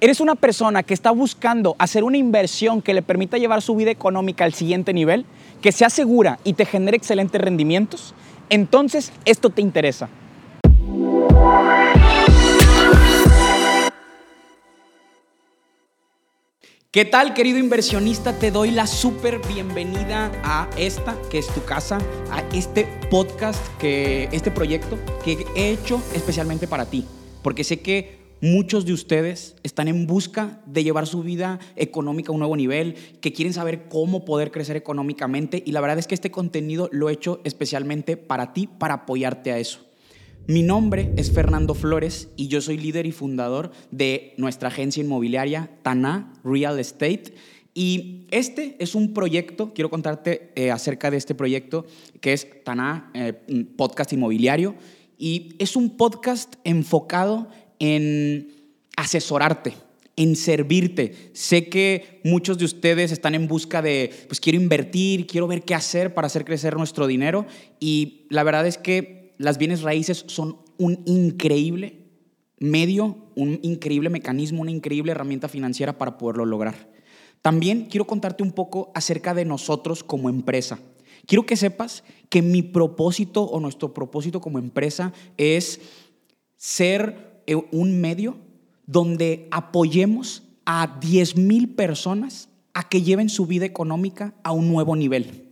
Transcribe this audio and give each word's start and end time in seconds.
¿Eres 0.00 0.20
una 0.20 0.34
persona 0.34 0.82
que 0.82 0.94
está 0.94 1.10
buscando 1.12 1.76
hacer 1.78 2.04
una 2.04 2.16
inversión 2.16 2.82
que 2.82 2.94
le 2.94 3.02
permita 3.02 3.38
llevar 3.38 3.62
su 3.62 3.76
vida 3.76 3.90
económica 3.90 4.44
al 4.44 4.52
siguiente 4.52 4.92
nivel, 4.92 5.24
que 5.62 5.72
sea 5.72 5.88
segura 5.88 6.38
y 6.42 6.54
te 6.54 6.64
genere 6.66 6.96
excelentes 6.96 7.40
rendimientos? 7.40 8.14
Entonces, 8.50 9.12
esto 9.24 9.50
te 9.50 9.62
interesa. 9.62 10.08
¿Qué 16.90 17.04
tal, 17.04 17.34
querido 17.34 17.58
inversionista? 17.58 18.38
Te 18.38 18.50
doy 18.50 18.70
la 18.70 18.86
súper 18.86 19.40
bienvenida 19.48 20.30
a 20.44 20.68
esta, 20.76 21.16
que 21.28 21.38
es 21.38 21.48
tu 21.48 21.64
casa, 21.64 21.98
a 22.30 22.40
este 22.52 22.86
podcast, 23.10 23.60
que, 23.78 24.28
este 24.30 24.50
proyecto 24.52 24.96
que 25.24 25.44
he 25.56 25.70
hecho 25.70 26.00
especialmente 26.14 26.68
para 26.68 26.86
ti, 26.86 27.04
porque 27.42 27.64
sé 27.64 27.80
que 27.80 28.23
Muchos 28.40 28.84
de 28.84 28.92
ustedes 28.92 29.56
están 29.62 29.88
en 29.88 30.06
busca 30.06 30.60
de 30.66 30.84
llevar 30.84 31.06
su 31.06 31.22
vida 31.22 31.60
económica 31.76 32.30
a 32.30 32.32
un 32.32 32.40
nuevo 32.40 32.56
nivel, 32.56 32.94
que 33.20 33.32
quieren 33.32 33.54
saber 33.54 33.88
cómo 33.88 34.24
poder 34.24 34.50
crecer 34.50 34.76
económicamente 34.76 35.62
y 35.64 35.72
la 35.72 35.80
verdad 35.80 35.98
es 35.98 36.06
que 36.06 36.14
este 36.14 36.30
contenido 36.30 36.88
lo 36.92 37.08
he 37.08 37.14
hecho 37.14 37.40
especialmente 37.44 38.16
para 38.16 38.52
ti, 38.52 38.66
para 38.66 38.94
apoyarte 38.94 39.52
a 39.52 39.58
eso. 39.58 39.80
Mi 40.46 40.62
nombre 40.62 41.10
es 41.16 41.32
Fernando 41.32 41.74
Flores 41.74 42.28
y 42.36 42.48
yo 42.48 42.60
soy 42.60 42.76
líder 42.76 43.06
y 43.06 43.12
fundador 43.12 43.70
de 43.90 44.34
nuestra 44.36 44.68
agencia 44.68 45.02
inmobiliaria 45.02 45.70
Tana 45.82 46.34
Real 46.44 46.78
Estate. 46.78 47.32
Y 47.72 48.26
este 48.30 48.76
es 48.78 48.94
un 48.94 49.14
proyecto, 49.14 49.72
quiero 49.72 49.88
contarte 49.88 50.52
eh, 50.54 50.70
acerca 50.70 51.10
de 51.10 51.16
este 51.16 51.34
proyecto 51.34 51.86
que 52.20 52.34
es 52.34 52.46
Tana 52.62 53.10
eh, 53.14 53.32
Podcast 53.74 54.12
Inmobiliario. 54.12 54.74
Y 55.16 55.54
es 55.58 55.76
un 55.76 55.96
podcast 55.96 56.56
enfocado 56.64 57.48
en 57.92 58.48
asesorarte, 58.96 59.74
en 60.16 60.36
servirte. 60.36 61.30
Sé 61.34 61.68
que 61.68 62.20
muchos 62.24 62.56
de 62.56 62.64
ustedes 62.64 63.12
están 63.12 63.34
en 63.34 63.46
busca 63.46 63.82
de, 63.82 64.10
pues 64.26 64.40
quiero 64.40 64.58
invertir, 64.58 65.26
quiero 65.26 65.46
ver 65.46 65.62
qué 65.62 65.74
hacer 65.74 66.14
para 66.14 66.26
hacer 66.26 66.44
crecer 66.44 66.76
nuestro 66.76 67.06
dinero. 67.06 67.46
Y 67.78 68.26
la 68.30 68.42
verdad 68.42 68.66
es 68.66 68.78
que 68.78 69.34
las 69.36 69.58
bienes 69.58 69.82
raíces 69.82 70.24
son 70.28 70.58
un 70.78 71.02
increíble 71.04 72.00
medio, 72.58 73.18
un 73.34 73.58
increíble 73.62 74.08
mecanismo, 74.08 74.62
una 74.62 74.70
increíble 74.70 75.12
herramienta 75.12 75.48
financiera 75.48 75.98
para 75.98 76.16
poderlo 76.16 76.46
lograr. 76.46 76.90
También 77.42 77.88
quiero 77.90 78.06
contarte 78.06 78.42
un 78.42 78.52
poco 78.52 78.90
acerca 78.94 79.34
de 79.34 79.44
nosotros 79.44 80.02
como 80.02 80.30
empresa. 80.30 80.78
Quiero 81.26 81.44
que 81.44 81.56
sepas 81.56 82.02
que 82.30 82.40
mi 82.40 82.62
propósito 82.62 83.42
o 83.42 83.60
nuestro 83.60 83.92
propósito 83.92 84.40
como 84.40 84.58
empresa 84.58 85.12
es 85.36 85.80
ser 86.56 87.33
un 87.70 88.00
medio 88.00 88.36
donde 88.86 89.48
apoyemos 89.50 90.42
a 90.64 90.98
10 91.00 91.36
mil 91.36 91.74
personas 91.74 92.48
a 92.72 92.88
que 92.88 93.02
lleven 93.02 93.28
su 93.28 93.46
vida 93.46 93.64
económica 93.64 94.34
a 94.42 94.52
un 94.52 94.68
nuevo 94.68 94.96
nivel 94.96 95.44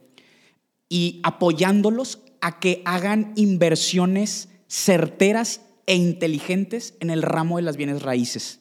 y 0.89 1.21
apoyándolos 1.23 2.21
a 2.41 2.59
que 2.59 2.83
hagan 2.85 3.33
inversiones 3.37 4.49
certeras 4.69 5.61
e 5.87 5.95
inteligentes 5.95 6.95
en 7.01 7.11
el 7.11 7.23
ramo 7.23 7.57
de 7.57 7.63
las 7.63 7.77
bienes 7.77 8.03
raíces. 8.03 8.61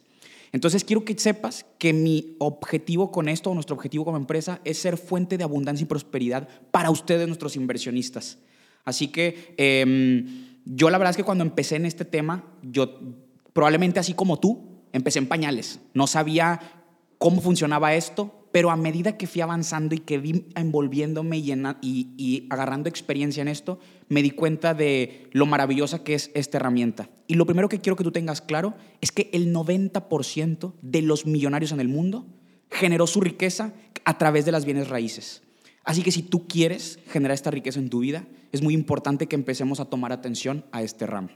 Entonces 0.52 0.84
quiero 0.84 1.06
que 1.06 1.18
sepas 1.18 1.66
que 1.78 1.94
mi 1.94 2.36
objetivo 2.40 3.12
con 3.12 3.30
esto, 3.30 3.54
nuestro 3.54 3.76
objetivo 3.76 4.06
como 4.06 4.18
empresa, 4.18 4.60
es 4.66 4.78
ser 4.78 4.98
fuente 4.98 5.38
de 5.38 5.44
abundancia 5.44 5.84
y 5.84 5.88
prosperidad 5.88 6.48
para 6.72 6.92
ustedes, 6.92 7.28
nuestros 7.28 7.56
inversionistas. 7.56 8.38
Así 8.84 9.08
que 9.08 9.54
em, 9.58 10.51
yo 10.66 10.90
la 10.90 10.98
verdad 10.98 11.12
es 11.12 11.18
que 11.18 11.24
cuando 11.24 11.44
empecé 11.44 11.76
en 11.76 11.86
este 11.86 12.06
tema, 12.06 12.44
yo 12.62 13.00
probablemente 13.54 14.00
así 14.00 14.14
como 14.14 14.40
tú, 14.40 14.84
empecé 14.94 15.20
en 15.20 15.28
pañales. 15.28 15.80
No 15.94 16.08
sabía 16.08 16.60
cómo 17.18 17.42
funcionaba 17.42 17.96
esto, 17.96 18.48
pero 18.52 18.70
a 18.70 18.76
medida 18.76 19.18
que 19.18 19.28
fui 19.28 19.42
avanzando 19.42 19.96
y 19.96 20.00
que 20.00 20.18
vi 20.18 20.48
envolviéndome 20.56 21.38
y, 21.38 21.52
y, 21.82 22.48
agarrando 22.50 22.90
experiencia 22.90 23.42
en 23.42 23.48
esto, 23.48 23.80
me 24.10 24.22
di 24.22 24.32
cuenta 24.32 24.74
de 24.74 25.30
lo 25.32 25.46
maravillosa 25.46 26.04
que 26.04 26.16
es 26.16 26.32
esta 26.34 26.58
herramienta. 26.58 27.10
Y 27.28 27.36
lo 27.36 27.46
primero 27.46 27.70
que 27.70 27.80
quiero 27.80 27.96
que 27.96 28.04
tú 28.04 28.12
tengas 28.12 28.42
claro 28.42 28.74
es 29.00 29.12
que 29.12 29.30
el 29.34 29.54
90% 29.54 30.74
de 30.82 31.02
los 31.02 31.26
millonarios 31.26 31.72
en 31.72 31.80
el 31.80 31.88
mundo 31.88 32.26
generó 32.70 33.08
su 33.08 33.22
riqueza 33.22 33.74
a 34.04 34.18
través 34.18 34.46
de 34.46 34.52
las 34.52 34.66
bienes 34.66 34.90
raíces. 34.90 35.44
Así 35.84 36.04
que 36.04 36.12
si 36.12 36.22
tú 36.22 36.48
quieres 36.48 37.00
generar 37.08 37.34
esta 37.34 37.52
riqueza 37.52 37.80
en 37.80 37.90
tu 37.90 38.00
vida, 38.00 38.28
es 38.52 38.62
muy 38.62 38.74
importante 38.74 39.28
que 39.28 39.36
empecemos 39.36 39.80
a 39.80 39.86
tomar 39.86 40.12
atención 40.12 40.66
a 40.72 40.84
este 40.84 41.08
ramo. 41.08 41.30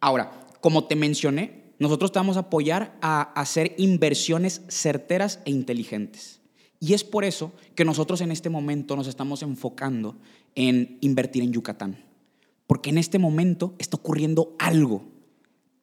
Ahora, 0.00 0.46
como 0.60 0.84
te 0.84 0.96
mencioné, 0.96 1.64
nosotros 1.78 2.12
te 2.12 2.18
vamos 2.18 2.36
a 2.36 2.40
apoyar 2.40 2.96
a 3.00 3.22
hacer 3.22 3.74
inversiones 3.78 4.62
certeras 4.68 5.40
e 5.44 5.50
inteligentes. 5.50 6.40
Y 6.78 6.92
es 6.92 7.02
por 7.02 7.24
eso 7.24 7.52
que 7.74 7.84
nosotros 7.84 8.20
en 8.20 8.30
este 8.30 8.50
momento 8.50 8.94
nos 8.94 9.06
estamos 9.06 9.42
enfocando 9.42 10.16
en 10.54 10.98
invertir 11.00 11.42
en 11.42 11.52
Yucatán. 11.52 12.04
Porque 12.66 12.90
en 12.90 12.98
este 12.98 13.18
momento 13.18 13.74
está 13.78 13.96
ocurriendo 13.96 14.54
algo, 14.58 15.04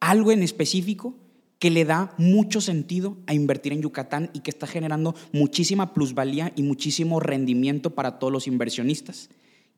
algo 0.00 0.32
en 0.32 0.42
específico 0.42 1.16
que 1.62 1.70
le 1.70 1.84
da 1.84 2.12
mucho 2.18 2.60
sentido 2.60 3.18
a 3.28 3.34
invertir 3.34 3.72
en 3.72 3.82
Yucatán 3.82 4.30
y 4.32 4.40
que 4.40 4.50
está 4.50 4.66
generando 4.66 5.14
muchísima 5.30 5.94
plusvalía 5.94 6.52
y 6.56 6.64
muchísimo 6.64 7.20
rendimiento 7.20 7.90
para 7.94 8.18
todos 8.18 8.32
los 8.32 8.48
inversionistas. 8.48 9.30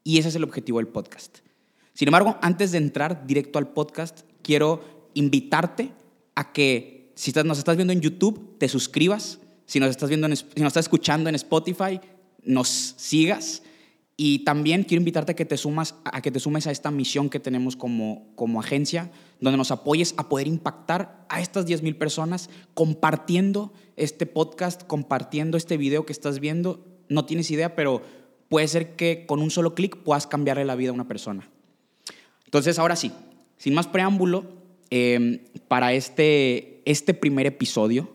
Y 0.02 0.16
ese 0.16 0.30
es 0.30 0.34
el 0.34 0.44
objetivo 0.44 0.78
del 0.78 0.88
podcast. 0.88 1.40
Sin 1.92 2.08
embargo, 2.08 2.38
antes 2.40 2.72
de 2.72 2.78
entrar 2.78 3.26
directo 3.26 3.58
al 3.58 3.68
podcast, 3.68 4.22
quiero 4.40 5.10
invitarte 5.12 5.92
a 6.34 6.54
que 6.54 7.12
si 7.16 7.32
nos 7.44 7.58
estás 7.58 7.76
viendo 7.76 7.92
en 7.92 8.00
YouTube, 8.00 8.56
te 8.56 8.70
suscribas. 8.70 9.40
Si 9.66 9.78
nos 9.78 9.90
estás, 9.90 10.08
viendo 10.08 10.26
si 10.34 10.44
nos 10.56 10.68
estás 10.68 10.86
escuchando 10.86 11.28
en 11.28 11.34
Spotify, 11.34 12.00
nos 12.44 12.94
sigas 12.96 13.62
y 14.16 14.40
también 14.40 14.84
quiero 14.84 15.00
invitarte 15.00 15.32
a 15.32 15.36
que 15.36 15.44
te, 15.44 15.56
sumas, 15.56 15.96
a 16.04 16.22
sumes 16.38 16.66
a 16.68 16.70
esta 16.70 16.92
misión 16.92 17.28
que 17.28 17.40
tenemos 17.40 17.74
como, 17.74 18.28
como 18.36 18.60
agencia, 18.60 19.10
donde 19.40 19.56
nos 19.56 19.72
apoyes 19.72 20.14
a 20.16 20.28
poder 20.28 20.46
impactar 20.46 21.26
a 21.28 21.40
estas 21.40 21.66
10.000 21.66 21.98
personas 21.98 22.48
compartiendo 22.74 23.72
este 23.96 24.26
podcast, 24.26 24.84
compartiendo 24.84 25.56
este 25.56 25.76
video 25.76 26.06
que 26.06 26.12
estás 26.12 26.38
viendo. 26.38 26.86
No 27.08 27.24
tienes 27.24 27.50
idea, 27.50 27.74
pero 27.74 28.02
puede 28.48 28.68
ser 28.68 28.94
que 28.94 29.26
con 29.26 29.40
un 29.40 29.50
solo 29.50 29.74
clic 29.74 29.96
puedas 29.96 30.28
cambiarle 30.28 30.64
la 30.64 30.76
vida 30.76 30.90
a 30.90 30.94
una 30.94 31.08
persona. 31.08 31.48
Entonces, 32.44 32.78
ahora 32.78 32.94
sí, 32.94 33.10
sin 33.56 33.74
más 33.74 33.88
preámbulo, 33.88 34.44
em, 34.90 35.40
para 35.66 35.92
este, 35.92 36.82
este 36.84 37.14
primer 37.14 37.46
episodio, 37.46 38.14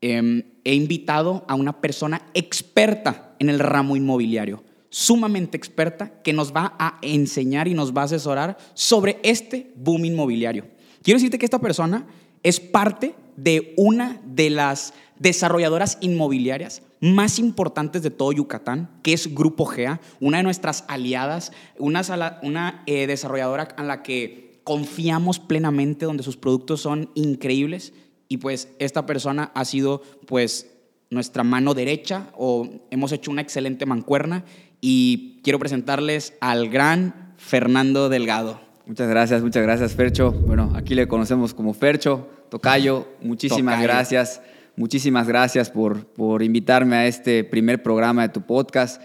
em, 0.00 0.44
he 0.62 0.74
invitado 0.74 1.44
a 1.48 1.56
una 1.56 1.80
persona 1.80 2.22
experta 2.32 3.34
en 3.40 3.50
el 3.50 3.58
ramo 3.58 3.96
inmobiliario 3.96 4.62
sumamente 4.96 5.58
experta 5.58 6.22
que 6.22 6.32
nos 6.32 6.54
va 6.54 6.74
a 6.78 6.98
enseñar 7.02 7.68
y 7.68 7.74
nos 7.74 7.92
va 7.92 8.00
a 8.00 8.04
asesorar 8.06 8.56
sobre 8.72 9.20
este 9.22 9.70
boom 9.76 10.06
inmobiliario. 10.06 10.68
Quiero 11.02 11.18
decirte 11.18 11.38
que 11.38 11.44
esta 11.44 11.60
persona 11.60 12.06
es 12.42 12.60
parte 12.60 13.14
de 13.36 13.74
una 13.76 14.22
de 14.24 14.48
las 14.48 14.94
desarrolladoras 15.18 15.98
inmobiliarias 16.00 16.80
más 17.00 17.38
importantes 17.38 18.02
de 18.02 18.10
todo 18.10 18.32
Yucatán, 18.32 18.88
que 19.02 19.12
es 19.12 19.34
Grupo 19.34 19.66
GEA, 19.66 20.00
una 20.18 20.38
de 20.38 20.44
nuestras 20.44 20.84
aliadas, 20.88 21.52
una, 21.78 22.00
una 22.42 22.82
eh, 22.86 23.06
desarrolladora 23.06 23.64
a 23.76 23.82
la 23.82 24.02
que 24.02 24.62
confiamos 24.64 25.38
plenamente, 25.38 26.06
donde 26.06 26.22
sus 26.22 26.38
productos 26.38 26.80
son 26.80 27.10
increíbles 27.14 27.92
y 28.28 28.38
pues 28.38 28.70
esta 28.78 29.04
persona 29.04 29.52
ha 29.54 29.66
sido 29.66 30.00
pues 30.26 30.70
nuestra 31.10 31.44
mano 31.44 31.74
derecha 31.74 32.30
o 32.36 32.68
hemos 32.90 33.12
hecho 33.12 33.30
una 33.30 33.42
excelente 33.42 33.86
mancuerna 33.86 34.44
y 34.80 35.40
quiero 35.42 35.58
presentarles 35.58 36.34
al 36.40 36.68
gran 36.68 37.34
Fernando 37.36 38.08
Delgado. 38.08 38.60
Muchas 38.86 39.08
gracias, 39.08 39.42
muchas 39.42 39.62
gracias, 39.62 39.94
Fercho. 39.94 40.32
Bueno, 40.32 40.72
aquí 40.76 40.94
le 40.94 41.08
conocemos 41.08 41.54
como 41.54 41.74
Fercho, 41.74 42.28
Tocayo. 42.50 43.08
Muchísimas 43.20 43.82
gracias, 43.82 44.40
muchísimas 44.76 45.26
gracias 45.26 45.70
por, 45.70 46.06
por 46.06 46.42
invitarme 46.42 46.96
a 46.96 47.06
este 47.06 47.42
primer 47.42 47.82
programa 47.82 48.22
de 48.22 48.28
tu 48.28 48.42
podcast. 48.42 49.02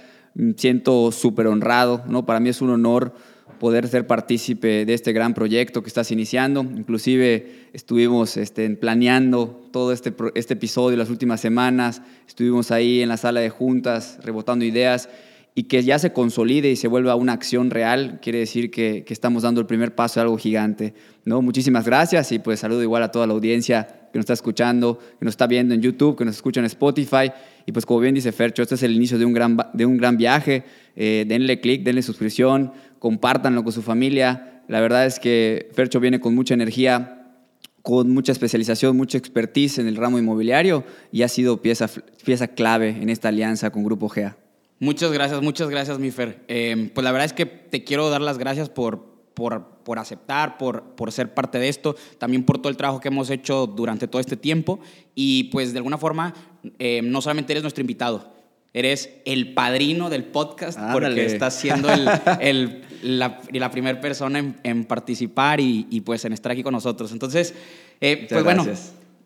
Siento 0.56 1.12
súper 1.12 1.47
honrado, 1.47 2.03
¿no? 2.07 2.25
Para 2.25 2.39
mí 2.39 2.50
es 2.50 2.62
un 2.62 2.69
honor 2.69 3.13
poder 3.59 3.88
ser 3.88 4.07
partícipe 4.07 4.85
de 4.85 4.94
este 4.95 5.13
gran 5.13 5.35
proyecto 5.35 5.83
que 5.83 5.88
estás 5.88 6.12
iniciando. 6.12 6.62
Inclusive 6.62 7.69
estuvimos 7.74 8.38
este, 8.38 8.67
planeando 8.71 9.67
todo 9.71 9.91
este, 9.91 10.13
este 10.33 10.56
episodio 10.56 10.97
las 10.97 11.12
últimas 11.12 11.41
semanas, 11.41 12.01
estuvimos 12.27 12.71
ahí 12.71 13.01
en 13.01 13.09
la 13.09 13.17
sala 13.17 13.39
de 13.39 13.50
juntas 13.50 14.17
rebotando 14.24 14.65
ideas 14.65 15.09
y 15.53 15.63
que 15.63 15.83
ya 15.83 16.00
se 16.00 16.13
consolide 16.13 16.71
y 16.71 16.75
se 16.75 16.88
vuelva 16.88 17.15
una 17.15 17.33
acción 17.33 17.71
real, 17.71 18.19
quiere 18.21 18.39
decir 18.39 18.71
que, 18.71 19.03
estamos 19.09 19.44
dando 19.44 19.59
el 19.59 19.68
primer 19.68 19.94
paso 19.95 20.19
a 20.19 20.24
algo 20.24 20.38
gigante. 20.38 20.94
¿no? 21.25 21.42
Muchísimas 21.42 21.86
gracias 21.86 22.31
y 22.31 22.39
pues 22.39 22.62
saludo 22.62 22.81
igual 22.81 23.03
a 23.03 23.12
toda 23.12 23.27
la 23.27 23.33
audiencia 23.33 24.07
que 24.12 24.18
nos 24.18 24.24
está 24.24 24.33
escuchando, 24.33 24.98
que 24.98 25.25
nos 25.25 25.33
está 25.33 25.48
viendo 25.48 25.74
en 25.74 25.81
YouTube, 25.81 26.18
que 26.18 26.24
nos 26.24 26.36
escucha 26.36 26.62
en 26.62 26.65
Spotify. 26.68 27.31
Y 27.65 27.74
pues 27.74 27.86
como 27.86 28.00
bien 28.00 28.15
dice 28.15 28.31
Fercho, 28.31 28.63
este 28.63 28.75
es 28.75 28.83
el 28.83 28.94
inicio 28.94 29.19
de 29.19 29.25
un 29.25 29.33
gran, 29.33 29.57
de 29.74 29.86
un 29.86 29.98
gran 29.98 30.15
viaje. 30.15 30.63
Eh, 30.95 31.25
denle 31.27 31.59
click, 31.59 31.83
denle 31.83 32.01
suscripción, 32.01 32.71
compártanlo 33.00 33.63
con 33.63 33.74
su 33.74 33.81
familia. 33.81 34.63
La 34.69 34.80
verdad 34.80 35.06
es 35.06 35.19
que 35.19 35.69
Fercho 35.74 36.00
viene 36.00 36.21
con 36.21 36.33
mucha 36.33 36.53
energía, 36.53 37.27
con 37.81 38.09
mucha 38.09 38.31
especialización, 38.31 38.95
mucha 38.95 39.18
expertise 39.18 39.80
en 39.80 39.88
el 39.88 39.98
ramo 39.98 40.18
inmobiliario 40.18 40.86
y 41.12 41.24
ha 41.24 41.27
sido 41.27 41.62
pieza, 41.62 41.89
pieza 42.24 42.48
clave 42.48 42.89
en 43.01 43.09
esta 43.09 43.30
alianza 43.30 43.69
con 43.69 43.83
Grupo 43.83 44.07
GEA. 44.07 44.38
Muchas 44.81 45.11
gracias, 45.11 45.43
muchas 45.43 45.69
gracias, 45.69 45.99
mi 45.99 46.09
Fer. 46.09 46.43
Em, 46.47 46.89
pues 46.89 47.03
la 47.03 47.11
verdad 47.11 47.27
es 47.27 47.33
que 47.33 47.45
te 47.45 47.83
quiero 47.83 48.09
dar 48.09 48.19
las 48.19 48.39
gracias 48.39 48.67
por, 48.67 49.05
por, 49.35 49.63
por, 49.83 49.99
aceptar, 49.99 50.57
por, 50.57 50.81
por 50.95 51.11
ser 51.11 51.35
parte 51.35 51.59
de 51.59 51.69
esto, 51.69 51.95
también 52.17 52.43
por 52.43 52.57
todo 52.57 52.69
el 52.69 52.77
trabajo 52.77 52.99
que 52.99 53.09
hemos 53.09 53.29
hecho 53.29 53.67
durante 53.67 54.07
todo 54.07 54.19
este 54.19 54.37
tiempo 54.37 54.79
y 55.13 55.45
pues 55.45 55.73
de 55.73 55.77
alguna 55.77 55.99
forma 55.99 56.33
em, 56.79 57.11
no 57.11 57.21
solamente 57.21 57.53
eres 57.53 57.61
nuestro 57.61 57.81
invitado, 57.81 58.33
eres 58.73 59.11
el 59.25 59.53
padrino 59.53 60.09
del 60.09 60.23
podcast 60.23 60.79
porque 60.91 61.27
estás 61.27 61.53
siendo 61.53 61.87
el, 62.39 62.81
la, 63.03 63.39
la 63.51 63.69
primera 63.69 64.01
persona 64.01 64.55
en, 64.63 64.85
participar 64.85 65.59
y, 65.59 66.01
pues 66.03 66.25
en 66.25 66.33
estar 66.33 66.53
aquí 66.53 66.63
con 66.63 66.73
nosotros. 66.73 67.11
Entonces, 67.11 67.53
eh, 67.99 68.25
pues 68.27 68.43
bueno, 68.43 68.65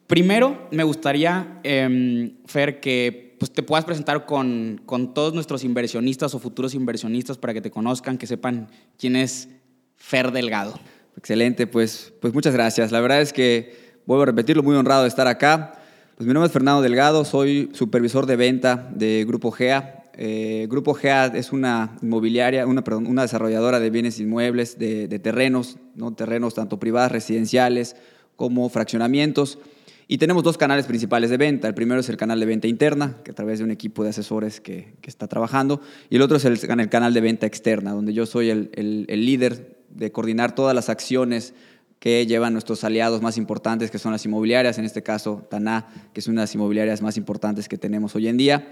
primero 0.05 0.67
me 0.71 0.83
gustaría, 0.83 1.61
eh, 1.63 2.33
Fer, 2.45 2.81
que 2.81 3.25
pues, 3.39 3.51
te 3.51 3.63
puedas 3.63 3.85
presentar 3.85 4.25
con, 4.25 4.81
con 4.85 5.13
todos 5.13 5.33
nuestros 5.33 5.63
inversionistas 5.63 6.33
o 6.35 6.39
futuros 6.39 6.73
inversionistas 6.73 7.37
para 7.37 7.53
que 7.53 7.61
te 7.61 7.71
conozcan, 7.71 8.17
que 8.17 8.27
sepan 8.27 8.69
quién 8.97 9.15
es 9.15 9.49
Fer 9.95 10.31
Delgado. 10.31 10.79
Excelente, 11.17 11.67
pues, 11.67 12.13
pues 12.21 12.33
muchas 12.33 12.53
gracias. 12.53 12.91
La 12.91 12.99
verdad 12.99 13.21
es 13.21 13.33
que, 13.33 14.01
vuelvo 14.05 14.23
a 14.23 14.25
repetirlo, 14.27 14.63
muy 14.63 14.75
honrado 14.75 15.03
de 15.03 15.09
estar 15.09 15.27
acá. 15.27 15.73
Pues 16.17 16.27
mi 16.27 16.33
nombre 16.33 16.47
es 16.47 16.53
Fernando 16.53 16.81
Delgado, 16.81 17.25
soy 17.25 17.69
supervisor 17.73 18.25
de 18.25 18.35
venta 18.35 18.89
de 18.93 19.25
Grupo 19.27 19.51
GEA. 19.51 20.03
Eh, 20.17 20.67
Grupo 20.69 20.93
GEA 20.93 21.25
es 21.27 21.51
una 21.51 21.97
inmobiliaria, 22.01 22.65
una, 22.65 22.83
perdón, 22.83 23.07
una 23.07 23.23
desarrolladora 23.23 23.81
de 23.81 23.89
bienes 23.89 24.19
inmuebles, 24.19 24.79
de, 24.79 25.07
terrenos, 25.19 25.77
¿no? 25.93 26.13
terrenos 26.13 26.53
tanto 26.53 26.79
privados, 26.79 27.11
residenciales, 27.11 27.97
como 28.38 28.69
fraccionamientos. 28.69 29.57
Y 30.07 30.17
tenemos 30.19 30.43
dos 30.43 30.57
canales 30.57 30.85
principales 30.85 31.29
de 31.29 31.37
venta. 31.37 31.67
El 31.67 31.73
primero 31.73 31.99
es 31.99 32.09
el 32.09 32.17
canal 32.17 32.39
de 32.39 32.45
venta 32.45 32.67
interna, 32.67 33.17
que 33.23 33.31
a 33.31 33.33
través 33.33 33.59
de 33.59 33.65
un 33.65 33.71
equipo 33.71 34.03
de 34.03 34.11
asesores 34.11 34.61
que, 34.61 34.93
que 35.01 35.09
está 35.09 35.27
trabajando. 35.27 35.81
Y 36.09 36.17
el 36.17 36.21
otro 36.21 36.37
es 36.37 36.45
el, 36.45 36.59
el, 36.79 36.89
canal 36.89 37.13
de 37.13 37.21
venta 37.21 37.47
externa, 37.47 37.91
donde 37.91 38.13
yo 38.13 38.25
soy 38.25 38.49
el, 38.49 38.69
el, 38.73 39.05
el 39.09 39.25
líder 39.25 39.77
de 39.89 40.11
coordinar 40.11 40.53
todas 40.53 40.75
las 40.75 40.89
acciones 40.89 41.53
que 41.99 42.27
llevan 42.27 42.53
nuestros 42.53 42.83
aliados 42.83 43.21
más 43.23 43.37
importantes, 43.37 43.89
que 43.89 43.97
son 43.97 44.11
las 44.11 44.23
inmobiliarias, 44.25 44.77
en 44.77 44.85
este 44.85 45.01
caso 45.01 45.47
Taná, 45.49 45.87
que 46.13 46.19
es 46.19 46.27
una 46.27 46.41
de 46.41 46.43
las 46.43 46.53
inmobiliarias 46.53 47.01
más 47.01 47.17
importantes 47.17 47.67
que 47.67 47.79
tenemos 47.79 48.15
hoy 48.15 48.27
en 48.27 48.37
día. 48.37 48.67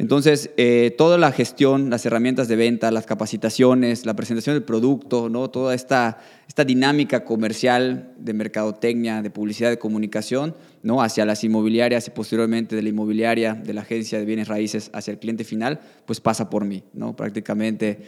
Entonces, 0.00 0.48
eh, 0.56 0.94
toda 0.96 1.18
la 1.18 1.30
gestión, 1.30 1.90
las 1.90 2.06
herramientas 2.06 2.48
de 2.48 2.56
venta, 2.56 2.90
las 2.90 3.04
capacitaciones, 3.04 4.06
la 4.06 4.16
presentación 4.16 4.56
del 4.56 4.62
producto, 4.62 5.28
¿no? 5.28 5.50
toda 5.50 5.74
esta, 5.74 6.16
esta 6.48 6.64
dinámica 6.64 7.22
comercial 7.22 8.14
de 8.16 8.32
mercadotecnia, 8.32 9.20
de 9.20 9.28
publicidad, 9.28 9.68
de 9.68 9.78
comunicación, 9.78 10.56
¿no? 10.82 11.02
hacia 11.02 11.26
las 11.26 11.44
inmobiliarias 11.44 12.08
y 12.08 12.12
posteriormente 12.12 12.76
de 12.76 12.82
la 12.82 12.88
inmobiliaria, 12.88 13.52
de 13.52 13.74
la 13.74 13.82
agencia 13.82 14.18
de 14.18 14.24
bienes 14.24 14.48
raíces 14.48 14.90
hacia 14.94 15.12
el 15.12 15.18
cliente 15.18 15.44
final, 15.44 15.80
pues 16.06 16.18
pasa 16.18 16.48
por 16.48 16.64
mí. 16.64 16.82
¿no? 16.94 17.14
Prácticamente 17.14 17.98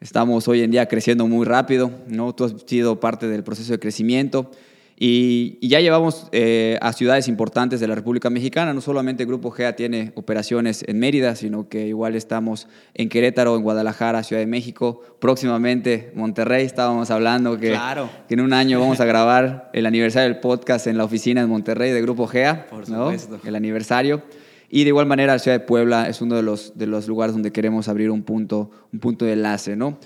Estamos 0.00 0.46
hoy 0.46 0.62
en 0.62 0.70
día 0.70 0.86
creciendo 0.86 1.26
muy 1.26 1.44
rápido, 1.44 1.90
¿no? 2.06 2.32
Tú 2.32 2.44
has 2.44 2.54
sido 2.66 3.00
parte 3.00 3.26
del 3.26 3.42
proceso 3.42 3.72
de 3.72 3.80
crecimiento 3.80 4.52
y, 5.00 5.64
ya 5.66 5.80
llevamos 5.80 6.26
eh, 6.32 6.76
a 6.80 6.92
ciudades 6.92 7.28
importantes 7.28 7.78
de 7.78 7.86
la 7.86 7.94
República 7.94 8.30
Mexicana. 8.30 8.74
No 8.74 8.80
solamente 8.80 9.22
el 9.22 9.28
Grupo 9.28 9.52
GEA 9.52 9.76
tiene 9.76 10.10
operaciones 10.16 10.84
en 10.88 10.98
Mérida, 10.98 11.36
sino 11.36 11.68
que 11.68 11.86
igual 11.86 12.16
estamos 12.16 12.66
en 12.94 13.08
Querétaro, 13.08 13.54
en 13.54 13.62
Guadalajara, 13.62 14.24
Ciudad 14.24 14.40
de 14.40 14.46
México, 14.46 15.00
próximamente 15.20 16.10
Monterrey. 16.14 16.64
Estábamos 16.64 17.12
hablando 17.12 17.58
que, 17.58 17.78
que 18.26 18.34
en 18.34 18.40
un 18.40 18.52
año 18.52 18.80
vamos 18.80 18.98
a 18.98 19.04
grabar 19.04 19.70
el 19.72 19.86
aniversario 19.86 20.30
del 20.30 20.40
podcast 20.40 20.88
en 20.88 20.98
la 20.98 21.04
oficina 21.04 21.42
en 21.42 21.48
Monterrey 21.48 21.92
de 21.92 22.02
Grupo 22.02 22.26
GEA. 22.26 22.66
Por 22.66 22.84
supuesto. 22.84 23.38
El 23.44 23.54
aniversario. 23.54 24.22
Y 24.68 24.82
de 24.82 24.88
igual 24.88 25.06
manera, 25.06 25.34
la 25.34 25.38
ciudad 25.38 25.60
de 25.60 25.64
Puebla 25.64 26.08
es 26.08 26.20
uno 26.20 26.34
de 26.34 26.42
los, 26.42 26.76
de 26.76 26.88
los 26.88 27.06
lugares 27.06 27.34
donde 27.34 27.52
queremos 27.52 27.88
abrir 27.88 28.10
un 28.10 28.24
punto, 28.24 28.72
un 28.92 28.98
punto 28.98 29.24
de 29.24 29.34
enlace, 29.34 29.76
¿no? 29.76 29.98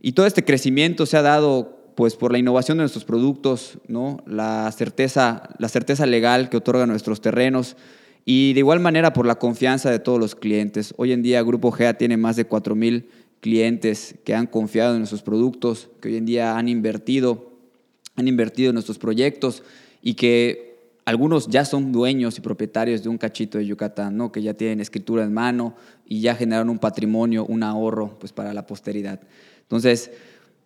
Y 0.00 0.12
todo 0.12 0.26
este 0.26 0.44
crecimiento 0.44 1.06
se 1.06 1.16
ha 1.16 1.22
dado 1.22 1.79
pues 2.00 2.16
por 2.16 2.32
la 2.32 2.38
innovación 2.38 2.78
de 2.78 2.84
nuestros 2.84 3.04
productos, 3.04 3.76
¿no? 3.86 4.22
La 4.24 4.72
certeza, 4.72 5.50
la 5.58 5.68
certeza 5.68 6.06
legal 6.06 6.48
que 6.48 6.56
otorgan 6.56 6.88
nuestros 6.88 7.20
terrenos 7.20 7.76
y 8.24 8.54
de 8.54 8.60
igual 8.60 8.80
manera 8.80 9.12
por 9.12 9.26
la 9.26 9.34
confianza 9.34 9.90
de 9.90 9.98
todos 9.98 10.18
los 10.18 10.34
clientes. 10.34 10.94
Hoy 10.96 11.12
en 11.12 11.20
día 11.20 11.42
Grupo 11.42 11.70
GEA 11.70 11.98
tiene 11.98 12.16
más 12.16 12.36
de 12.36 12.48
4.000 12.48 13.04
clientes 13.40 14.14
que 14.24 14.34
han 14.34 14.46
confiado 14.46 14.94
en 14.94 15.00
nuestros 15.00 15.20
productos, 15.20 15.90
que 16.00 16.08
hoy 16.08 16.16
en 16.16 16.24
día 16.24 16.56
han 16.56 16.70
invertido, 16.70 17.50
han 18.16 18.28
invertido 18.28 18.70
en 18.70 18.76
nuestros 18.76 18.96
proyectos 18.96 19.62
y 20.00 20.14
que 20.14 20.78
algunos 21.04 21.48
ya 21.48 21.66
son 21.66 21.92
dueños 21.92 22.38
y 22.38 22.40
propietarios 22.40 23.02
de 23.02 23.10
un 23.10 23.18
cachito 23.18 23.58
de 23.58 23.66
Yucatán, 23.66 24.16
¿no? 24.16 24.32
que 24.32 24.40
ya 24.40 24.54
tienen 24.54 24.80
escritura 24.80 25.22
en 25.22 25.34
mano 25.34 25.74
y 26.06 26.22
ya 26.22 26.34
generaron 26.34 26.70
un 26.70 26.78
patrimonio, 26.78 27.44
un 27.44 27.62
ahorro 27.62 28.18
pues, 28.18 28.32
para 28.32 28.54
la 28.54 28.66
posteridad. 28.66 29.20
Entonces, 29.60 30.10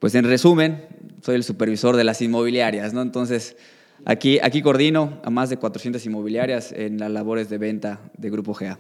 pues 0.05 0.15
en 0.17 0.27
resumen, 0.27 0.85
soy 1.23 1.37
el 1.37 1.45
supervisor 1.45 1.97
de 1.97 2.05
las 2.05 2.21
inmobiliarias. 2.21 2.93
¿no? 2.93 3.01
Entonces, 3.01 3.57
aquí, 4.05 4.39
aquí 4.43 4.61
coordino 4.61 5.19
a 5.25 5.31
más 5.31 5.49
de 5.49 5.57
400 5.57 6.05
inmobiliarias 6.05 6.73
en 6.73 6.99
las 6.99 7.11
labores 7.11 7.49
de 7.49 7.57
venta 7.57 8.01
de 8.19 8.29
Grupo 8.29 8.53
GA. 8.53 8.79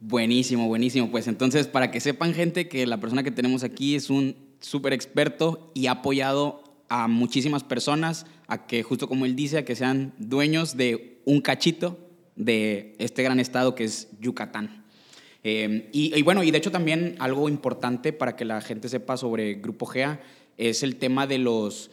Buenísimo, 0.00 0.66
buenísimo. 0.66 1.12
Pues 1.12 1.28
entonces, 1.28 1.68
para 1.68 1.92
que 1.92 2.00
sepan 2.00 2.34
gente 2.34 2.66
que 2.66 2.88
la 2.88 2.98
persona 2.98 3.22
que 3.22 3.30
tenemos 3.30 3.62
aquí 3.62 3.94
es 3.94 4.10
un 4.10 4.34
súper 4.58 4.94
experto 4.94 5.70
y 5.74 5.86
ha 5.86 5.92
apoyado 5.92 6.64
a 6.88 7.06
muchísimas 7.06 7.62
personas 7.62 8.26
a 8.48 8.66
que, 8.66 8.82
justo 8.82 9.06
como 9.06 9.26
él 9.26 9.36
dice, 9.36 9.58
a 9.58 9.64
que 9.64 9.76
sean 9.76 10.12
dueños 10.18 10.76
de 10.76 11.20
un 11.24 11.40
cachito 11.40 12.00
de 12.34 12.96
este 12.98 13.22
gran 13.22 13.38
estado 13.38 13.76
que 13.76 13.84
es 13.84 14.08
Yucatán. 14.18 14.86
Eh, 15.44 15.88
y, 15.92 16.20
bueno, 16.22 16.42
y 16.42 16.50
de 16.50 16.58
hecho 16.58 16.72
también 16.72 17.14
algo 17.20 17.48
importante 17.48 18.12
para 18.12 18.34
que 18.34 18.44
la 18.44 18.60
gente 18.60 18.88
sepa 18.88 19.16
sobre 19.16 19.54
Grupo 19.54 19.86
GEA 19.86 20.20
es 20.58 20.82
el 20.82 20.96
tema 20.96 21.26
de 21.26 21.38
los 21.38 21.90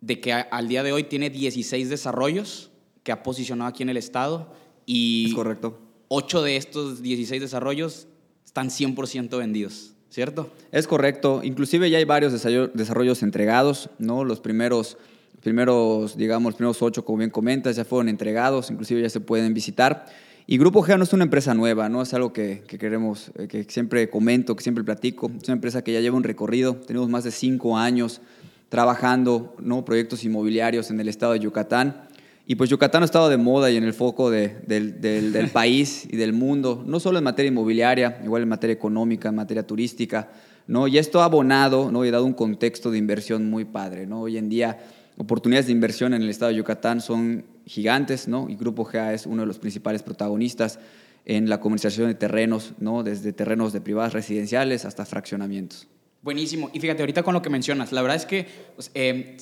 de 0.00 0.20
que 0.20 0.32
al 0.32 0.68
día 0.68 0.82
de 0.82 0.92
hoy 0.92 1.04
tiene 1.04 1.30
16 1.30 1.88
desarrollos 1.88 2.70
que 3.02 3.12
ha 3.12 3.22
posicionado 3.22 3.68
aquí 3.68 3.82
en 3.82 3.88
el 3.88 3.96
estado 3.96 4.52
y 4.86 5.26
es 5.28 5.34
correcto. 5.34 5.78
8 6.08 6.42
de 6.42 6.56
estos 6.56 7.02
16 7.02 7.40
desarrollos 7.40 8.06
están 8.44 8.68
100% 8.68 9.38
vendidos. 9.38 9.92
¿cierto? 10.12 10.50
Es 10.70 10.86
correcto. 10.86 11.40
Inclusive 11.42 11.88
ya 11.88 11.96
hay 11.98 12.04
varios 12.04 12.32
desarrollos 12.32 13.22
entregados, 13.22 13.88
¿no? 13.98 14.24
Los 14.24 14.40
primeros, 14.40 14.98
primeros, 15.40 16.16
digamos, 16.18 16.50
los 16.50 16.56
primeros 16.56 16.82
ocho, 16.82 17.04
como 17.04 17.18
bien 17.18 17.30
comentas, 17.30 17.76
ya 17.76 17.84
fueron 17.86 18.10
entregados, 18.10 18.70
inclusive 18.70 19.00
ya 19.00 19.08
se 19.08 19.20
pueden 19.20 19.54
visitar. 19.54 20.04
Y 20.46 20.58
Grupo 20.58 20.82
GEA 20.82 20.98
no 20.98 21.04
es 21.04 21.12
una 21.12 21.24
empresa 21.24 21.54
nueva, 21.54 21.88
no 21.88 22.02
es 22.02 22.12
algo 22.14 22.32
que, 22.32 22.64
queremos, 22.66 23.30
eh, 23.38 23.46
que 23.46 23.64
siempre 23.64 24.10
comento, 24.10 24.56
que 24.56 24.62
siempre 24.62 24.82
platico. 24.82 25.30
Es 25.40 25.48
una 25.48 25.54
empresa 25.54 25.82
que 25.82 25.92
ya 25.92 26.00
lleva 26.00 26.16
un 26.16 26.24
recorrido. 26.24 26.76
Tenemos 26.76 27.08
más 27.08 27.24
de 27.24 27.30
cinco 27.30 27.78
años 27.78 28.20
trabajando 28.68 29.54
¿no? 29.60 29.84
proyectos 29.84 30.24
inmobiliarios 30.24 30.90
en 30.90 30.98
el 30.98 31.08
estado 31.08 31.34
de 31.34 31.40
Yucatán. 31.40 32.08
Y 32.44 32.56
pues 32.56 32.70
Yucatán 32.70 33.02
ha 33.02 33.04
estado 33.04 33.28
de 33.28 33.36
moda 33.36 33.70
y 33.70 33.76
en 33.76 33.84
el 33.84 33.94
foco 33.94 34.30
del, 34.30 34.66
del, 34.66 35.50
país 35.52 36.08
y 36.10 36.16
del 36.16 36.32
mundo, 36.32 36.82
no 36.84 36.98
solo 36.98 37.18
en 37.18 37.24
materia 37.24 37.48
inmobiliaria, 37.48 38.20
igual 38.24 38.42
en 38.42 38.48
materia 38.48 38.74
económica, 38.74 39.28
en 39.28 39.36
materia 39.36 39.64
turística, 39.64 40.28
¿no? 40.66 40.88
Y 40.88 40.98
esto 40.98 41.22
ha 41.22 41.26
abonado, 41.26 41.92
¿no? 41.92 42.04
Y 42.04 42.08
ha 42.08 42.12
dado 42.12 42.24
un 42.24 42.32
contexto 42.32 42.90
de 42.90 42.98
inversión 42.98 43.48
muy 43.48 43.64
padre, 43.64 44.06
¿no? 44.06 44.22
Hoy 44.22 44.38
en 44.38 44.48
día, 44.48 44.78
oportunidades 45.16 45.66
de 45.66 45.72
inversión 45.72 46.14
en 46.14 46.22
el 46.22 46.30
estado 46.30 46.50
de 46.50 46.58
Yucatán 46.58 47.00
son 47.00 47.44
gigantes, 47.66 48.28
¿no? 48.28 48.48
Y 48.48 48.56
Grupo 48.56 48.84
GA 48.84 49.14
es 49.14 49.26
uno 49.26 49.42
de 49.42 49.46
los 49.46 49.58
principales 49.58 50.02
protagonistas 50.02 50.78
en 51.24 51.48
la 51.48 51.60
comercialización 51.60 52.08
de 52.08 52.14
terrenos, 52.14 52.74
¿no? 52.78 53.02
Desde 53.02 53.32
terrenos 53.32 53.72
de 53.72 53.80
privadas 53.80 54.12
residenciales 54.12 54.84
hasta 54.84 55.04
fraccionamientos. 55.04 55.88
Buenísimo. 56.22 56.70
Y 56.72 56.80
fíjate, 56.80 57.02
ahorita 57.02 57.22
con 57.22 57.34
lo 57.34 57.42
que 57.42 57.50
mencionas, 57.50 57.92
la 57.92 58.02
verdad 58.02 58.16
es 58.16 58.26
que 58.26 58.46
pues, 58.74 58.90
eh, 58.94 59.36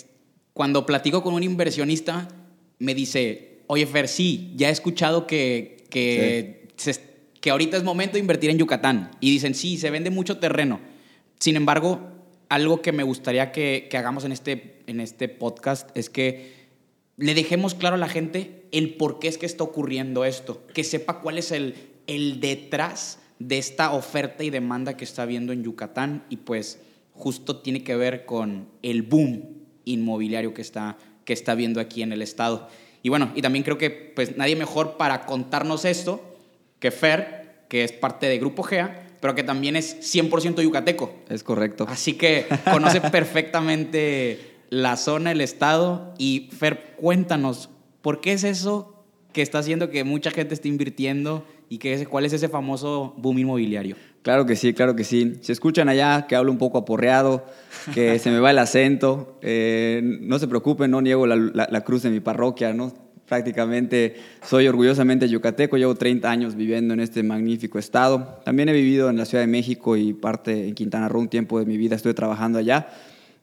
cuando 0.53 0.87
platico 0.87 1.23
con 1.23 1.35
un 1.35 1.43
inversionista, 1.43 2.29
me 2.79 2.95
dice, 2.95 3.61
oye 3.67 3.87
Fer, 3.87 4.09
sí, 4.09 4.53
ya 4.57 4.69
he 4.69 4.73
escuchado 4.73 5.27
que, 5.27 5.85
que, 5.91 6.69
que 7.41 7.51
ahorita 7.51 7.77
es 7.77 7.83
momento 7.83 8.15
de 8.15 8.21
invertir 8.21 8.51
en 8.51 8.59
Yucatán. 8.59 9.11
Y 9.21 9.31
dicen, 9.31 9.55
sí, 9.55 9.79
se 9.79 9.91
vende 9.91 10.11
mucho 10.11 10.39
terreno. 10.39 10.81
Sin 11.39 11.57
embargo, 11.57 12.01
algo 12.49 12.83
que 12.83 12.93
me 12.93 13.03
gustaría 13.03 13.53
que, 13.53 13.89
que 13.91 13.97
hagamos 13.97 14.25
en 14.25 14.33
este, 14.33 14.83
en 14.87 15.01
este 15.01 15.29
podcast 15.29 15.89
es 15.97 16.11
que 16.11 16.60
le 17.21 17.35
dejemos 17.35 17.75
claro 17.75 17.95
a 17.95 17.99
la 17.99 18.09
gente 18.09 18.67
el 18.73 18.95
por 18.95 19.19
qué 19.21 19.29
es 19.29 19.39
que 19.39 19.47
está 19.47 19.63
ocurriendo 19.63 20.25
esto, 20.25 20.67
que 20.75 20.83
sepa 20.83 21.21
cuál 21.21 21.39
es 21.39 21.53
el, 21.53 21.75
el 22.07 22.41
detrás 22.41 23.21
de 23.39 23.59
esta 23.59 23.93
oferta 23.93 24.43
y 24.43 24.51
demanda 24.51 24.97
que 24.97 25.05
está 25.05 25.23
habiendo 25.23 25.53
en 25.53 25.63
Yucatán 25.63 26.25
y 26.31 26.39
pues 26.39 26.81
justo 27.13 27.61
tiene 27.61 27.85
que 27.85 27.95
ver 27.95 28.25
con 28.25 28.69
el 28.83 29.03
boom 29.03 29.45
inmobiliario 29.85 30.55
que 30.55 30.63
está 30.63 30.97
que 31.31 31.35
está 31.35 31.55
viendo 31.55 31.81
aquí 31.81 32.03
en 32.03 32.13
el 32.13 32.23
estado. 32.23 32.69
Y 33.03 33.09
bueno, 33.09 33.31
y 33.37 33.43
también 33.43 33.63
creo 33.63 33.79
que 33.79 33.91
pues 33.91 34.37
nadie 34.37 34.57
mejor 34.57 34.97
para 34.97 35.27
contarnos 35.27 35.85
esto 35.85 36.21
que 36.81 36.91
Fer, 36.91 37.67
que 37.69 37.85
es 37.85 37.93
parte 37.93 38.27
de 38.27 38.39
Grupo 38.39 38.65
GEA, 38.65 39.07
pero 39.21 39.37
que 39.37 39.45
también 39.45 39.77
es 39.77 39.97
100% 40.15 40.61
yucateco. 40.61 41.15
Es 41.29 41.45
correcto. 41.45 41.87
Así 41.89 42.15
que 42.15 42.47
conoce 42.65 43.01
perfectamente 43.13 44.50
la 44.71 44.97
zona, 44.97 45.33
el 45.33 45.41
estado. 45.41 46.15
Y 46.17 46.49
Fer, 46.53 46.95
cuéntanos, 46.97 47.69
¿Por 48.03 48.21
qué 48.21 48.33
es 48.33 48.45
eso 48.45 48.95
que 49.33 49.43
está 49.43 49.59
haciendo 49.59 49.91
que 49.91 50.05
mucha 50.05 50.31
gente 50.31 50.55
esté 50.55 50.69
invirtiendo 50.69 51.45
y 51.69 51.79
que, 51.79 52.07
cuál 52.07 52.25
es 52.25 52.33
ese 52.33 52.49
famoso 52.49 53.15
boom 53.19 53.39
inmobiliario? 53.39 53.97
Claro 54.23 54.47
que 54.47 54.57
sí, 54.57 54.73
claro 54.73 54.97
que 54.97 55.05
sí. 55.05 55.37
Si 55.43 55.53
escuchan 55.53 55.89
allá 55.89 56.27
que 56.27 56.37
hablo 56.37 56.51
un 56.51 56.59
poco 56.59 56.79
aporreado, 56.79 57.47
que 57.95 58.19
se 58.19 58.31
me 58.31 58.41
va 58.41 58.51
el 58.51 58.59
acento, 58.59 59.39
eh, 59.43 60.01
no 60.03 60.39
se 60.39 60.49
preocupen, 60.49 60.91
no 60.91 61.01
niego 61.01 61.27
la, 61.27 61.81
cruz 61.85 62.03
de 62.03 62.11
mi 62.11 62.21
parroquia, 62.21 62.73
¿no? 62.73 62.93
Prácticamente 63.27 64.17
soy 64.43 64.67
orgullosamente 64.67 65.29
yucateco, 65.29 65.77
llevo 65.77 65.95
30 65.95 66.29
años 66.29 66.57
viviendo 66.57 66.95
en 66.95 67.01
este 67.01 67.23
magnífico 67.23 67.79
estado. 67.79 68.41
También 68.45 68.69
he 68.69 68.73
vivido 68.73 69.09
en 69.09 69.17
la 69.17 69.25
Ciudad 69.25 69.45
de 69.45 69.47
México 69.47 69.97
y 69.97 70.13
parte 70.13 70.67
en 70.67 70.75
Quintana 70.75 71.09
Roo 71.09 71.21
un 71.21 71.29
tiempo 71.29 71.59
de 71.61 71.67
mi 71.67 71.77
vida, 71.77 71.95
estoy 71.95 72.15
trabajando 72.15 72.59
allá. 72.59 72.89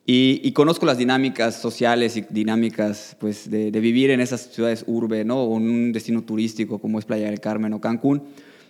Y, 0.10 0.54
conozco 0.54 0.86
las 0.86 0.98
dinámicas 0.98 1.60
sociales 1.60 2.16
y 2.16 2.22
dinámicas 2.30 3.18
pues, 3.20 3.50
de, 3.50 3.72
de, 3.72 3.80
vivir 3.82 4.10
en 4.10 4.22
esas 4.22 4.54
ciudades 4.54 4.86
urbe, 4.88 5.26
¿no? 5.26 5.44
o 5.44 5.58
en 5.58 5.70
un 5.70 5.92
destino 5.92 6.24
turístico 6.24 6.80
como 6.80 6.98
es 6.98 7.04
Playa 7.04 7.26
del 7.26 7.42
Carmen 7.42 7.74
o 7.74 7.82
Cancún. 7.82 8.24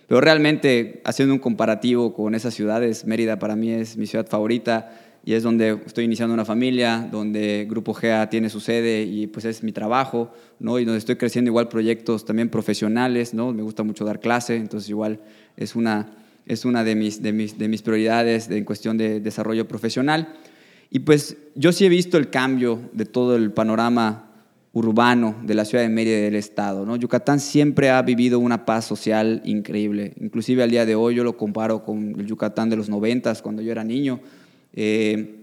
Pero 0.08 0.20
realmente, 0.20 1.00
haciendo 1.04 1.32
un 1.32 1.38
comparativo 1.38 2.12
con 2.12 2.34
esas 2.34 2.54
ciudades, 2.54 3.04
Mérida 3.06 3.38
para 3.38 3.54
mí 3.54 3.70
es 3.70 3.96
mi 3.96 4.08
ciudad 4.08 4.26
favorita 4.26 4.90
y 5.24 5.34
es 5.34 5.44
donde 5.44 5.78
estoy 5.86 6.06
iniciando 6.06 6.34
una 6.34 6.44
familia, 6.44 7.08
donde 7.08 7.68
Grupo 7.70 7.94
GEA 7.94 8.28
tiene 8.28 8.50
su 8.50 8.58
sede 8.58 9.02
y 9.04 9.28
pues 9.28 9.44
es 9.44 9.62
mi 9.62 9.70
trabajo, 9.70 10.32
¿no? 10.58 10.80
Y 10.80 10.84
donde 10.84 10.98
estoy 10.98 11.14
creciendo 11.14 11.50
igual 11.50 11.68
proyectos 11.68 12.24
también 12.24 12.48
profesionales, 12.48 13.32
¿no? 13.32 13.52
Me 13.52 13.62
gusta 13.62 13.84
mucho 13.84 14.04
dar 14.04 14.18
clase, 14.18 14.56
entonces 14.56 14.90
igual 14.90 15.20
es 15.56 15.76
una, 15.76 16.16
es 16.46 16.64
una 16.64 16.82
de, 16.82 16.96
mis, 16.96 17.22
de, 17.22 17.32
mis, 17.32 17.58
de 17.58 17.68
mis 17.68 17.82
prioridades 17.82 18.50
en 18.50 18.64
cuestión 18.64 18.96
de 18.96 19.20
desarrollo 19.20 19.68
profesional. 19.68 20.34
Y 20.90 21.00
pues 21.00 21.36
yo 21.54 21.72
sí 21.72 21.84
he 21.84 21.88
visto 21.88 22.16
el 22.16 22.30
cambio 22.30 22.80
de 22.92 23.04
todo 23.04 23.36
el 23.36 23.52
panorama 23.52 24.24
urbano 24.72 25.36
de 25.42 25.54
la 25.54 25.64
ciudad 25.64 25.82
de 25.82 25.90
Mérida 25.90 26.18
y 26.18 26.22
del 26.22 26.36
estado. 26.36 26.86
¿no? 26.86 26.96
Yucatán 26.96 27.40
siempre 27.40 27.90
ha 27.90 28.00
vivido 28.02 28.38
una 28.38 28.64
paz 28.64 28.84
social 28.84 29.42
increíble. 29.44 30.14
Inclusive 30.20 30.62
al 30.62 30.70
día 30.70 30.86
de 30.86 30.94
hoy 30.94 31.14
yo 31.14 31.24
lo 31.24 31.36
comparo 31.36 31.84
con 31.84 32.18
el 32.18 32.26
Yucatán 32.26 32.70
de 32.70 32.76
los 32.76 32.88
noventas, 32.88 33.42
cuando 33.42 33.62
yo 33.62 33.72
era 33.72 33.84
niño, 33.84 34.20
eh, 34.72 35.36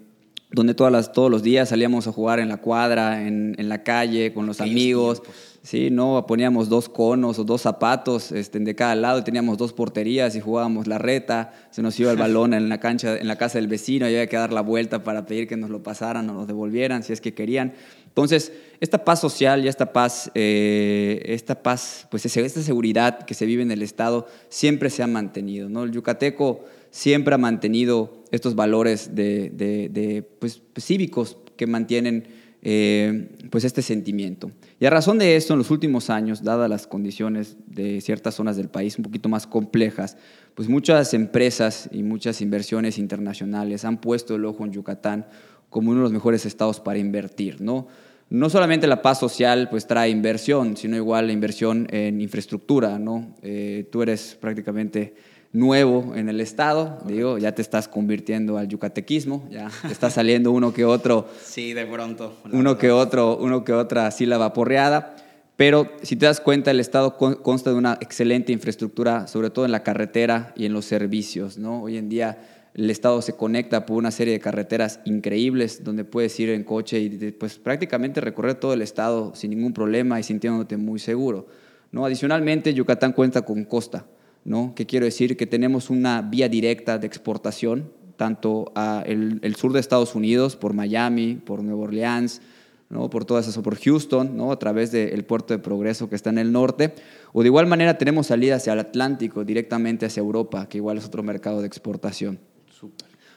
donde 0.51 0.73
todas 0.73 0.91
las, 0.91 1.11
todos 1.11 1.29
los 1.29 1.43
días 1.43 1.69
salíamos 1.69 2.07
a 2.07 2.11
jugar 2.11 2.39
en 2.39 2.49
la 2.49 2.57
cuadra, 2.57 3.27
en, 3.27 3.55
en 3.57 3.69
la 3.69 3.83
calle, 3.83 4.33
con 4.33 4.45
los 4.45 4.61
amigos. 4.61 5.21
Sí, 5.65 5.89
no, 5.89 6.27
poníamos 6.27 6.69
dos 6.69 6.89
conos 6.89 7.39
o 7.39 7.43
dos 7.43 7.63
zapatos 7.63 8.31
este, 8.31 8.59
de 8.59 8.75
cada 8.75 8.93
lado, 8.93 9.23
teníamos 9.23 9.57
dos 9.57 9.73
porterías 9.73 10.35
y 10.35 10.39
jugábamos 10.39 10.85
la 10.85 10.99
reta, 10.99 11.53
se 11.71 11.81
nos 11.81 11.99
iba 11.99 12.11
el 12.11 12.17
balón 12.17 12.53
en 12.53 12.69
la 12.69 12.79
cancha, 12.79 13.17
en 13.17 13.27
la 13.27 13.35
casa 13.35 13.57
del 13.57 13.67
vecino, 13.67 14.05
y 14.05 14.09
había 14.09 14.27
que 14.27 14.37
dar 14.37 14.53
la 14.53 14.61
vuelta 14.61 15.03
para 15.03 15.25
pedir 15.25 15.47
que 15.47 15.57
nos 15.57 15.71
lo 15.71 15.81
pasaran 15.81 16.29
o 16.29 16.33
nos 16.33 16.45
devolvieran 16.45 17.01
si 17.01 17.13
es 17.13 17.19
que 17.19 17.33
querían. 17.33 17.73
Entonces, 18.05 18.53
esta 18.79 19.03
paz 19.03 19.19
social 19.19 19.65
y 19.65 19.67
esta 19.67 19.91
paz, 19.91 20.29
eh, 20.35 21.23
esta 21.25 21.63
paz, 21.63 22.05
pues 22.11 22.27
esta 22.27 22.61
seguridad 22.61 23.25
que 23.25 23.33
se 23.33 23.47
vive 23.47 23.63
en 23.63 23.71
el 23.71 23.81
Estado 23.81 24.27
siempre 24.49 24.91
se 24.91 25.01
ha 25.01 25.07
mantenido. 25.07 25.67
¿no? 25.67 25.85
El 25.85 25.91
yucateco 25.91 26.63
siempre 26.91 27.33
ha 27.33 27.39
mantenido 27.39 28.23
estos 28.29 28.53
valores 28.53 29.15
de, 29.15 29.49
de, 29.49 30.23
pues, 30.37 30.61
cívicos 30.79 31.37
que 31.57 31.65
mantienen 31.65 32.44
eh, 32.67 33.29
pues 33.51 33.63
este 33.63 33.83
sentimiento. 33.83 34.51
Y 34.79 34.87
a 34.87 34.89
razón 34.89 35.19
de 35.19 35.35
esto, 35.35 35.53
en 35.53 35.59
los 35.59 35.69
últimos 35.69 36.09
años, 36.09 36.43
dadas 36.43 36.67
las 36.67 36.87
condiciones 36.87 37.57
de 37.67 38.01
ciertas 38.01 38.33
zonas 38.33 38.57
del 38.57 38.69
país 38.69 38.97
un 38.97 39.03
poquito 39.03 39.29
más 39.29 39.45
complejas, 39.45 40.17
pues 40.55 40.67
muchas 40.67 41.13
empresas 41.13 41.87
y 41.91 42.01
muchas 42.01 42.41
inversiones 42.41 42.97
internacionales 42.97 43.85
han 43.85 44.01
puesto 44.01 44.33
el 44.33 44.45
ojo 44.45 44.65
en 44.65 44.71
Yucatán 44.71 45.27
como 45.69 45.91
uno 45.91 45.99
de 45.99 46.03
los 46.05 46.11
mejores 46.11 46.47
estados 46.47 46.79
para 46.79 46.97
invertir, 46.97 47.61
¿no? 47.61 47.87
No 48.31 48.49
solamente 48.49 48.87
la 48.87 49.03
paz 49.03 49.19
social 49.19 49.69
pues 49.69 49.85
trae 49.85 50.09
inversión, 50.09 50.75
sino 50.75 50.95
igual 50.95 51.27
la 51.27 51.33
inversión 51.33 51.85
en 51.91 52.19
infraestructura, 52.19 52.97
¿no? 52.97 53.35
Eh, 53.43 53.87
tú 53.91 54.01
eres 54.01 54.35
prácticamente 54.41 55.13
nuevo 55.55 56.13
en 56.15 56.27
el 56.27 56.41
estado, 56.41 56.99
digo, 57.05 57.37
ya 57.37 57.53
te 57.53 57.61
estás 57.61 57.87
convirtiendo 57.87 58.57
al 58.57 58.67
yucatequismo, 58.67 59.47
ya 59.49 59.71
te 59.81 59.93
está 59.93 60.09
saliendo 60.09 60.51
uno 60.51 60.73
que 60.73 60.85
otro. 60.85 61.27
Sí, 61.45 61.73
de 61.73 61.85
pronto. 61.85 62.33
Uno 62.51 62.77
que 62.77 62.91
otro, 62.91 63.37
uno 63.37 63.63
que 63.63 63.71
otra 63.71 64.11
sílaba 64.11 64.51
porreada. 64.51 65.15
Pero 65.55 65.89
si 66.01 66.17
te 66.17 66.25
das 66.25 66.41
cuenta, 66.41 66.71
el 66.71 66.81
Estado 66.81 67.17
consta 67.17 67.69
de 67.69 67.77
una 67.77 67.97
excelente 68.01 68.51
infraestructura, 68.51 69.27
sobre 69.27 69.49
todo 69.49 69.63
en 69.63 69.71
la 69.71 69.83
carretera 69.83 70.51
y 70.57 70.65
en 70.65 70.73
los 70.73 70.83
servicios. 70.83 71.57
¿no? 71.57 71.83
Hoy 71.83 71.97
en 71.97 72.09
día 72.09 72.37
el 72.73 72.89
Estado 72.89 73.21
se 73.21 73.37
conecta 73.37 73.85
por 73.85 73.95
una 73.95 74.11
serie 74.11 74.33
de 74.33 74.41
carreteras 74.41 74.99
increíbles 75.05 75.85
donde 75.85 76.03
puedes 76.03 76.37
ir 76.41 76.49
en 76.49 76.65
coche 76.65 76.99
y 76.99 77.31
pues, 77.31 77.57
prácticamente 77.57 78.19
recorrer 78.19 78.55
todo 78.55 78.73
el 78.73 78.81
Estado 78.81 79.33
sin 79.33 79.51
ningún 79.51 79.71
problema 79.71 80.19
y 80.19 80.23
sintiéndote 80.23 80.75
muy 80.75 80.99
seguro. 80.99 81.47
¿no? 81.93 82.05
Adicionalmente, 82.05 82.73
Yucatán 82.73 83.13
cuenta 83.13 83.43
con 83.43 83.63
costa. 83.63 84.05
¿No? 84.45 84.73
¿Qué 84.75 84.85
quiero 84.85 85.05
decir? 85.05 85.35
Que 85.35 85.47
tenemos 85.47 85.89
una 85.89 86.21
vía 86.21 86.47
directa 86.47 86.97
de 86.97 87.07
exportación, 87.07 87.91
tanto 88.15 88.71
a 88.75 89.03
el, 89.05 89.55
sur 89.57 89.73
de 89.73 89.79
Estados 89.79 90.15
Unidos, 90.15 90.55
por 90.55 90.73
Miami, 90.73 91.35
por 91.35 91.61
Nueva 91.63 91.81
Orleans, 91.81 92.41
¿no? 92.89 93.09
por 93.09 93.25
todas 93.25 93.47
esas, 93.47 93.61
por 93.61 93.77
Houston, 93.77 94.37
¿no? 94.37 94.51
a 94.51 94.59
través 94.59 94.91
del 94.91 95.25
puerto 95.25 95.53
de 95.53 95.59
Progreso 95.59 96.07
que 96.07 96.15
está 96.15 96.29
en 96.29 96.37
el 96.37 96.51
norte, 96.51 96.93
o 97.33 97.41
de 97.41 97.47
igual 97.47 97.65
manera 97.65 97.97
tenemos 97.97 98.27
salida 98.27 98.55
hacia 98.55 98.73
el 98.73 98.79
Atlántico, 98.79 99.43
directamente 99.43 100.05
hacia 100.05 100.21
Europa, 100.21 100.69
que 100.69 100.77
igual 100.77 100.99
es 100.99 101.05
otro 101.05 101.23
mercado 101.23 101.59
de 101.59 101.67
exportación. 101.67 102.39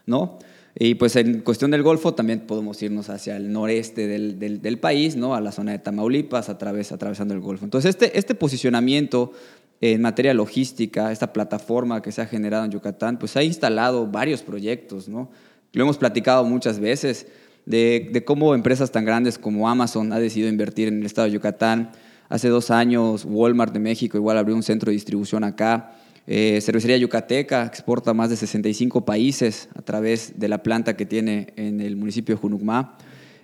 ¿No? 0.06 0.38
Y 0.78 0.94
pues 0.94 1.16
en 1.16 1.40
cuestión 1.40 1.70
del 1.70 1.82
Golfo 1.82 2.14
también 2.14 2.40
podemos 2.40 2.80
irnos 2.82 3.10
hacia 3.10 3.36
el 3.36 3.50
noreste 3.50 4.06
del, 4.06 4.38
del, 4.38 4.78
país, 4.78 5.16
¿no? 5.16 5.34
a 5.34 5.40
la 5.40 5.52
zona 5.52 5.72
de 5.72 5.80
Tamaulipas, 5.80 6.48
a 6.48 6.56
través, 6.56 6.92
atravesando 6.92 7.34
el 7.34 7.40
Golfo. 7.40 7.64
Entonces 7.64 7.90
este, 7.90 8.16
este 8.16 8.34
posicionamiento 8.34 9.32
en 9.80 10.02
materia 10.02 10.34
logística, 10.34 11.12
esta 11.12 11.32
plataforma 11.32 12.02
que 12.02 12.10
se 12.10 12.20
ha 12.20 12.26
generado 12.26 12.64
en 12.64 12.70
Yucatán, 12.72 13.18
pues 13.18 13.36
ha 13.36 13.42
instalado 13.42 14.06
varios 14.06 14.42
proyectos, 14.42 15.08
¿no? 15.08 15.30
Lo 15.72 15.84
hemos 15.84 15.98
platicado 15.98 16.44
muchas 16.44 16.80
veces 16.80 17.26
de, 17.66 18.08
de, 18.12 18.24
cómo 18.24 18.54
empresas 18.54 18.90
tan 18.90 19.04
grandes 19.04 19.38
como 19.38 19.68
Amazon 19.68 20.12
ha 20.12 20.18
decidido 20.18 20.48
invertir 20.48 20.88
en 20.88 21.00
el 21.00 21.06
estado 21.06 21.26
de 21.26 21.34
Yucatán. 21.34 21.90
Hace 22.28 22.48
dos 22.48 22.70
años 22.70 23.24
Walmart 23.28 23.72
de 23.72 23.78
México 23.78 24.16
igual 24.16 24.38
abrió 24.38 24.56
un 24.56 24.62
centro 24.62 24.90
de 24.90 24.94
distribución 24.94 25.44
acá. 25.44 25.92
Eh, 26.26 26.60
Cervecería 26.60 26.96
Yucateca 26.96 27.64
exporta 27.64 28.10
a 28.10 28.14
más 28.14 28.30
de 28.30 28.36
65 28.36 29.04
países 29.04 29.68
a 29.74 29.82
través 29.82 30.38
de 30.38 30.48
la 30.48 30.62
planta 30.62 30.96
que 30.96 31.06
tiene 31.06 31.52
en 31.56 31.80
el 31.80 31.96
municipio 31.96 32.34
de 32.34 32.40
Junucmá. 32.40 32.96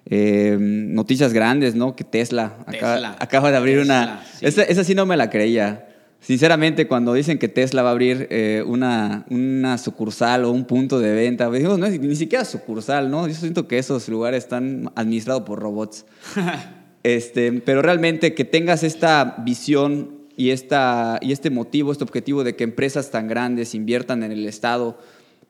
Eh, 0.06 0.56
noticias 0.58 1.32
grandes, 1.32 1.74
¿no? 1.74 1.96
Que 1.96 2.04
Tesla, 2.04 2.58
acaba, 3.18 3.50
de 3.50 3.56
abrir 3.56 3.78
una... 3.78 4.22
Esa, 4.40 4.64
esa 4.64 4.84
sí 4.84 4.94
no 4.94 5.06
me 5.06 5.16
la 5.16 5.30
creía. 5.30 5.93
Sinceramente, 6.24 6.88
cuando 6.88 7.12
dicen 7.12 7.38
que 7.38 7.48
Tesla 7.48 7.82
va 7.82 7.90
a 7.90 7.92
abrir 7.92 8.28
eh, 8.30 8.64
una, 8.66 9.26
una, 9.28 9.76
sucursal 9.76 10.46
o 10.46 10.52
un 10.52 10.64
punto 10.64 10.98
de 10.98 11.12
venta, 11.12 11.48
pues 11.48 11.60
digo, 11.60 11.76
no, 11.76 11.86
ni 11.86 12.16
siquiera 12.16 12.46
sucursal, 12.46 13.10
¿no? 13.10 13.28
Yo 13.28 13.34
siento 13.34 13.68
que 13.68 13.76
esos 13.76 14.08
lugares 14.08 14.44
están 14.44 14.90
administrados 14.94 15.42
por 15.42 15.58
robots. 15.58 16.06
este, 17.02 17.52
pero 17.52 17.82
realmente 17.82 18.32
que 18.32 18.46
tengas 18.46 18.84
esta 18.84 19.36
visión 19.44 20.14
y, 20.34 20.48
esta, 20.48 21.18
y 21.20 21.32
este 21.32 21.50
motivo, 21.50 21.92
este 21.92 22.04
objetivo 22.04 22.42
de 22.42 22.56
que 22.56 22.64
empresas 22.64 23.10
tan 23.10 23.28
grandes 23.28 23.74
inviertan 23.74 24.22
en 24.22 24.32
el 24.32 24.46
Estado, 24.46 24.98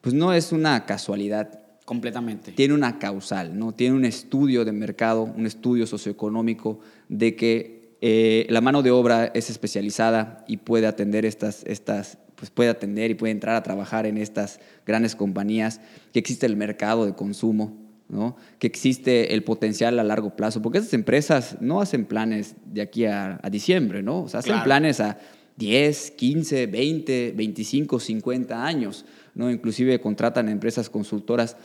pues 0.01 0.13
no 0.13 0.33
es 0.33 0.51
una 0.51 0.87
casualidad. 0.87 1.61
Completamente. 1.85 2.51
Tiene 2.51 2.75
una 2.75 2.99
causal, 2.99 3.57
¿no? 3.59 3.73
Tiene 3.73 3.95
un 3.95 4.07
estudio 4.07 4.65
de 4.65 4.73
mercado, 4.73 5.23
un 5.23 5.47
estudio 5.47 5.87
socioeconómico 5.87 6.81
de 7.09 7.37
que 7.37 7.84
eh, 8.07 8.47
la 8.51 8.61
mano 8.61 8.83
de 8.83 8.91
obra 8.91 9.31
es 9.33 9.49
especializada 9.49 10.45
y 10.47 10.59
puede 10.59 10.87
atender 10.87 11.25
estas, 11.25 11.65
estas, 11.65 12.19
pues 12.35 12.51
puede 12.51 12.69
atender 12.69 13.11
y 13.11 13.15
puede 13.15 13.31
entrar 13.33 13.57
a 13.57 13.63
trabajar 13.63 14.05
en 14.05 14.19
estas 14.19 14.61
grandes 14.85 15.17
compañías, 15.17 15.81
que 16.13 16.19
existe 16.19 16.45
el 16.45 16.55
mercado 16.55 17.07
de 17.07 17.15
consumo, 17.15 17.79
¿no? 18.11 18.37
que 18.59 18.67
existe 18.67 19.33
el 19.33 19.43
potencial 19.43 19.99
a 19.99 20.05
largo 20.05 20.37
plazo, 20.37 20.61
porque 20.61 20.81
esas 20.81 20.93
empresas 20.93 21.57
no 21.63 21.81
hacen 21.81 22.05
planes 22.05 22.57
de 22.67 22.83
aquí 22.83 23.07
a, 23.07 23.41
diciembre, 23.51 24.03
¿no? 24.03 24.25
O 24.25 24.29
sea, 24.29 24.41
hacen 24.41 24.63
planes 24.65 25.01
a 25.01 25.17
10, 25.57 26.11
15, 26.11 26.67
20, 26.67 27.33
25, 27.35 28.01
50 28.01 28.67
años, 28.67 29.07
¿no? 29.35 29.51
Inclusive 29.51 29.99
contratan 30.03 30.51
empresas 30.51 30.91
consultoras 30.91 31.57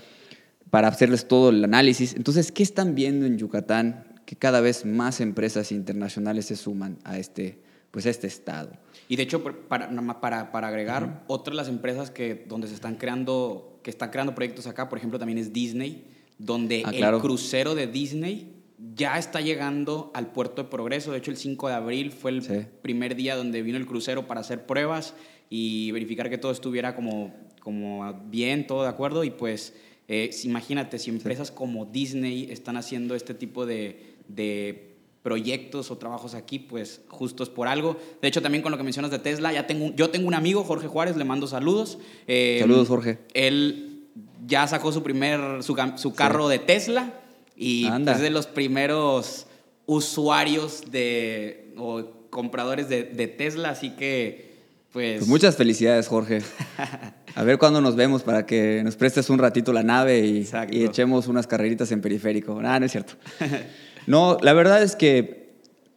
para 0.70 0.88
hacerles 0.88 1.28
todo 1.28 1.50
el 1.50 1.62
análisis. 1.66 2.16
Entonces, 2.16 2.54
¿qué 2.54 2.64
están 2.64 2.96
viendo 2.96 3.26
en 3.26 3.38
Yucatán 3.38 4.06
que 4.30 4.36
cada 4.36 4.62
vez 4.62 4.86
más 4.86 5.22
empresas 5.22 5.72
internacionales 5.72 6.46
se 6.46 6.56
suman 6.56 7.00
a 7.04 7.18
este, 7.18 7.58
pues 7.90 8.06
este 8.06 8.28
estado. 8.28 8.70
Y 9.08 9.16
de 9.16 9.24
hecho, 9.24 9.44
para, 9.44 9.90
para, 10.22 10.52
para 10.52 10.68
agregar, 10.68 11.24
otras 11.26 11.54
de 11.54 11.56
las 11.56 11.68
empresas 11.68 12.12
que, 12.12 12.46
donde 12.48 12.68
se 12.68 12.76
están 12.76 12.98
creando, 12.98 13.80
que 13.82 13.90
están 13.90 14.12
creando 14.12 14.36
proyectos 14.36 14.68
acá, 14.68 14.88
por 14.88 15.00
ejemplo, 15.00 15.18
también 15.18 15.40
es 15.40 15.52
Disney, 15.52 16.06
donde 16.38 16.84
ah, 16.86 16.92
el 16.94 17.18
crucero 17.18 17.74
de 17.74 17.88
Disney 17.88 18.54
ya 18.94 19.18
está 19.18 19.42
llegando 19.42 20.12
al 20.14 20.32
puerto 20.32 20.62
de 20.62 20.70
Progreso. 20.70 21.12
De 21.12 21.18
hecho, 21.18 21.32
el 21.32 21.38
5 21.38 21.68
de 21.68 21.74
abril 21.74 22.12
fue 22.12 22.30
el 22.30 22.68
primer 22.84 23.16
día 23.16 23.36
donde 23.36 23.64
vino 23.64 23.80
el 23.80 23.88
crucero 23.88 24.28
para 24.28 24.42
hacer 24.42 24.68
pruebas 24.68 25.16
y 25.50 25.90
verificar 25.90 26.30
que 26.30 26.38
todo 26.38 26.52
estuviera 26.52 26.94
como, 26.94 27.34
como 27.62 28.14
bien, 28.28 28.68
todo 28.68 28.84
de 28.84 28.90
acuerdo. 28.90 29.24
Y 29.24 29.32
pues, 29.32 29.74
eh, 30.08 30.30
imagínate, 30.44 31.00
si 31.00 31.10
empresas 31.10 31.50
como 31.50 31.86
Disney 31.86 32.52
están 32.52 32.78
haciendo 32.78 33.16
este 33.16 33.34
tipo 33.34 33.66
de, 33.66 34.09
de 34.30 34.90
proyectos 35.24 35.92
o 35.92 35.98
trabajos 35.98 36.34
aquí, 36.34 36.60
pues 36.60 37.02
justo 37.08 37.44
es 37.44 37.50
por 37.50 37.68
algo. 37.68 37.98
De 38.22 38.28
hecho, 38.28 38.42
también 38.42 38.62
con 38.62 38.72
lo 38.72 38.78
que 38.78 38.84
mencionas 38.84 39.12
de 39.12 39.20
Tesla, 39.20 39.52
ya 39.52 39.68
tengo, 39.68 39.94
yo 39.96 40.10
tengo 40.10 40.28
un 40.28 40.34
amigo, 40.34 40.64
Jorge 40.64 40.88
Juárez, 40.88 41.18
le 41.18 41.26
mando 41.26 41.48
saludos. 41.48 42.00
Eh, 42.28 42.58
saludos, 42.62 42.88
Jorge. 42.88 43.20
Él 43.34 44.08
ya 44.46 44.68
sacó 44.68 44.92
su 44.92 45.04
primer, 45.04 45.62
su, 45.64 45.76
carro 46.14 46.48
de 46.48 46.60
Tesla 46.60 47.14
y 47.56 47.88
es 47.88 48.22
de 48.22 48.30
los 48.30 48.48
primeros 48.48 49.46
usuarios 49.86 50.84
de, 50.92 51.74
o 51.78 52.04
compradores 52.30 52.88
de, 52.90 53.04
Tesla, 53.28 53.72
así 53.72 53.92
que 53.92 54.50
pues... 54.94 55.18
pues... 55.18 55.28
Muchas 55.28 55.58
felicidades, 55.58 56.08
Jorge. 56.08 56.42
A 57.36 57.44
ver 57.44 57.60
cuándo 57.60 57.80
nos 57.80 57.96
vemos 57.96 58.24
para 58.24 58.46
que 58.46 58.82
nos 58.84 58.96
prestes 58.96 59.30
un 59.30 59.38
ratito 59.38 59.72
la 59.72 59.84
nave 59.84 60.26
y, 60.26 60.50
y 60.72 60.84
echemos 60.84 61.28
unas 61.28 61.46
carreritas 61.46 61.92
en 61.92 62.02
periférico. 62.02 62.60
Ah, 62.64 62.80
no 62.80 62.86
es 62.86 62.92
cierto. 62.92 63.14
No, 64.10 64.38
la 64.42 64.54
verdad 64.54 64.82
es 64.82 64.96
que 64.96 65.52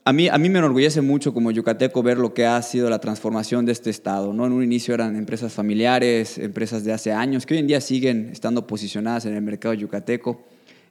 a 0.04 0.12
mí, 0.12 0.28
a 0.28 0.36
mí 0.36 0.50
me 0.50 0.58
enorgullece 0.58 1.00
mucho 1.00 1.32
como 1.32 1.50
yucateco 1.50 2.02
ver 2.02 2.18
lo 2.18 2.34
que 2.34 2.44
ha 2.44 2.60
sido 2.60 2.90
la 2.90 2.98
transformación 2.98 3.64
de 3.64 3.72
este 3.72 3.88
estado. 3.88 4.34
¿no? 4.34 4.44
En 4.44 4.52
un 4.52 4.62
inicio 4.62 4.92
eran 4.92 5.16
empresas 5.16 5.54
familiares, 5.54 6.36
empresas 6.36 6.84
de 6.84 6.92
hace 6.92 7.10
años, 7.10 7.46
que 7.46 7.54
hoy 7.54 7.60
en 7.60 7.68
día 7.68 7.80
siguen 7.80 8.28
estando 8.30 8.66
posicionadas 8.66 9.24
en 9.24 9.32
el 9.32 9.40
mercado 9.40 9.72
yucateco. 9.72 10.42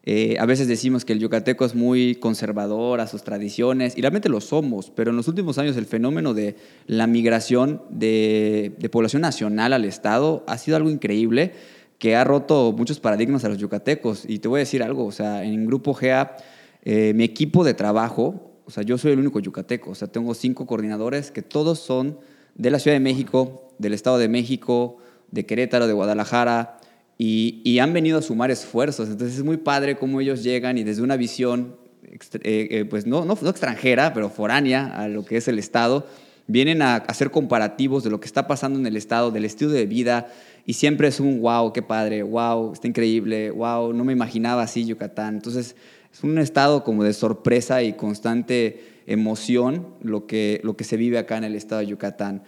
Eh, 0.04 0.38
a 0.40 0.48
veces 0.48 0.68
decimos 0.68 1.06
que 1.06 1.14
el 1.14 1.20
yucateco 1.20 1.64
es 1.64 1.76
muy 1.76 2.16
conservador 2.16 3.02
a 3.02 3.06
sus 3.06 3.22
tradiciones, 3.22 3.96
y 3.96 4.02
realmente 4.02 4.28
lo 4.28 4.42
somos, 4.42 4.90
pero 4.90 5.12
en 5.12 5.18
los 5.18 5.28
últimos 5.28 5.60
años 5.60 5.78
el 5.78 5.86
fenómeno 5.86 6.34
de 6.34 6.56
la 6.88 7.06
migración 7.06 7.84
de, 7.92 8.74
población 8.92 9.22
nacional 9.22 9.74
al 9.74 9.86
estado 9.86 10.44
ha 10.48 10.58
sido 10.58 10.76
algo 10.76 10.90
increíble 10.90 11.52
que 12.00 12.16
ha 12.16 12.24
roto 12.24 12.74
muchos 12.76 13.00
paradigmas 13.00 13.46
a 13.46 13.50
los 13.50 13.60
yucatecos. 13.60 14.24
Y 14.28 14.40
te 14.40 14.48
voy 14.48 14.58
a 14.58 14.66
decir 14.66 14.82
algo, 14.82 15.06
o 15.06 15.12
sea, 15.12 15.44
en 15.44 15.68
Grupo 15.68 15.94
GEA 15.94 16.36
eh, 16.84 17.14
mi 17.16 17.24
equipo 17.24 17.64
de 17.64 17.74
trabajo, 17.74 18.52
o 18.66 18.72
sea, 18.72 18.84
yo 18.84 18.98
soy 18.98 19.12
el 19.12 19.20
único 19.20 19.40
yucateco, 19.40 19.92
o 19.92 19.96
sea, 19.96 20.08
tengo 20.08 20.34
cinco 20.34 20.66
coordinadores 20.66 21.32
que 21.32 21.42
todos 21.42 21.80
son 21.80 22.18
de 22.56 22.72
la 22.72 22.80
Ciudad 22.80 22.96
de 22.96 23.02
México, 23.02 23.70
del 23.78 23.94
Estado 23.94 24.18
de 24.18 24.30
México, 24.30 24.98
de 25.32 25.46
Querétaro, 25.46 25.88
de 25.88 25.94
Guadalajara, 25.94 26.78
y, 27.18 27.78
han 27.78 27.94
venido 27.94 28.18
a 28.18 28.22
sumar 28.24 28.50
esfuerzos. 28.50 29.10
Entonces 29.10 29.38
es 29.38 29.44
muy 29.44 29.58
padre 29.58 29.96
cómo 29.96 30.22
ellos 30.22 30.44
llegan 30.44 30.80
y 30.80 30.84
desde 30.84 31.04
una 31.04 31.18
visión, 31.18 31.76
eh, 32.04 32.68
eh, 32.72 32.86
pues 32.90 33.06
no, 33.06 33.26
no, 33.26 33.34
extranjera, 33.34 34.12
pero 34.14 34.32
foránea 34.32 34.88
a 34.88 35.08
lo 35.08 35.24
que 35.24 35.38
es 35.38 35.48
el 35.48 35.60
Estado, 35.60 36.08
vienen 36.48 36.82
a 36.82 36.96
hacer 36.96 37.30
comparativos 37.30 38.04
de 38.04 38.10
lo 38.10 38.20
que 38.20 38.26
está 38.26 38.48
pasando 38.48 38.80
en 38.80 38.88
el 38.88 38.98
Estado, 38.98 39.30
del 39.30 39.46
estilo 39.46 39.70
de 39.70 39.86
vida, 39.86 40.34
y 40.66 40.74
siempre 40.74 41.08
es 41.08 41.20
un 41.20 41.42
wow, 41.42 41.72
qué 41.74 41.84
padre, 41.84 42.24
wow, 42.24 42.74
está 42.74 42.88
increíble, 42.88 43.52
wow, 43.52 43.94
no 43.94 44.04
me 44.04 44.14
imaginaba 44.14 44.64
así 44.64 44.86
Yucatán. 44.86 45.36
Entonces, 45.36 45.76
es 46.14 46.24
un 46.24 46.38
estado 46.38 46.84
como 46.84 47.04
de 47.04 47.14
sorpresa 47.14 47.84
y 47.84 47.94
constante 47.94 49.02
emoción 49.06 49.96
lo 50.02 50.28
que, 50.28 50.62
lo 50.64 50.76
que 50.76 50.84
se 50.84 50.98
vive 50.98 51.18
acá 51.18 51.38
en 51.38 51.44
el 51.44 51.56
estado 51.56 51.82
de 51.82 51.88
Yucatán. 51.88 52.44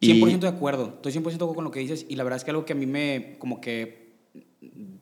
100% 0.00 0.38
de 0.38 0.48
acuerdo, 0.48 0.94
estoy 0.96 1.12
100% 1.12 1.22
de 1.22 1.34
acuerdo 1.34 1.54
con 1.54 1.64
lo 1.64 1.70
que 1.70 1.80
dices 1.80 2.06
y 2.08 2.16
la 2.16 2.24
verdad 2.24 2.36
es 2.36 2.44
que 2.44 2.50
algo 2.50 2.64
que 2.64 2.72
a 2.72 2.76
mí 2.76 2.86
me, 2.86 3.36
como 3.38 3.60
que, 3.60 4.08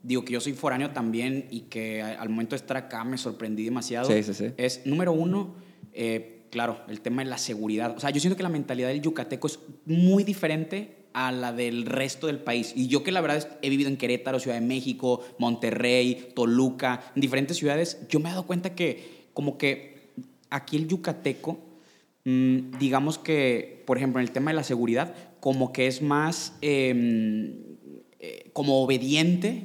digo 0.03 0.25
que 0.25 0.33
yo 0.33 0.41
soy 0.41 0.55
foráneo 0.55 0.91
también 0.91 1.47
y 1.51 1.63
que 1.63 2.03
al 2.03 2.29
momento 2.29 2.57
de 2.57 2.61
estar 2.61 2.77
acá 2.77 3.05
me 3.05 3.19
sorprendí 3.19 3.65
demasiado. 3.65 4.09
Sí, 4.09 4.23
sí, 4.23 4.33
sí. 4.33 4.53
Es, 4.57 4.87
número 4.87 5.13
uno, 5.13 5.55
eh, 5.93 6.47
claro, 6.51 6.81
el 6.89 7.01
tema 7.03 7.23
de 7.23 7.29
la 7.29 7.39
seguridad. 7.39 7.95
O 7.97 8.01
sea, 8.01 8.11
yo 8.11 8.21
siento 8.21 8.37
que 8.37 8.43
la 8.43 8.49
mentalidad 8.49 8.89
del 8.89 9.03
yucateco 9.03 9.47
es 9.47 9.59
muy 9.85 10.25
diferente 10.25 11.06
a 11.17 11.33
la 11.33 11.51
del 11.51 11.87
resto 11.87 12.27
del 12.27 12.39
país. 12.39 12.75
Y 12.77 12.89
yo 12.89 13.03
que 13.03 13.11
la 13.11 13.23
verdad 13.23 13.59
he 13.63 13.71
vivido 13.71 13.89
en 13.89 13.97
Querétaro, 13.97 14.39
Ciudad 14.39 14.61
de 14.61 14.67
México, 14.67 15.25
Monterrey, 15.39 16.29
Toluca, 16.35 17.11
en 17.15 17.23
diferentes 17.23 17.57
ciudades, 17.57 18.07
yo 18.11 18.21
me 18.21 18.29
he 18.29 18.33
dado 18.33 18.47
cuenta 18.47 18.75
que 18.75 19.29
como 19.33 19.57
que 19.57 20.11
aquí 20.51 20.77
el 20.77 20.87
yucateco, 20.87 21.59
mm, 22.25 22.79
digamos 22.79 23.17
que, 23.19 23.83
por 23.87 23.97
ejemplo, 23.97 24.21
en 24.21 24.27
el 24.27 24.31
tema 24.31 24.51
de 24.51 24.57
la 24.57 24.63
seguridad, 24.63 25.15
como 25.41 25.73
que 25.73 25.87
es 25.87 26.03
más 26.03 26.53
em, 26.61 27.55
eh, 28.21 28.51
como 28.53 28.83
obediente, 28.83 29.65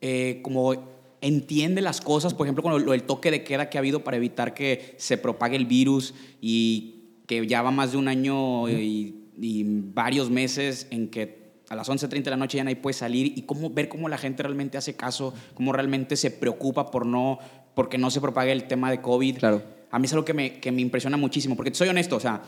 eh, 0.00 0.40
como 0.42 0.74
entiende 1.20 1.80
las 1.80 2.00
cosas, 2.00 2.34
por 2.34 2.46
ejemplo, 2.46 2.64
con 2.64 2.84
lo, 2.84 2.92
el 2.92 3.04
toque 3.04 3.30
de 3.30 3.44
queda 3.44 3.70
que 3.70 3.78
ha 3.78 3.82
habido 3.82 4.02
para 4.02 4.16
evitar 4.16 4.52
que 4.52 4.96
se 4.96 5.16
propague 5.16 5.56
el 5.56 5.66
virus 5.66 6.12
y 6.40 7.04
que 7.28 7.46
ya 7.46 7.62
va 7.62 7.70
más 7.70 7.92
de 7.92 7.98
un 7.98 8.08
año 8.08 8.68
y 8.68 9.17
y 9.40 9.64
varios 9.66 10.30
meses 10.30 10.86
en 10.90 11.08
que 11.08 11.48
a 11.68 11.76
las 11.76 11.88
11.30 11.88 12.22
de 12.24 12.30
la 12.30 12.36
noche 12.36 12.56
ya 12.56 12.64
nadie 12.64 12.76
puede 12.76 12.94
salir 12.94 13.32
y 13.36 13.42
cómo, 13.42 13.70
ver 13.70 13.88
cómo 13.88 14.08
la 14.08 14.18
gente 14.18 14.42
realmente 14.42 14.78
hace 14.78 14.94
caso, 14.94 15.34
cómo 15.54 15.72
realmente 15.72 16.16
se 16.16 16.30
preocupa 16.30 16.90
por 16.90 17.04
no, 17.06 17.38
porque 17.74 17.98
no 17.98 18.10
se 18.10 18.20
propague 18.20 18.52
el 18.52 18.64
tema 18.64 18.90
de 18.90 19.00
COVID. 19.00 19.38
Claro. 19.38 19.62
A 19.90 19.98
mí 19.98 20.06
es 20.06 20.12
algo 20.12 20.24
que 20.24 20.34
me, 20.34 20.60
que 20.60 20.72
me 20.72 20.82
impresiona 20.82 21.16
muchísimo, 21.16 21.56
porque 21.56 21.74
soy 21.74 21.88
honesto, 21.88 22.16
o 22.16 22.20
sea, 22.20 22.42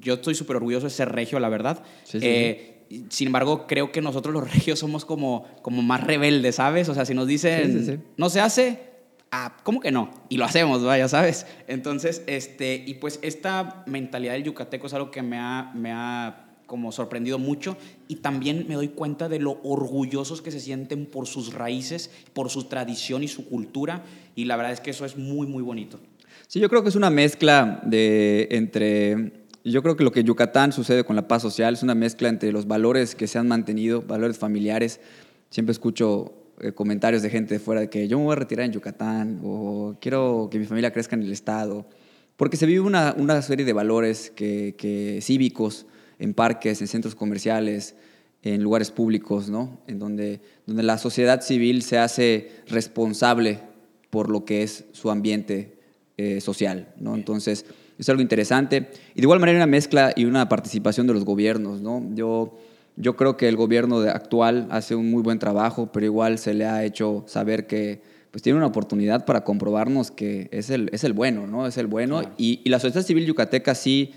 yo 0.00 0.14
estoy 0.14 0.34
súper 0.34 0.56
orgulloso 0.56 0.86
de 0.86 0.90
ser 0.90 1.10
regio, 1.10 1.38
la 1.38 1.48
verdad. 1.48 1.82
Eh, 2.14 2.86
sin 3.08 3.28
embargo, 3.28 3.66
creo 3.66 3.92
que 3.92 4.00
nosotros 4.00 4.34
los 4.34 4.50
regios 4.52 4.78
somos 4.78 5.04
como, 5.04 5.44
como 5.62 5.82
más 5.82 6.04
rebeldes, 6.04 6.56
¿sabes? 6.56 6.88
O 6.88 6.94
sea, 6.94 7.04
si 7.04 7.14
nos 7.14 7.26
dicen, 7.26 8.04
no 8.16 8.30
se 8.30 8.40
hace, 8.40 8.89
ah, 9.30 9.56
¿cómo 9.62 9.80
que 9.80 9.90
no? 9.90 10.10
Y 10.28 10.36
lo 10.36 10.44
hacemos, 10.44 10.82
vaya, 10.82 11.08
¿sabes? 11.08 11.46
Entonces, 11.66 12.22
este, 12.26 12.82
y 12.86 12.94
pues 12.94 13.18
esta 13.22 13.82
mentalidad 13.86 14.34
del 14.34 14.44
yucateco 14.44 14.86
es 14.86 14.94
algo 14.94 15.10
que 15.10 15.22
me 15.22 15.38
ha, 15.38 15.70
me 15.74 15.92
ha 15.92 16.46
como 16.66 16.92
sorprendido 16.92 17.38
mucho 17.38 17.76
y 18.06 18.16
también 18.16 18.66
me 18.68 18.76
doy 18.76 18.88
cuenta 18.88 19.28
de 19.28 19.40
lo 19.40 19.60
orgullosos 19.64 20.40
que 20.40 20.52
se 20.52 20.60
sienten 20.60 21.06
por 21.06 21.26
sus 21.26 21.52
raíces, 21.52 22.12
por 22.32 22.48
su 22.48 22.64
tradición 22.64 23.24
y 23.24 23.28
su 23.28 23.48
cultura 23.48 24.04
y 24.36 24.44
la 24.44 24.56
verdad 24.56 24.72
es 24.72 24.80
que 24.80 24.90
eso 24.90 25.04
es 25.04 25.16
muy, 25.16 25.48
muy 25.48 25.64
bonito. 25.64 25.98
Sí, 26.46 26.60
yo 26.60 26.68
creo 26.68 26.82
que 26.82 26.88
es 26.88 26.94
una 26.96 27.10
mezcla 27.10 27.80
de 27.84 28.48
entre 28.52 29.40
yo 29.64 29.82
creo 29.82 29.96
que 29.96 30.04
lo 30.04 30.12
que 30.12 30.20
en 30.20 30.26
Yucatán 30.26 30.72
sucede 30.72 31.04
con 31.04 31.16
la 31.16 31.28
paz 31.28 31.42
social 31.42 31.74
es 31.74 31.82
una 31.82 31.94
mezcla 31.94 32.28
entre 32.28 32.50
los 32.50 32.66
valores 32.66 33.14
que 33.14 33.26
se 33.26 33.38
han 33.38 33.46
mantenido, 33.46 34.02
valores 34.02 34.38
familiares. 34.38 35.00
Siempre 35.50 35.72
escucho 35.72 36.39
eh, 36.60 36.72
comentarios 36.72 37.22
de 37.22 37.30
gente 37.30 37.54
de 37.54 37.60
fuera 37.60 37.80
de 37.80 37.90
que 37.90 38.06
yo 38.06 38.18
me 38.18 38.24
voy 38.24 38.32
a 38.32 38.36
retirar 38.36 38.66
en 38.66 38.72
Yucatán 38.72 39.40
o 39.42 39.96
quiero 40.00 40.48
que 40.50 40.58
mi 40.58 40.66
familia 40.66 40.92
crezca 40.92 41.16
en 41.16 41.22
el 41.22 41.32
Estado. 41.32 41.86
Porque 42.36 42.56
se 42.56 42.66
vive 42.66 42.80
una, 42.80 43.14
una 43.18 43.42
serie 43.42 43.66
de 43.66 43.72
valores 43.72 44.30
que, 44.30 44.74
que, 44.78 45.20
cívicos 45.22 45.86
en 46.18 46.34
parques, 46.34 46.80
en 46.80 46.86
centros 46.86 47.14
comerciales, 47.14 47.94
en 48.42 48.62
lugares 48.62 48.90
públicos, 48.90 49.50
¿no? 49.50 49.80
En 49.86 49.98
donde, 49.98 50.40
donde 50.66 50.82
la 50.82 50.96
sociedad 50.96 51.42
civil 51.42 51.82
se 51.82 51.98
hace 51.98 52.50
responsable 52.66 53.60
por 54.08 54.30
lo 54.30 54.44
que 54.44 54.62
es 54.62 54.84
su 54.92 55.10
ambiente 55.10 55.76
eh, 56.16 56.40
social, 56.40 56.92
¿no? 56.98 57.14
Entonces, 57.14 57.66
es 57.98 58.08
algo 58.08 58.22
interesante. 58.22 58.88
Y 59.14 59.20
de 59.20 59.22
igual 59.22 59.40
manera 59.40 59.58
una 59.58 59.66
mezcla 59.66 60.12
y 60.16 60.24
una 60.24 60.48
participación 60.48 61.06
de 61.06 61.14
los 61.14 61.24
gobiernos, 61.24 61.80
¿no? 61.80 62.02
Yo 62.14 62.58
yo 62.96 63.16
creo 63.16 63.36
que 63.36 63.48
el 63.48 63.56
gobierno 63.56 64.00
actual 64.00 64.66
hace 64.70 64.94
un 64.94 65.10
muy 65.10 65.22
buen 65.22 65.38
trabajo, 65.38 65.90
pero 65.92 66.06
igual 66.06 66.38
se 66.38 66.54
le 66.54 66.66
ha 66.66 66.84
hecho 66.84 67.24
saber 67.26 67.66
que 67.66 68.02
pues 68.30 68.42
tiene 68.42 68.58
una 68.58 68.66
oportunidad 68.66 69.24
para 69.24 69.42
comprobarnos 69.42 70.10
que 70.10 70.48
es 70.52 70.70
el, 70.70 70.88
es 70.92 71.02
el 71.04 71.12
bueno, 71.12 71.46
¿no? 71.46 71.66
Es 71.66 71.78
el 71.78 71.86
bueno. 71.86 72.22
Y, 72.36 72.68
la 72.68 72.78
sociedad 72.78 73.04
civil 73.04 73.26
yucateca 73.26 73.74
sí, 73.74 74.12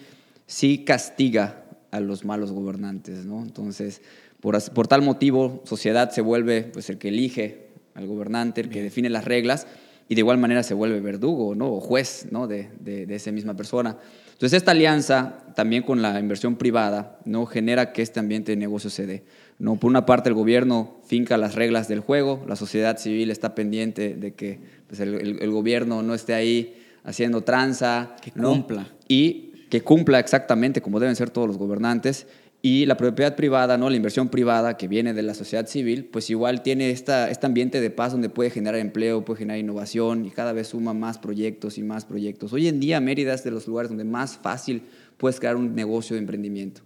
sí 0.46 0.84
castiga 0.86 1.64
a 1.92 2.00
los 2.00 2.24
malos 2.24 2.52
gobernantes, 2.52 3.26
¿no? 3.26 3.42
Entonces, 3.42 4.02
por, 4.40 4.62
por 4.74 4.88
tal 4.88 5.02
motivo, 5.02 5.64
sociedad 5.66 6.12
se 6.12 6.22
vuelve 6.22 6.64
pues 6.64 6.90
el 6.90 6.98
que 6.98 7.08
elige 7.08 7.68
al 7.96 8.06
gobernante, 8.06 8.62
el 8.62 8.70
que 8.70 8.84
define 8.84 9.10
las 9.10 9.26
reglas, 9.26 9.66
y 10.10 10.16
de 10.16 10.22
igual 10.22 10.38
manera 10.38 10.62
se 10.64 10.74
vuelve 10.74 11.00
verdugo, 11.00 11.56
¿no? 11.56 11.74
O 11.74 11.80
juez, 11.80 12.28
¿no? 12.30 12.48
De, 12.48 12.70
de, 12.80 13.06
de 13.06 13.16
esa 13.16 13.32
misma 13.32 13.56
persona. 13.56 13.98
Entonces, 14.34 14.58
esta 14.58 14.72
alianza 14.72 15.40
también 15.56 15.84
con 15.84 16.02
la 16.02 16.20
inversión 16.20 16.56
privada 16.56 17.20
¿no? 17.26 17.46
genera 17.46 17.94
que 17.94 18.02
este 18.02 18.20
ambiente 18.20 18.52
de 18.52 18.58
negocio 18.58 18.90
se 18.90 19.06
dé. 19.06 19.24
¿no? 19.60 19.78
Por 19.78 19.90
una 19.90 20.06
parte, 20.06 20.30
el 20.30 20.36
gobierno 20.36 20.98
finca 21.06 21.38
las 21.38 21.56
reglas 21.56 21.88
del 21.88 22.02
juego, 22.02 22.44
la 22.48 22.56
sociedad 22.56 22.98
civil 22.98 23.32
está 23.32 23.56
pendiente 23.56 24.16
de 24.16 24.34
que 24.34 24.60
pues, 24.88 25.00
el, 25.00 25.52
gobierno 25.52 26.04
no 26.04 26.14
esté 26.14 26.34
ahí 26.34 26.76
haciendo 27.04 27.42
tranza. 27.42 28.16
Que 28.22 28.32
cumpla. 28.32 28.88
Y 29.08 29.54
que 29.70 29.82
cumpla 29.82 30.20
exactamente 30.20 30.82
como 30.82 31.00
deben 31.00 31.16
ser 31.16 31.30
todos 31.30 31.48
los 31.48 31.58
gobernantes 31.58 32.28
y 32.66 32.86
la 32.86 32.96
propiedad 32.96 33.36
privada, 33.36 33.78
¿no? 33.78 33.90
la 33.90 33.98
inversión 33.98 34.30
privada 34.30 34.78
que 34.78 34.88
viene 34.88 35.14
de 35.14 35.22
la 35.22 35.34
sociedad 35.34 35.68
civil, 35.68 36.06
pues 36.06 36.30
igual 36.30 36.64
tiene 36.64 36.92
esta, 36.92 37.30
este 37.30 37.46
ambiente 37.46 37.82
de 37.82 37.90
paz 37.90 38.14
donde 38.14 38.30
puede 38.30 38.52
generar 38.52 38.80
empleo, 38.80 39.26
puede 39.26 39.40
generar 39.40 39.60
innovación 39.60 40.26
y 40.26 40.30
cada 40.30 40.54
vez 40.54 40.70
suma 40.70 40.94
más 40.94 41.18
proyectos 41.18 41.78
y 41.78 41.84
más 41.84 42.06
proyectos. 42.06 42.54
Hoy 42.54 42.70
en 42.70 42.80
día 42.80 43.02
Mérida 43.02 43.34
es 43.34 43.44
de 43.44 43.52
los 43.52 43.68
lugares 43.68 43.90
donde 43.90 44.06
más 44.06 44.38
fácil 44.38 44.84
puedes 45.18 45.42
crear 45.42 45.58
un 45.58 45.76
negocio 45.76 46.16
de 46.16 46.22
emprendimiento. 46.22 46.84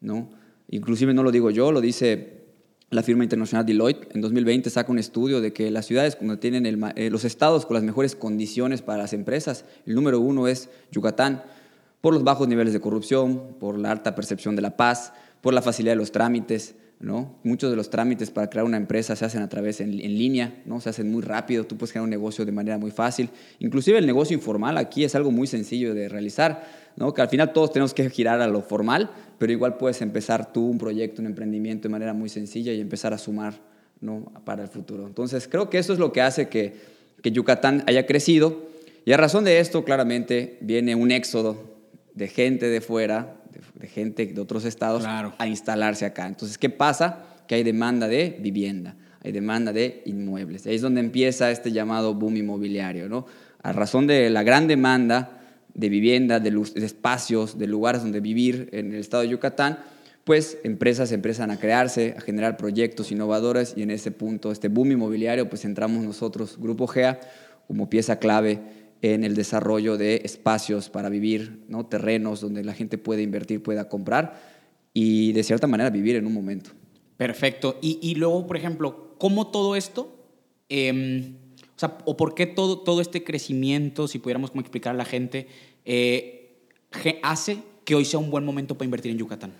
¿no? 0.00 0.30
Inclusive 0.70 1.12
no 1.12 1.24
lo 1.24 1.32
digo 1.32 1.50
yo, 1.50 1.72
lo 1.72 1.80
dice 1.80 2.44
la 2.90 3.02
firma 3.02 3.24
internacional 3.24 3.66
Deloitte. 3.66 4.06
En 4.14 4.20
2020 4.20 4.70
saca 4.70 4.92
un 4.92 5.00
estudio 5.00 5.40
de 5.40 5.52
que 5.52 5.72
las 5.72 5.86
ciudades 5.86 6.14
cuando 6.14 6.38
tienen 6.38 6.66
eh, 6.94 7.10
los 7.10 7.24
estados 7.24 7.66
con 7.66 7.74
las 7.74 7.82
mejores 7.82 8.14
condiciones 8.14 8.80
para 8.80 8.98
las 8.98 9.12
empresas, 9.12 9.64
el 9.86 9.96
número 9.96 10.20
uno 10.20 10.46
es 10.46 10.70
Yucatán 10.92 11.42
por 12.06 12.14
los 12.14 12.22
bajos 12.22 12.46
niveles 12.46 12.72
de 12.72 12.78
corrupción, 12.78 13.56
por 13.58 13.76
la 13.80 13.90
alta 13.90 14.14
percepción 14.14 14.54
de 14.54 14.62
la 14.62 14.76
paz, 14.76 15.12
por 15.40 15.52
la 15.52 15.60
facilidad 15.60 15.90
de 15.94 15.96
los 15.96 16.12
trámites, 16.12 16.76
¿no? 17.00 17.34
Muchos 17.42 17.68
de 17.68 17.74
los 17.74 17.90
trámites 17.90 18.30
para 18.30 18.48
crear 18.48 18.64
una 18.64 18.76
empresa 18.76 19.16
se 19.16 19.24
hacen 19.24 19.42
a 19.42 19.48
través 19.48 19.80
en, 19.80 19.92
en, 19.92 20.16
línea, 20.16 20.62
¿no? 20.66 20.80
Se 20.80 20.88
hacen 20.88 21.10
muy 21.10 21.20
rápido, 21.20 21.64
tú 21.64 21.76
puedes 21.76 21.90
crear 21.90 22.04
un 22.04 22.10
negocio 22.10 22.44
de 22.44 22.52
manera 22.52 22.78
muy 22.78 22.92
fácil. 22.92 23.30
Inclusive 23.58 23.98
el 23.98 24.06
negocio 24.06 24.36
informal 24.36 24.78
aquí 24.78 25.02
es 25.02 25.16
algo 25.16 25.32
muy 25.32 25.48
sencillo 25.48 25.94
de 25.94 26.08
realizar, 26.08 26.64
¿no? 26.94 27.12
Que 27.12 27.22
al 27.22 27.28
final 27.28 27.52
todos 27.52 27.72
tenemos 27.72 27.92
que 27.92 28.08
girar 28.08 28.40
a 28.40 28.46
lo 28.46 28.62
formal, 28.62 29.10
pero 29.38 29.50
igual 29.50 29.76
puedes 29.76 30.00
empezar 30.00 30.52
tú 30.52 30.64
un 30.64 30.78
proyecto, 30.78 31.20
un 31.22 31.26
emprendimiento 31.26 31.88
de 31.88 31.92
manera 31.92 32.12
muy 32.12 32.28
sencilla 32.28 32.72
y 32.72 32.80
empezar 32.80 33.14
a 33.14 33.18
sumar, 33.18 33.54
¿no? 34.00 34.30
Para 34.44 34.62
el 34.62 34.68
futuro. 34.68 35.08
Entonces, 35.08 35.48
creo 35.48 35.70
que 35.70 35.78
eso 35.78 35.92
es 35.92 35.98
lo 35.98 36.12
que 36.12 36.22
hace 36.22 36.48
que, 36.48 36.76
que 37.20 37.32
Yucatán 37.32 37.82
haya 37.88 38.06
crecido 38.06 38.76
y 39.06 39.12
a 39.12 39.16
razón 39.16 39.44
de 39.44 39.60
esto, 39.60 39.84
claramente, 39.84 40.58
viene 40.60 40.96
un 40.96 41.12
éxodo 41.12 41.75
de 42.16 42.26
gente 42.26 42.66
de 42.66 42.80
fuera 42.80 43.36
de 43.74 43.86
gente 43.88 44.26
de 44.26 44.40
otros 44.40 44.64
estados 44.64 45.04
a 45.06 45.46
instalarse 45.46 46.04
acá. 46.04 46.26
Entonces, 46.26 46.58
¿qué 46.58 46.70
pasa? 46.70 47.24
Que 47.46 47.56
hay 47.56 47.62
demanda 47.62 48.08
de 48.08 48.36
vivienda, 48.40 48.96
hay 49.22 49.32
demanda 49.32 49.72
de 49.72 50.02
inmuebles. 50.06 50.66
Ahí 50.66 50.76
es 50.76 50.82
donde 50.82 51.00
empieza 51.00 51.50
este 51.50 51.72
llamado 51.72 52.14
boom 52.14 52.36
inmobiliario, 52.36 53.08
¿no? 53.08 53.26
A 53.62 53.72
razón 53.72 54.06
de 54.06 54.30
la 54.30 54.42
gran 54.42 54.66
demanda 54.66 55.40
de 55.74 55.88
vivienda, 55.88 56.40
de, 56.40 56.50
de 56.50 56.86
espacios, 56.86 57.58
de 57.58 57.66
lugares 57.66 58.02
donde 58.02 58.20
vivir 58.20 58.68
en 58.72 58.92
el 58.92 59.00
estado 59.00 59.22
de 59.22 59.30
Yucatán, 59.30 59.78
pues 60.24 60.58
empresas 60.64 61.12
empiezan 61.12 61.50
a 61.50 61.58
crearse, 61.58 62.14
a 62.16 62.20
generar 62.20 62.56
proyectos 62.56 63.12
innovadores 63.12 63.74
y 63.76 63.82
en 63.82 63.90
ese 63.90 64.10
punto, 64.10 64.50
este 64.50 64.68
boom 64.68 64.92
inmobiliario, 64.92 65.48
pues 65.48 65.64
entramos 65.64 66.02
nosotros, 66.02 66.56
Grupo 66.58 66.86
GEA, 66.86 67.20
como 67.68 67.90
pieza 67.90 68.18
clave 68.18 68.85
en 69.02 69.24
el 69.24 69.34
desarrollo 69.34 69.96
de 69.96 70.22
espacios 70.24 70.88
para 70.88 71.08
vivir, 71.08 71.64
¿no? 71.68 71.86
terrenos 71.86 72.40
donde 72.40 72.64
la 72.64 72.74
gente 72.74 72.98
puede 72.98 73.22
invertir, 73.22 73.62
pueda 73.62 73.88
comprar 73.88 74.40
y 74.92 75.32
de 75.32 75.42
cierta 75.42 75.66
manera 75.66 75.90
vivir 75.90 76.16
en 76.16 76.26
un 76.26 76.32
momento. 76.32 76.70
Perfecto. 77.16 77.78
Y, 77.82 77.98
y 78.02 78.14
luego, 78.14 78.46
por 78.46 78.56
ejemplo, 78.56 79.14
¿cómo 79.18 79.48
todo 79.48 79.76
esto, 79.76 80.16
eh, 80.68 81.32
o 81.60 81.78
sea, 81.78 81.98
o 82.04 82.16
por 82.16 82.34
qué 82.34 82.46
todo, 82.46 82.80
todo 82.80 83.00
este 83.00 83.22
crecimiento, 83.22 84.08
si 84.08 84.18
pudiéramos 84.18 84.50
como 84.50 84.62
explicar 84.62 84.94
a 84.94 84.96
la 84.96 85.04
gente, 85.04 85.48
eh, 85.84 86.56
hace 87.22 87.58
que 87.84 87.94
hoy 87.94 88.04
sea 88.04 88.18
un 88.18 88.30
buen 88.30 88.44
momento 88.44 88.76
para 88.76 88.86
invertir 88.86 89.12
en 89.12 89.18
Yucatán? 89.18 89.52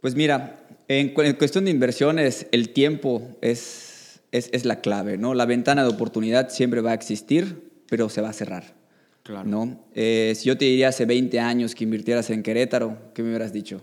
Pues 0.00 0.14
mira, 0.14 0.66
en, 0.88 1.14
en 1.16 1.34
cuestión 1.34 1.64
de 1.64 1.70
inversiones, 1.70 2.46
el 2.50 2.70
tiempo 2.70 3.22
es, 3.40 4.20
es, 4.32 4.50
es 4.52 4.64
la 4.64 4.80
clave, 4.80 5.18
¿no? 5.18 5.34
La 5.34 5.46
ventana 5.46 5.82
de 5.82 5.90
oportunidad 5.90 6.50
siempre 6.50 6.80
va 6.80 6.90
a 6.90 6.94
existir 6.94 7.73
pero 7.88 8.08
se 8.08 8.20
va 8.20 8.30
a 8.30 8.32
cerrar. 8.32 8.74
Claro. 9.22 9.48
¿no? 9.48 9.84
Eh, 9.94 10.34
si 10.36 10.48
yo 10.48 10.58
te 10.58 10.66
diría 10.66 10.88
hace 10.88 11.06
20 11.06 11.40
años 11.40 11.74
que 11.74 11.84
invirtieras 11.84 12.28
en 12.30 12.42
Querétaro, 12.42 12.98
¿qué 13.14 13.22
me 13.22 13.30
hubieras 13.30 13.52
dicho? 13.52 13.82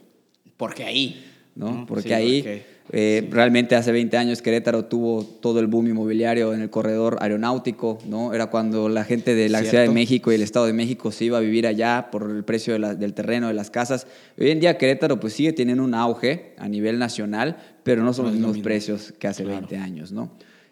Porque 0.58 0.84
ahí. 0.84 1.26
¿no? 1.56 1.86
Porque 1.86 2.14
ahí 2.14 2.64
eh, 2.92 3.28
realmente 3.30 3.76
hace 3.76 3.92
20 3.92 4.18
años 4.18 4.42
Querétaro 4.42 4.86
tuvo 4.86 5.24
todo 5.24 5.60
el 5.60 5.68
boom 5.68 5.88
inmobiliario 5.88 6.54
en 6.54 6.62
el 6.62 6.70
corredor 6.70 7.18
aeronáutico, 7.22 8.00
¿no? 8.08 8.34
Era 8.34 8.48
cuando 8.48 8.90
la 8.90 9.04
gente 9.04 9.36
de 9.36 9.50
la 9.50 9.64
Ciudad 9.64 9.84
de 9.84 9.90
México 9.90 10.32
y 10.32 10.36
el 10.36 10.42
Estado 10.42 10.66
de 10.66 10.74
México 10.74 11.12
se 11.12 11.26
iba 11.26 11.38
a 11.38 11.42
vivir 11.42 11.68
allá 11.68 12.10
por 12.12 12.30
el 12.30 12.44
precio 12.44 12.78
del 12.80 13.14
terreno, 13.14 13.48
de 13.48 13.54
las 13.54 13.70
casas. 13.70 14.08
Hoy 14.40 14.50
en 14.50 14.60
día 14.60 14.78
Querétaro 14.78 15.20
pues 15.20 15.34
sigue 15.34 15.54
teniendo 15.54 15.84
un 15.84 15.94
auge 15.94 16.54
a 16.58 16.68
nivel 16.68 17.00
nacional, 17.00 17.58
pero 17.84 18.04
no 18.04 18.14
son 18.14 18.26
los 18.26 18.34
mismos 18.36 18.60
precios 18.60 19.14
que 19.18 19.28
hace 19.28 19.44
20 19.44 19.78
años, 19.78 20.12
¿no? 20.12 20.32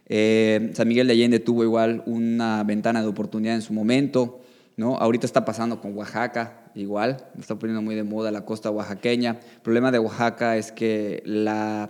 Eh, 0.10 0.72
San 0.74 0.88
Miguel 0.88 1.08
de 1.08 1.14
Allende 1.14 1.40
tuvo 1.40 1.64
igual 1.64 2.04
una 2.08 2.64
ventana 2.64 3.02
de 3.02 3.08
oportunidad 3.08 3.56
en 3.56 3.62
su 3.62 3.74
momento. 3.74 4.42
¿no? 4.76 4.98
Ahorita 4.98 5.26
está 5.26 5.46
pasando 5.46 5.82
con 5.82 5.96
Oaxaca, 5.96 6.72
igual, 6.74 7.18
está 7.38 7.60
poniendo 7.60 7.82
muy 7.82 7.96
de 7.96 8.04
moda 8.04 8.32
la 8.32 8.46
costa 8.46 8.72
oaxaqueña. 8.72 9.40
El 9.56 9.62
problema 9.62 9.92
de 9.92 10.00
Oaxaca 10.00 10.58
es 10.58 10.72
que 10.72 11.22
la, 11.26 11.90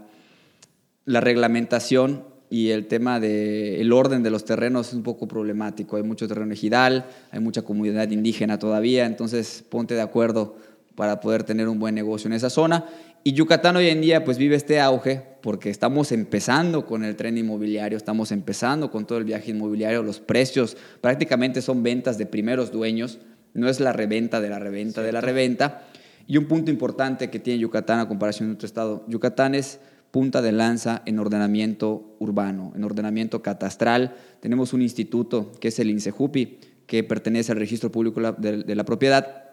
la 1.06 1.22
reglamentación 1.22 2.24
y 2.50 2.70
el 2.70 2.88
tema 2.88 3.20
del 3.20 3.94
orden 3.94 4.24
de 4.24 4.32
los 4.32 4.44
terrenos 4.44 4.88
es 4.88 4.94
un 4.96 5.04
poco 5.04 5.28
problemático. 5.28 5.98
Hay 5.98 6.04
mucho 6.04 6.28
terreno 6.28 6.52
ejidal, 6.52 7.06
hay 7.30 7.40
mucha 7.40 7.62
comunidad 7.62 8.10
indígena 8.10 8.58
todavía, 8.58 9.06
entonces 9.06 9.64
ponte 9.70 9.94
de 9.94 10.02
acuerdo 10.02 10.56
para 11.00 11.22
poder 11.22 11.46
tener 11.46 11.70
un 11.70 11.80
buen 11.80 11.96
negocio 11.96 12.28
en 12.28 12.34
esa 12.34 12.50
zona. 12.50 12.84
Y 13.24 13.32
Yucatán 13.32 13.78
hoy 13.78 13.88
en 13.88 14.02
día 14.02 14.26
pues 14.26 14.38
vive 14.38 14.58
este 14.58 14.82
auge 14.82 15.22
porque 15.42 15.70
estamos 15.70 16.12
empezando 16.12 16.86
con 16.86 17.06
el 17.06 17.16
tren 17.16 17.38
inmobiliario, 17.38 17.98
estamos 17.98 18.34
empezando 18.34 18.92
con 18.92 19.08
todo 19.08 19.18
el 19.18 19.24
viaje 19.24 19.52
inmobiliario, 19.52 20.04
los 20.04 20.20
precios 20.20 20.76
prácticamente 21.00 21.62
son 21.62 21.84
ventas 21.84 22.18
de 22.18 22.26
primeros 22.26 22.74
dueños, 22.74 23.20
no 23.54 23.70
es 23.70 23.80
la 23.80 23.94
reventa 23.94 24.42
de 24.42 24.50
la 24.50 24.60
reventa 24.60 25.02
de 25.02 25.14
la 25.14 25.22
reventa. 25.22 25.84
Y 26.28 26.36
un 26.36 26.48
punto 26.50 26.70
importante 26.70 27.30
que 27.30 27.40
tiene 27.40 27.60
Yucatán 27.60 28.02
a 28.02 28.10
comparación 28.10 28.50
de 28.50 28.56
otro 28.56 28.66
estado, 28.66 29.06
Yucatán 29.08 29.56
es 29.56 29.80
punta 30.12 30.42
de 30.42 30.52
lanza 30.52 31.02
en 31.06 31.18
ordenamiento 31.20 32.18
urbano, 32.20 32.74
en 32.76 32.84
ordenamiento 32.84 33.42
catastral. 33.42 34.16
Tenemos 34.42 34.74
un 34.74 34.82
instituto 34.82 35.54
que 35.62 35.70
es 35.70 35.80
el 35.80 35.92
INSEJUPI, 35.92 36.58
que 36.88 37.06
pertenece 37.06 37.54
al 37.54 37.58
Registro 37.58 37.90
Público 37.90 38.20
de 38.34 38.76
la 38.76 38.84
Propiedad, 38.84 39.49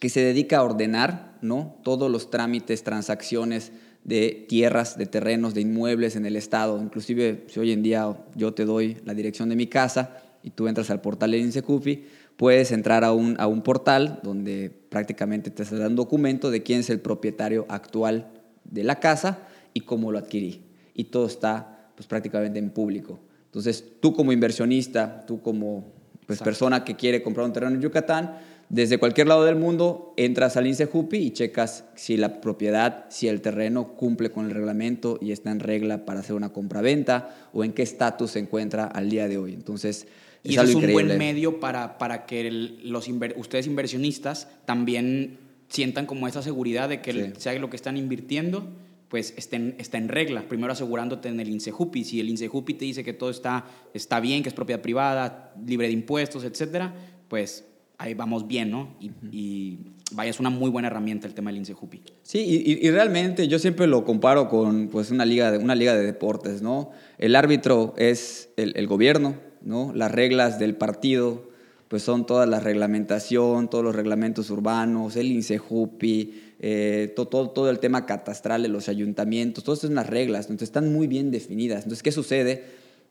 que 0.00 0.08
se 0.08 0.20
dedica 0.24 0.58
a 0.58 0.64
ordenar 0.64 1.38
¿no? 1.42 1.76
todos 1.84 2.10
los 2.10 2.30
trámites, 2.30 2.82
transacciones 2.82 3.70
de 4.02 4.46
tierras, 4.48 4.96
de 4.96 5.06
terrenos, 5.06 5.54
de 5.54 5.60
inmuebles 5.60 6.16
en 6.16 6.26
el 6.26 6.36
Estado. 6.36 6.82
Inclusive, 6.82 7.44
si 7.48 7.60
hoy 7.60 7.70
en 7.70 7.82
día 7.82 8.16
yo 8.34 8.52
te 8.54 8.64
doy 8.64 8.96
la 9.04 9.14
dirección 9.14 9.50
de 9.50 9.56
mi 9.56 9.66
casa 9.66 10.16
y 10.42 10.50
tú 10.50 10.66
entras 10.68 10.90
al 10.90 11.02
portal 11.02 11.30
de 11.30 11.38
INSECUFI, 11.38 12.04
puedes 12.36 12.72
entrar 12.72 13.04
a 13.04 13.12
un, 13.12 13.36
a 13.38 13.46
un 13.46 13.60
portal 13.60 14.20
donde 14.22 14.70
prácticamente 14.88 15.50
te 15.50 15.64
da 15.64 15.86
un 15.86 15.96
documento 15.96 16.50
de 16.50 16.62
quién 16.62 16.80
es 16.80 16.88
el 16.88 17.00
propietario 17.00 17.66
actual 17.68 18.30
de 18.64 18.84
la 18.84 18.98
casa 18.98 19.46
y 19.74 19.80
cómo 19.80 20.10
lo 20.10 20.18
adquirí. 20.18 20.62
Y 20.94 21.04
todo 21.04 21.26
está 21.26 21.90
pues, 21.94 22.06
prácticamente 22.06 22.58
en 22.58 22.70
público. 22.70 23.20
Entonces, 23.44 23.84
tú 24.00 24.14
como 24.14 24.32
inversionista, 24.32 25.26
tú 25.26 25.42
como 25.42 25.92
pues, 26.26 26.40
persona 26.40 26.84
que 26.84 26.96
quiere 26.96 27.22
comprar 27.22 27.46
un 27.46 27.52
terreno 27.52 27.74
en 27.74 27.82
Yucatán, 27.82 28.38
desde 28.70 28.98
cualquier 28.98 29.26
lado 29.26 29.44
del 29.44 29.56
mundo 29.56 30.14
entras 30.16 30.56
al 30.56 30.68
INSEJUPI 30.68 31.18
y 31.18 31.30
checas 31.32 31.84
si 31.96 32.16
la 32.16 32.40
propiedad, 32.40 33.06
si 33.10 33.26
el 33.26 33.40
terreno 33.40 33.96
cumple 33.96 34.30
con 34.30 34.46
el 34.46 34.52
reglamento 34.52 35.18
y 35.20 35.32
está 35.32 35.50
en 35.50 35.58
regla 35.58 36.04
para 36.04 36.20
hacer 36.20 36.36
una 36.36 36.52
compra-venta 36.52 37.48
o 37.52 37.64
en 37.64 37.72
qué 37.72 37.82
estatus 37.82 38.30
se 38.30 38.38
encuentra 38.38 38.84
al 38.84 39.10
día 39.10 39.26
de 39.26 39.38
hoy. 39.38 39.54
Entonces, 39.54 40.06
y 40.44 40.56
es, 40.56 40.72
un 40.72 40.92
buen 40.92 41.18
medio 41.18 41.58
para, 41.58 41.98
para 41.98 42.26
que 42.26 42.48
los 42.48 43.08
ustedes 43.36 43.66
inversionistas 43.66 44.46
también 44.66 45.38
sientan 45.68 46.06
como 46.06 46.28
esa 46.28 46.40
seguridad 46.40 46.88
de 46.88 47.02
que 47.02 47.32
sea 47.38 47.52
lo 47.58 47.70
que 47.70 47.76
están 47.76 47.96
invirtiendo 47.96 48.68
pues 49.08 49.34
está 49.36 49.98
en 49.98 50.08
regla. 50.08 50.44
Primero 50.48 50.72
asegurándote 50.72 51.28
en 51.28 51.40
el 51.40 51.48
INSEJUPI. 51.48 52.04
Si 52.04 52.20
el 52.20 52.28
INSEJUPI 52.28 52.74
te 52.74 52.84
dice 52.84 53.02
que 53.02 53.12
todo 53.12 53.30
está, 53.30 53.66
está 53.92 54.20
bien, 54.20 54.44
que 54.44 54.50
es 54.50 54.54
propiedad 54.54 54.80
privada, 54.80 55.52
libre 55.66 55.88
de 55.88 55.94
impuestos, 55.94 56.44
etcétera, 56.44 56.94
pues 57.26 57.64
ahí 58.00 58.14
vamos 58.14 58.48
bien, 58.48 58.70
¿no? 58.70 58.96
Y, 59.30 59.78
vaya, 60.12 60.30
es 60.30 60.40
una 60.40 60.48
muy 60.48 60.70
buena 60.70 60.88
herramienta 60.88 61.26
el 61.26 61.34
tema 61.34 61.50
del 61.50 61.58
INSEJUPI. 61.58 62.02
Sí, 62.22 62.78
y, 62.80 62.90
realmente 62.90 63.46
yo 63.46 63.58
siempre 63.58 63.86
lo 63.86 64.04
comparo 64.04 64.48
con 64.48 64.88
pues, 64.88 65.10
una, 65.10 65.26
liga 65.26 65.52
de, 65.52 65.58
una 65.58 65.74
liga 65.74 65.94
de 65.94 66.02
deportes, 66.02 66.62
¿no? 66.62 66.90
El 67.18 67.36
árbitro 67.36 67.94
es 67.98 68.48
el, 68.56 68.86
gobierno, 68.86 69.36
¿no? 69.60 69.92
Las 69.94 70.10
reglas 70.10 70.58
del 70.58 70.76
partido, 70.76 71.50
pues 71.88 72.02
son 72.02 72.24
toda 72.24 72.46
la 72.46 72.58
reglamentación, 72.58 73.68
todos 73.68 73.84
los 73.84 73.94
reglamentos 73.94 74.48
urbanos, 74.48 75.16
el 75.16 75.30
INSEJUPI, 75.30 76.54
eh, 76.58 77.12
todo, 77.14 77.50
todo, 77.50 77.68
el 77.68 77.80
tema 77.80 78.06
catastral 78.06 78.62
de 78.62 78.68
los 78.68 78.88
ayuntamientos, 78.88 79.62
todas 79.62 79.80
esas 79.80 79.88
son 79.88 79.96
las 79.96 80.08
reglas, 80.08 80.46
entonces 80.46 80.68
están 80.68 80.90
muy 80.90 81.06
bien 81.06 81.30
definidas. 81.30 81.82
Entonces, 81.82 82.02
¿qué 82.02 82.12
sucede? 82.12 82.64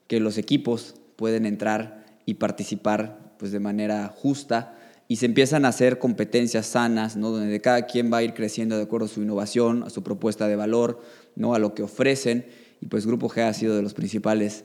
Que 0.08 0.18
los 0.18 0.36
equipos 0.36 0.96
pueden 1.14 1.46
entrar 1.46 2.04
y 2.26 2.34
participar 2.34 3.36
pues, 3.38 3.52
de 3.52 3.60
manera 3.60 4.08
justa 4.08 4.76
y 5.10 5.16
se 5.16 5.26
empiezan 5.26 5.64
a 5.64 5.68
hacer 5.70 5.98
competencias 5.98 6.66
sanas, 6.66 7.16
¿no? 7.16 7.32
donde 7.32 7.60
cada 7.60 7.84
quien 7.86 8.12
va 8.12 8.18
a 8.18 8.22
ir 8.22 8.32
creciendo 8.32 8.76
de 8.76 8.84
acuerdo 8.84 9.06
a 9.06 9.08
su 9.08 9.20
innovación, 9.20 9.82
a 9.82 9.90
su 9.90 10.04
propuesta 10.04 10.46
de 10.46 10.54
valor, 10.54 11.02
¿no? 11.34 11.52
a 11.52 11.58
lo 11.58 11.74
que 11.74 11.82
ofrecen. 11.82 12.46
Y 12.80 12.86
pues 12.86 13.06
Grupo 13.06 13.28
G 13.28 13.42
ha 13.42 13.52
sido 13.52 13.74
de 13.74 13.82
los 13.82 13.92
principales 13.92 14.62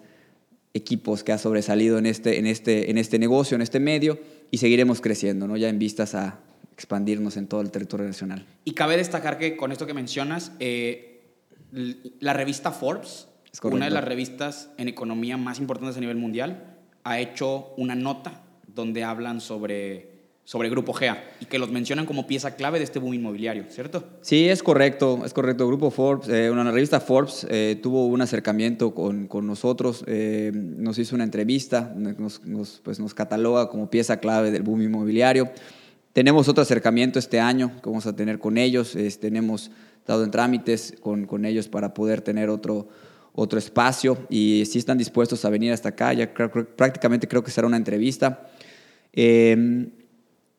equipos 0.75 1.23
que 1.23 1.31
ha 1.31 1.39
sobresalido 1.39 1.97
en 1.97 2.05
este, 2.05 2.37
en 2.37 2.45
este, 2.45 2.91
en 2.91 2.99
este 2.99 3.17
negocio, 3.17 3.55
en 3.55 3.63
este 3.63 3.79
medio, 3.79 4.19
y 4.51 4.59
seguiremos 4.59 5.01
creciendo, 5.01 5.47
¿no? 5.47 5.57
ya 5.57 5.67
en 5.67 5.79
vistas 5.79 6.13
a 6.13 6.41
expandirnos 6.73 7.37
en 7.37 7.47
todo 7.47 7.61
el 7.61 7.71
territorio 7.71 8.05
nacional. 8.05 8.45
Y 8.65 8.73
cabe 8.73 8.97
destacar 8.97 9.39
que 9.39 9.57
con 9.57 9.71
esto 9.71 9.87
que 9.87 9.95
mencionas, 9.95 10.51
eh, 10.59 11.23
la 12.19 12.33
revista 12.33 12.69
Forbes, 12.69 13.29
una 13.63 13.85
de 13.85 13.91
las 13.91 14.03
revistas 14.03 14.69
en 14.77 14.89
economía 14.89 15.37
más 15.37 15.57
importantes 15.57 15.97
a 15.97 16.01
nivel 16.01 16.17
mundial, 16.17 16.77
ha 17.03 17.19
hecho 17.19 17.73
una 17.77 17.95
nota 17.95 18.43
donde 18.67 19.03
hablan 19.03 19.41
sobre 19.41 20.13
sobre 20.45 20.69
Grupo 20.69 20.93
GEA 20.93 21.23
y 21.41 21.45
que 21.45 21.57
los 21.57 21.71
mencionan 21.71 22.05
como 22.05 22.27
pieza 22.27 22.55
clave 22.55 22.77
de 22.77 22.85
este 22.85 22.99
boom 22.99 23.15
inmobiliario, 23.15 23.65
¿cierto? 23.69 24.03
Sí, 24.21 24.47
es 24.47 24.61
correcto, 24.61 25.23
es 25.25 25.33
correcto. 25.33 25.67
Grupo 25.67 25.89
Forbes, 25.89 26.29
eh, 26.29 26.51
una 26.51 26.71
revista 26.71 26.99
Forbes 26.99 27.47
eh, 27.49 27.79
tuvo 27.81 28.05
un 28.05 28.21
acercamiento 28.21 28.93
con, 28.93 29.27
con 29.27 29.47
nosotros, 29.47 30.03
eh, 30.07 30.51
nos 30.53 30.99
hizo 30.99 31.15
una 31.15 31.23
entrevista, 31.23 31.91
nos, 31.95 32.41
pues 32.83 32.99
nos 32.99 33.15
cataloga 33.15 33.69
como 33.69 33.89
pieza 33.89 34.19
clave 34.19 34.51
del 34.51 34.61
boom 34.61 34.83
inmobiliario. 34.83 35.51
Tenemos 36.13 36.47
otro 36.47 36.61
acercamiento 36.61 37.17
este 37.17 37.39
año 37.39 37.81
que 37.81 37.89
vamos 37.89 38.05
a 38.05 38.15
tener 38.15 38.37
con 38.37 38.57
ellos. 38.59 38.95
tenemos 39.19 39.71
estado 39.97 40.23
en 40.23 40.29
trámites 40.29 40.93
con, 41.01 41.25
con, 41.25 41.45
ellos 41.45 41.67
para 41.67 41.95
poder 41.95 42.21
tener 42.21 42.49
otro, 42.51 42.87
otro 43.33 43.57
espacio 43.57 44.19
y 44.29 44.63
si 44.67 44.77
están 44.77 44.99
dispuestos 44.99 45.43
a 45.43 45.49
venir 45.49 45.73
hasta 45.73 45.89
acá, 45.89 46.13
ya 46.13 46.31
prácticamente 46.31 47.27
creo 47.27 47.43
que 47.43 47.49
será 47.49 47.65
una 47.65 47.77
entrevista. 47.77 48.47
Em, 49.11 49.89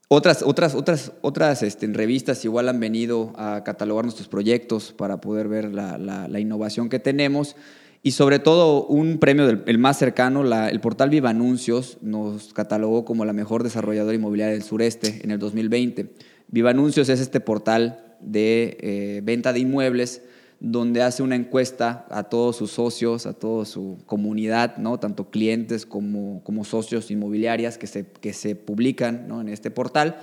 otras, 0.09 0.43
otras, 0.43 0.75
otras, 0.75 1.13
otras 1.21 1.63
este, 1.63 1.87
revistas 1.89 2.45
igual 2.45 2.69
han 2.69 2.81
venido 2.81 3.33
a 3.37 3.65
catalogar 3.65 4.05
nuestros 4.05 4.29
proyectos 4.29 4.93
para 4.93 5.21
poder 5.21 5.49
ver 5.49 5.73
la, 5.73 6.41
innovación 6.41 6.89
que 6.89 6.99
tenemos. 6.99 7.57
Y 8.03 8.13
sobre 8.13 8.39
todo 8.39 8.87
un 8.87 9.19
premio 9.19 9.47
del, 9.47 9.65
el 9.67 9.79
más 9.79 9.99
cercano, 9.99 10.45
el 10.69 10.81
portal 10.81 11.11
Viva 11.11 11.31
Anuncios 11.31 11.99
nos 12.03 12.55
catalogó 12.55 13.05
como 13.05 13.25
la 13.25 13.33
mejor 13.33 13.65
desarrolladora 13.65 14.15
inmobiliaria 14.15 14.53
del 14.53 14.63
sureste 14.63 15.21
en 15.25 15.33
el 15.33 15.41
2020. 15.41 16.13
Viva 16.49 16.71
Anuncios 16.71 17.09
es 17.09 17.19
este 17.19 17.41
portal 17.41 18.17
de 18.21 18.77
eh, 18.81 19.21
venta 19.25 19.53
de 19.53 19.61
inmuebles 19.61 20.23
donde 20.61 21.03
hace 21.03 21.23
una 21.23 21.37
encuesta 21.37 22.07
a 22.11 22.25
todos 22.25 22.57
sus 22.57 22.71
socios, 22.71 23.27
a 23.27 23.35
toda 23.35 23.65
su 23.65 23.99
comunidad, 24.07 24.79
¿no? 24.79 24.99
tanto 24.99 25.31
clientes 25.31 25.85
como, 25.85 26.43
como 26.45 26.65
socios 26.65 27.11
inmobiliarias 27.11 27.77
que 27.77 27.87
se, 27.87 28.07
que 28.07 28.33
se 28.33 28.57
publican 28.57 29.29
¿no? 29.29 29.41
en 29.41 29.49
este 29.49 29.71
portal 29.71 30.17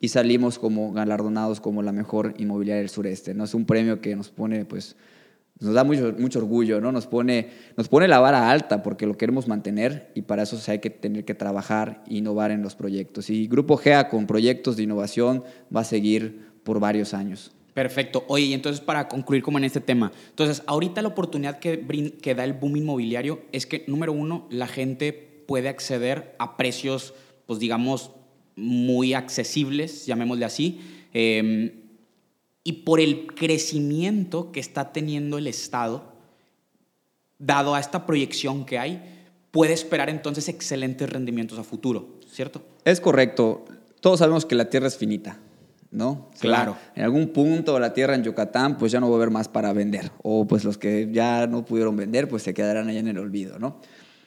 y 0.00 0.08
salimos 0.08 0.58
como 0.58 0.92
galardonados 0.92 1.60
como 1.60 1.82
la 1.82 1.92
mejor 1.92 2.34
inmobiliaria 2.38 2.80
del 2.80 2.90
sureste. 2.90 3.32
¿no? 3.32 3.44
Es 3.44 3.54
un 3.54 3.64
premio 3.64 4.00
que 4.00 4.16
nos 4.16 4.30
pone, 4.30 4.64
pues, 4.64 4.96
nos 5.60 5.72
da 5.72 5.84
mucho, 5.84 6.14
mucho 6.18 6.40
orgullo, 6.40 6.80
¿no? 6.80 6.90
nos, 6.90 7.06
pone, 7.06 7.50
nos 7.76 7.88
pone 7.88 8.08
la 8.08 8.18
vara 8.18 8.50
alta 8.50 8.82
porque 8.82 9.06
lo 9.06 9.16
queremos 9.16 9.46
mantener 9.46 10.10
y 10.14 10.22
para 10.22 10.42
eso 10.42 10.60
hay 10.70 10.80
que 10.80 10.90
tener 10.90 11.24
que 11.24 11.34
trabajar 11.34 12.02
e 12.08 12.16
innovar 12.16 12.50
en 12.50 12.62
los 12.62 12.74
proyectos. 12.74 13.30
Y 13.30 13.46
Grupo 13.46 13.76
GEA 13.76 14.08
con 14.08 14.26
proyectos 14.26 14.76
de 14.76 14.82
innovación 14.82 15.44
va 15.74 15.80
a 15.80 15.84
seguir 15.84 16.50
por 16.64 16.80
varios 16.80 17.14
años. 17.14 17.55
Perfecto. 17.76 18.24
Oye, 18.28 18.46
y 18.46 18.54
entonces 18.54 18.80
para 18.80 19.06
concluir 19.06 19.42
como 19.42 19.58
en 19.58 19.64
este 19.64 19.82
tema, 19.82 20.10
entonces 20.30 20.62
ahorita 20.66 21.02
la 21.02 21.08
oportunidad 21.08 21.58
que, 21.58 22.14
que 22.22 22.34
da 22.34 22.42
el 22.42 22.54
boom 22.54 22.78
inmobiliario 22.78 23.42
es 23.52 23.66
que, 23.66 23.84
número 23.86 24.14
uno, 24.14 24.46
la 24.48 24.66
gente 24.66 25.12
puede 25.12 25.68
acceder 25.68 26.34
a 26.38 26.56
precios, 26.56 27.12
pues 27.44 27.58
digamos, 27.58 28.12
muy 28.56 29.12
accesibles, 29.12 30.06
llamémosle 30.06 30.46
así, 30.46 30.80
em, 31.12 31.70
y 32.64 32.72
por 32.72 32.98
el 32.98 33.26
crecimiento 33.26 34.52
que 34.52 34.60
está 34.60 34.94
teniendo 34.94 35.36
el 35.36 35.46
Estado, 35.46 36.14
dado 37.38 37.74
a 37.74 37.80
esta 37.80 38.06
proyección 38.06 38.64
que 38.64 38.78
hay, 38.78 39.02
puede 39.50 39.74
esperar 39.74 40.08
entonces 40.08 40.48
excelentes 40.48 41.10
rendimientos 41.10 41.58
a 41.58 41.62
futuro, 41.62 42.20
¿cierto? 42.26 42.62
Es 42.86 43.02
correcto. 43.02 43.66
Todos 44.00 44.20
sabemos 44.20 44.46
que 44.46 44.54
la 44.54 44.70
tierra 44.70 44.86
es 44.86 44.96
finita. 44.96 45.40
¿No? 45.96 46.28
Claro. 46.38 46.76
en 46.94 47.04
algún 47.04 47.28
punto 47.28 47.80
la 47.80 47.94
tierra 47.94 48.14
en 48.14 48.22
Yucatán, 48.22 48.76
pues 48.76 48.92
ya 48.92 49.00
no 49.00 49.08
va 49.08 49.14
a 49.14 49.16
haber 49.16 49.30
más 49.30 49.48
para 49.48 49.72
vender. 49.72 50.12
O 50.22 50.46
pues 50.46 50.62
los 50.62 50.76
que 50.76 51.08
ya 51.10 51.46
no 51.46 51.64
pudieron 51.64 51.96
vender, 51.96 52.28
pues 52.28 52.42
se 52.42 52.52
quedarán 52.52 52.88
allá 52.88 53.00
en 53.00 53.08
el 53.08 53.18
olvido, 53.18 53.58
¿no? 53.58 53.80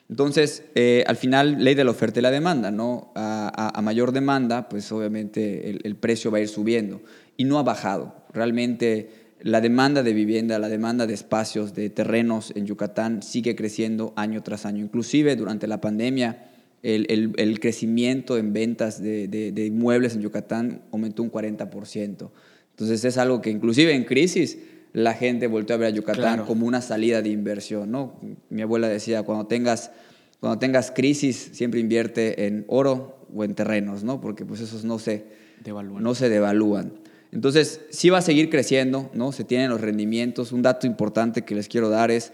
Entonces, 0.10 0.64
eh, 0.74 1.04
al 1.06 1.16
final, 1.16 1.64
ley 1.64 1.76
de 1.76 1.84
la 1.84 1.92
oferta 1.92 2.18
y 2.20 2.24
la 2.24 2.32
demanda, 2.32 2.72
¿no? 2.72 3.12
A, 3.14 3.80
mayor 3.84 4.12
demanda, 4.12 4.68
pues 4.68 4.92
obviamente 4.92 5.70
el, 5.84 5.96
precio 5.96 6.32
va 6.32 6.40
a 6.40 6.42
ir 6.42 6.48
subiendo 6.48 7.04
y 7.38 7.44
no 7.44 7.60
ha 7.60 7.64
bajado. 7.64 8.16
Realmente 8.34 9.12
la 9.42 9.62
demanda 9.62 10.02
de 10.02 10.14
vivienda, 10.14 10.58
la 10.58 10.70
demanda 10.70 11.06
de 11.06 11.14
espacios, 11.14 11.76
de 11.76 11.92
terrenos 11.92 12.52
en 12.56 12.66
Yucatán 12.66 13.22
sigue 13.22 13.56
creciendo 13.56 14.14
año 14.16 14.42
tras 14.42 14.66
año. 14.66 14.84
Inclusive 14.84 15.36
durante 15.36 15.68
la 15.68 15.80
pandemia, 15.80 16.50
el, 16.84 17.60
crecimiento 17.60 18.38
en 18.38 18.54
ventas 18.54 19.02
de, 19.02 19.65
inmuebles 19.65 20.15
en 20.15 20.22
Yucatán 20.22 20.82
aumentó 20.92 21.24
un 21.24 21.32
40%. 21.32 22.30
Entonces 22.72 23.06
es 23.06 23.18
algo 23.18 23.42
que 23.42 23.50
inclusive 23.50 23.94
en 23.94 24.06
crisis 24.06 24.60
la 24.94 25.13
gente 25.13 25.48
volvió 25.48 25.76
a 25.76 25.78
ver 25.78 25.88
a 25.88 25.96
Yucatán 25.96 26.46
como 26.46 26.65
una 26.65 26.82
salida 26.82 27.22
de 27.22 27.30
inversión. 27.30 27.92
¿no? 27.92 28.20
Mi 28.50 28.62
abuela 28.62 28.88
decía, 28.88 29.24
cuando 29.24 29.48
tengas, 29.48 29.92
cuando 30.39 30.60
tengas 30.60 30.92
crisis, 30.92 31.50
siempre 31.54 31.80
invierte 31.80 32.48
en 32.48 32.65
oro 32.68 33.26
o 33.34 33.44
en 33.44 33.56
terrenos, 33.56 34.04
¿no? 34.04 34.22
porque 34.22 34.46
pues 34.46 34.62
esos 34.62 34.84
no 34.84 34.98
se 35.00 35.26
devalúan. 35.63 36.04
No 36.04 36.15
se 36.15 36.30
devalúan. 36.30 36.94
Entonces, 37.32 37.82
sí 37.92 38.10
va 38.10 38.20
a 38.20 38.22
seguir 38.24 38.50
creciendo, 38.50 39.12
¿no? 39.13 39.32
Se 39.32 39.44
tienen 39.44 39.70
los 39.70 39.80
rendimientos. 39.80 40.52
Un 40.52 40.63
dato 40.63 40.88
importante 40.88 41.44
que 41.44 41.54
les 41.54 41.68
quiero 41.68 41.89
dar 41.89 42.10
es 42.10 42.32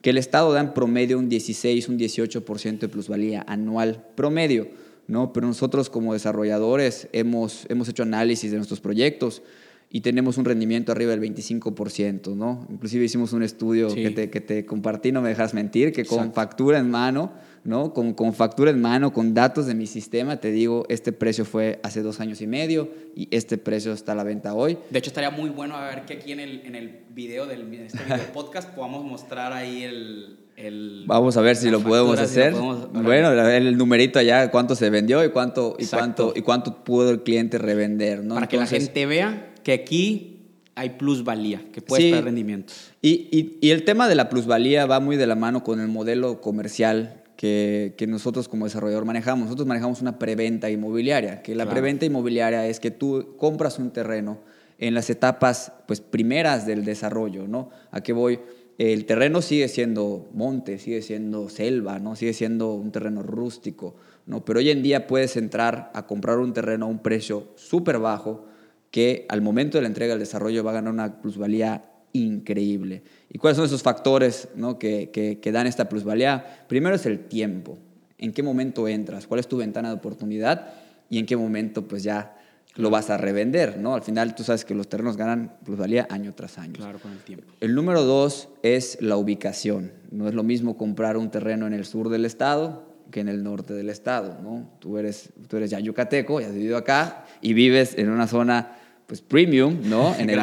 que 0.00 0.10
el 0.10 0.18
Estado 0.18 0.52
da 0.52 0.60
en 0.60 0.74
promedio 0.74 1.18
un 1.18 1.28
16, 1.28 1.88
un 1.88 1.98
18% 1.98 2.78
de 2.78 2.88
plusvalía 2.88 3.44
anual 3.48 4.04
promedio, 4.14 4.68
¿no? 5.06 5.32
Pero 5.32 5.46
nosotros 5.46 5.90
como 5.90 6.12
desarrolladores 6.12 7.08
hemos, 7.12 7.66
hemos 7.68 7.88
hecho 7.88 8.04
análisis 8.04 8.50
de 8.50 8.58
nuestros 8.58 8.80
proyectos 8.80 9.42
y 9.90 10.02
tenemos 10.02 10.36
un 10.36 10.44
rendimiento 10.44 10.92
arriba 10.92 11.12
del 11.12 11.20
25%, 11.22 12.34
¿no? 12.34 12.66
Inclusive 12.68 13.06
hicimos 13.06 13.32
un 13.32 13.42
estudio 13.42 13.94
que, 13.94 14.10
te, 14.10 14.28
que, 14.28 14.40
te, 14.40 14.66
compartí, 14.66 15.12
no 15.12 15.22
me 15.22 15.30
dejas 15.30 15.54
mentir, 15.54 15.92
que 15.92 16.04
con 16.04 16.34
factura 16.34 16.78
en 16.78 16.90
mano, 16.90 17.32
¿no? 17.64 17.94
Con, 17.94 18.12
con, 18.12 18.34
factura 18.34 18.70
en 18.70 18.82
mano, 18.82 19.14
con 19.14 19.32
datos 19.32 19.66
de 19.66 19.74
mi 19.74 19.86
sistema, 19.86 20.36
te 20.36 20.50
digo, 20.50 20.84
este 20.90 21.12
precio 21.12 21.46
fue 21.46 21.80
hace 21.82 22.02
dos 22.02 22.20
años 22.20 22.42
y 22.42 22.46
medio 22.46 22.90
y 23.16 23.28
este 23.30 23.56
precio 23.56 23.94
está 23.94 24.12
a 24.12 24.14
la 24.14 24.24
venta 24.24 24.52
hoy. 24.52 24.76
De 24.90 24.98
hecho, 24.98 25.08
estaría 25.08 25.30
muy 25.30 25.48
bueno 25.48 25.74
a 25.76 25.88
ver 25.88 26.04
que 26.04 26.14
aquí 26.14 26.32
en 26.32 26.40
el, 26.40 26.66
en 26.66 26.74
el 26.74 27.04
video 27.14 27.46
del 27.46 27.72
este 27.72 27.98
podcast 28.34 28.68
podamos 28.74 29.04
mostrar 29.06 29.54
ahí 29.54 29.84
el, 29.84 30.38
el, 30.56 31.04
Vamos 31.06 31.38
a 31.38 31.40
ver 31.40 31.56
si 31.56 31.70
lo 31.70 31.80
podemos 31.80 32.18
hacer. 32.18 32.52
bueno, 32.52 33.30
el 33.32 33.78
numerito 33.78 34.18
allá, 34.18 34.50
cuánto 34.50 34.74
se 34.74 34.90
vendió 34.90 35.24
y 35.24 35.30
cuánto, 35.30 35.76
y 35.78 35.86
cuánto, 35.86 36.34
y 36.36 36.42
cuánto 36.42 36.84
pudo 36.84 37.10
el 37.10 37.22
cliente 37.22 37.56
revender, 37.56 38.22
¿no? 38.22 38.34
Para 38.34 38.48
que 38.48 38.58
la 38.58 38.66
gente 38.66 39.06
vea 39.06 39.47
que 39.68 39.74
aquí 39.74 40.46
hay 40.76 40.88
plusvalía, 40.96 41.60
que 41.74 41.82
puede 41.82 42.04
sí, 42.04 42.20
rendimientos. 42.22 42.90
Y, 43.02 43.58
y, 43.60 43.70
el 43.70 43.84
tema 43.84 44.08
de 44.08 44.14
la 44.14 44.30
plusvalía 44.30 44.86
va 44.86 44.98
muy 44.98 45.16
de 45.16 45.26
la 45.26 45.34
mano 45.34 45.62
con 45.62 45.78
el 45.78 45.88
modelo 45.88 46.40
comercial 46.40 47.22
que, 47.36 47.92
que 47.98 48.06
nosotros 48.06 48.48
como 48.48 48.64
desarrollador 48.64 49.04
manejamos. 49.04 49.44
Nosotros 49.44 49.68
manejamos 49.68 50.00
una 50.00 50.18
preventa 50.18 50.70
inmobiliaria, 50.70 51.42
que 51.42 51.54
la 51.54 51.68
preventa 51.68 52.06
inmobiliaria 52.06 52.66
es 52.66 52.80
que 52.80 52.90
tú 52.90 53.34
compras 53.36 53.78
un 53.78 53.90
terreno 53.90 54.38
en 54.78 54.94
las 54.94 55.10
etapas 55.10 55.70
pues, 55.86 56.00
primeras 56.00 56.64
del 56.64 56.86
desarrollo, 56.86 57.46
¿no? 57.46 57.68
¿A 57.90 58.00
qué 58.00 58.14
voy? 58.14 58.40
El 58.78 59.04
terreno 59.04 59.42
sigue 59.42 59.68
siendo 59.68 60.30
monte, 60.32 60.78
sigue 60.78 61.02
siendo 61.02 61.50
selva, 61.50 61.98
¿no? 61.98 62.16
Sigue 62.16 62.32
siendo 62.32 62.72
un 62.72 62.90
terreno 62.90 63.22
rústico, 63.22 63.96
¿no? 64.24 64.46
Pero 64.46 64.60
hoy 64.60 64.70
en 64.70 64.82
día 64.82 65.06
puedes 65.06 65.36
entrar 65.36 65.90
a 65.92 66.06
comprar 66.06 66.38
un 66.38 66.54
terreno 66.54 66.86
a 66.86 66.88
un 66.88 67.00
precio 67.00 67.48
súper 67.56 67.98
bajo, 67.98 68.46
que 68.90 69.26
al 69.28 69.42
momento 69.42 69.78
de 69.78 69.82
la 69.82 69.88
entrega 69.88 70.12
del 70.12 70.20
desarrollo 70.20 70.64
va 70.64 70.70
a 70.70 70.74
ganar 70.74 70.92
una 70.92 71.20
plusvalía 71.20 71.84
increíble. 72.12 73.02
¿Y 73.30 73.38
cuáles 73.38 73.56
son 73.56 73.66
esos 73.66 73.82
factores 73.82 74.48
¿no? 74.54 74.78
que, 74.78 75.10
que, 75.10 75.52
dan 75.52 75.66
esta 75.66 75.88
plusvalía? 75.88 76.64
Primero 76.68 76.96
es 76.96 77.06
el 77.06 77.26
tiempo. 77.26 77.78
¿En 78.18 78.32
qué 78.32 78.42
momento 78.42 78.88
entras? 78.88 79.26
¿Cuál 79.26 79.40
es 79.40 79.48
tu 79.48 79.58
ventana 79.58 79.88
de 79.88 79.94
oportunidad? 79.94 80.72
Y 81.10 81.18
en 81.18 81.26
qué 81.26 81.36
momento 81.36 81.86
pues 81.86 82.02
ya 82.02 82.34
lo 82.76 82.90
vas 82.90 83.10
a 83.10 83.16
revender, 83.16 83.78
¿no? 83.78 83.94
Al 83.94 84.02
final 84.02 84.34
tú 84.34 84.44
sabes 84.44 84.64
que 84.64 84.74
los 84.74 84.88
terrenos 84.88 85.16
ganan 85.16 85.56
plusvalía 85.64 86.06
año 86.10 86.34
tras 86.34 86.58
año. 86.58 86.74
Claro, 86.74 86.98
con 86.98 87.12
el 87.12 87.18
tiempo. 87.18 87.52
El 87.60 87.74
número 87.74 88.04
dos 88.04 88.48
es 88.62 88.98
la 89.00 89.16
ubicación. 89.16 89.92
No 90.10 90.28
es 90.28 90.34
lo 90.34 90.42
mismo 90.42 90.76
comprar 90.76 91.16
un 91.16 91.30
terreno 91.30 91.66
en 91.66 91.74
el 91.74 91.84
sur 91.84 92.08
del 92.08 92.24
estado 92.24 92.86
que 93.10 93.20
en 93.20 93.28
el 93.28 93.42
norte 93.42 93.72
del 93.72 93.88
estado, 93.88 94.38
¿no? 94.42 94.70
Tú 94.80 94.98
eres, 94.98 95.30
tú 95.48 95.56
eres 95.56 95.70
ya 95.70 95.80
yucateco, 95.80 96.40
ya 96.40 96.48
has 96.48 96.54
vivido 96.54 96.76
acá 96.76 97.24
y 97.40 97.54
vives 97.54 97.96
en 97.96 98.10
una 98.10 98.26
zona 98.26 98.77
pues 99.08 99.22
premium, 99.22 99.78
¿no? 99.84 100.14
En 100.18 100.28
el, 100.28 100.38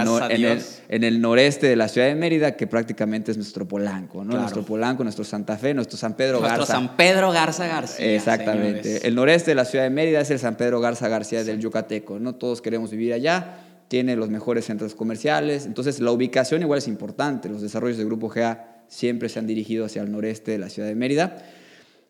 en, 0.90 1.04
el, 1.04 1.22
noreste 1.22 1.68
de 1.68 1.76
la 1.76 1.88
ciudad 1.88 2.08
de 2.08 2.16
Mérida, 2.16 2.56
que 2.56 2.66
prácticamente 2.66 3.30
es 3.30 3.38
nuestro 3.38 3.68
Polanco, 3.68 4.26
¿no? 4.26 4.40
Nuestro 4.40 4.64
Polanco, 4.64 5.04
nuestro 5.04 5.24
Santa 5.24 5.56
Fe, 5.56 5.76
nuestro 5.76 5.98
San 5.98 6.16
Pedro 6.16 6.42
Garza. 6.42 6.58
Nuestro 6.58 6.76
San 6.76 6.98
Pedro 6.98 7.32
Garza 7.32 7.68
García. 7.68 8.16
Exactamente. 8.16 9.08
El 9.08 9.14
noreste 9.14 9.52
de 9.52 9.56
la 9.56 9.66
ciudad 9.66 9.84
de 9.84 9.92
Mérida 9.92 10.20
es 10.20 10.32
el 10.32 10.40
San 10.40 10.58
Pedro 10.58 10.82
Garza 10.82 11.08
García 11.08 11.44
del 11.44 11.60
Yucateco, 11.60 12.20
¿no? 12.20 12.34
Todos 12.34 12.64
queremos 12.64 12.90
vivir 12.90 13.14
allá, 13.14 13.60
tiene 13.88 14.16
los 14.16 14.32
mejores 14.32 14.66
centros 14.66 14.96
comerciales, 14.96 15.68
entonces 15.68 16.00
la 16.00 16.10
ubicación 16.10 16.64
igual 16.64 16.80
es 16.80 16.88
importante. 16.88 17.50
Los 17.50 17.62
desarrollos 17.62 17.98
del 17.98 18.08
Grupo 18.08 18.30
GA 18.30 18.82
siempre 18.88 19.30
se 19.30 19.38
han 19.38 19.46
dirigido 19.46 19.86
hacia 19.86 20.02
el 20.02 20.12
noreste 20.12 20.50
de 20.50 20.58
la 20.58 20.70
ciudad 20.70 20.90
de 20.90 20.96
Mérida. 20.96 21.38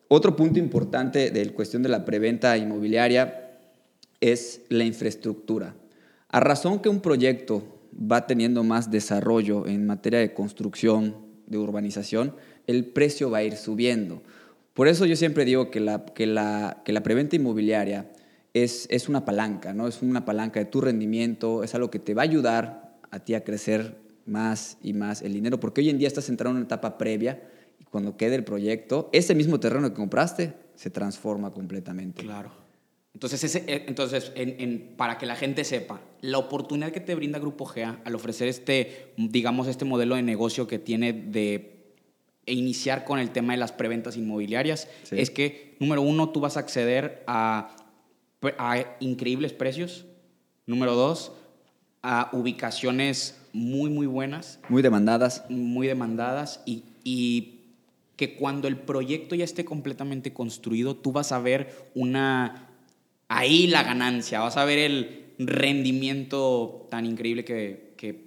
Otro 0.08 0.34
punto 0.36 0.58
importante 0.58 1.30
de 1.30 1.44
la 1.44 1.52
cuestión 1.52 1.82
de 1.82 1.90
la 1.90 2.06
preventa 2.06 2.56
inmobiliaria 2.56 3.42
es 4.22 4.62
la 4.70 4.84
infraestructura. 4.84 5.74
A 6.36 6.40
razón 6.40 6.80
que 6.80 6.90
un 6.90 7.00
proyecto 7.00 7.62
va 7.94 8.26
teniendo 8.26 8.62
más 8.62 8.90
desarrollo 8.90 9.66
en 9.66 9.86
materia 9.86 10.18
de 10.18 10.34
construcción, 10.34 11.16
de 11.46 11.56
urbanización, 11.56 12.34
el 12.66 12.84
precio 12.84 13.30
va 13.30 13.38
a 13.38 13.42
ir 13.42 13.56
subiendo. 13.56 14.22
Por 14.74 14.86
eso 14.86 15.06
yo 15.06 15.16
siempre 15.16 15.46
digo 15.46 15.70
que 15.70 15.80
la, 15.80 16.04
que 16.04 16.26
la, 16.26 16.82
que 16.84 16.92
la 16.92 17.02
preventa 17.02 17.36
inmobiliaria 17.36 18.12
es, 18.52 18.86
es 18.90 19.08
una 19.08 19.24
palanca, 19.24 19.72
¿no? 19.72 19.88
Es 19.88 20.02
una 20.02 20.26
palanca 20.26 20.60
de 20.60 20.66
tu 20.66 20.82
rendimiento, 20.82 21.64
es 21.64 21.74
algo 21.74 21.90
que 21.90 22.00
te 22.00 22.12
va 22.12 22.20
a 22.20 22.24
ayudar 22.24 22.98
a 23.10 23.20
ti 23.20 23.32
a 23.32 23.42
crecer 23.42 23.96
más 24.26 24.76
y 24.82 24.92
más 24.92 25.22
el 25.22 25.32
dinero, 25.32 25.58
porque 25.58 25.80
hoy 25.80 25.88
en 25.88 25.96
día 25.96 26.08
estás 26.08 26.28
entrando 26.28 26.58
en 26.58 26.64
una 26.64 26.66
etapa 26.66 26.98
previa 26.98 27.48
y 27.80 27.84
cuando 27.84 28.18
quede 28.18 28.34
el 28.34 28.44
proyecto, 28.44 29.08
ese 29.14 29.34
mismo 29.34 29.58
terreno 29.58 29.88
que 29.88 29.94
compraste 29.94 30.52
se 30.74 30.90
transforma 30.90 31.50
completamente. 31.54 32.24
Claro. 32.24 32.65
Entonces, 33.16 33.54
eh, 33.54 33.84
entonces 33.88 34.30
para 34.98 35.16
que 35.16 35.24
la 35.24 35.36
gente 35.36 35.64
sepa, 35.64 36.02
la 36.20 36.36
oportunidad 36.36 36.92
que 36.92 37.00
te 37.00 37.14
brinda 37.14 37.38
Grupo 37.38 37.64
GEA 37.64 37.98
al 38.04 38.14
ofrecer 38.14 38.46
este, 38.46 39.14
digamos, 39.16 39.68
este 39.68 39.86
modelo 39.86 40.16
de 40.16 40.22
negocio 40.22 40.66
que 40.66 40.78
tiene 40.78 41.14
de 41.14 41.94
iniciar 42.44 43.06
con 43.06 43.18
el 43.18 43.30
tema 43.30 43.54
de 43.54 43.58
las 43.58 43.72
preventas 43.72 44.18
inmobiliarias 44.18 44.86
es 45.10 45.30
que, 45.30 45.76
número 45.80 46.02
uno, 46.02 46.28
tú 46.28 46.40
vas 46.40 46.58
a 46.58 46.60
acceder 46.60 47.24
a, 47.26 47.74
a 48.58 48.84
increíbles 49.00 49.54
precios. 49.54 50.04
Número 50.66 50.94
dos, 50.94 51.32
a 52.02 52.28
ubicaciones 52.34 53.40
muy, 53.54 53.88
muy 53.88 54.06
buenas. 54.06 54.60
Muy 54.68 54.82
demandadas. 54.82 55.42
Muy 55.48 55.86
demandadas 55.86 56.60
y, 56.66 56.82
y 57.02 57.60
que 58.16 58.36
cuando 58.36 58.68
el 58.68 58.76
proyecto 58.76 59.34
ya 59.34 59.44
esté 59.44 59.64
completamente 59.64 60.34
construido, 60.34 60.96
tú 60.96 61.12
vas 61.12 61.32
a 61.32 61.38
ver 61.38 61.88
una 61.94 62.65
ahí 63.28 63.66
la 63.66 63.82
ganancia, 63.82 64.40
vas 64.40 64.56
a 64.56 64.64
ver 64.64 64.78
el 64.78 65.34
rendimiento 65.38 66.86
tan 66.90 67.06
increíble 67.06 67.44
que, 67.44 67.94
que 67.96 68.26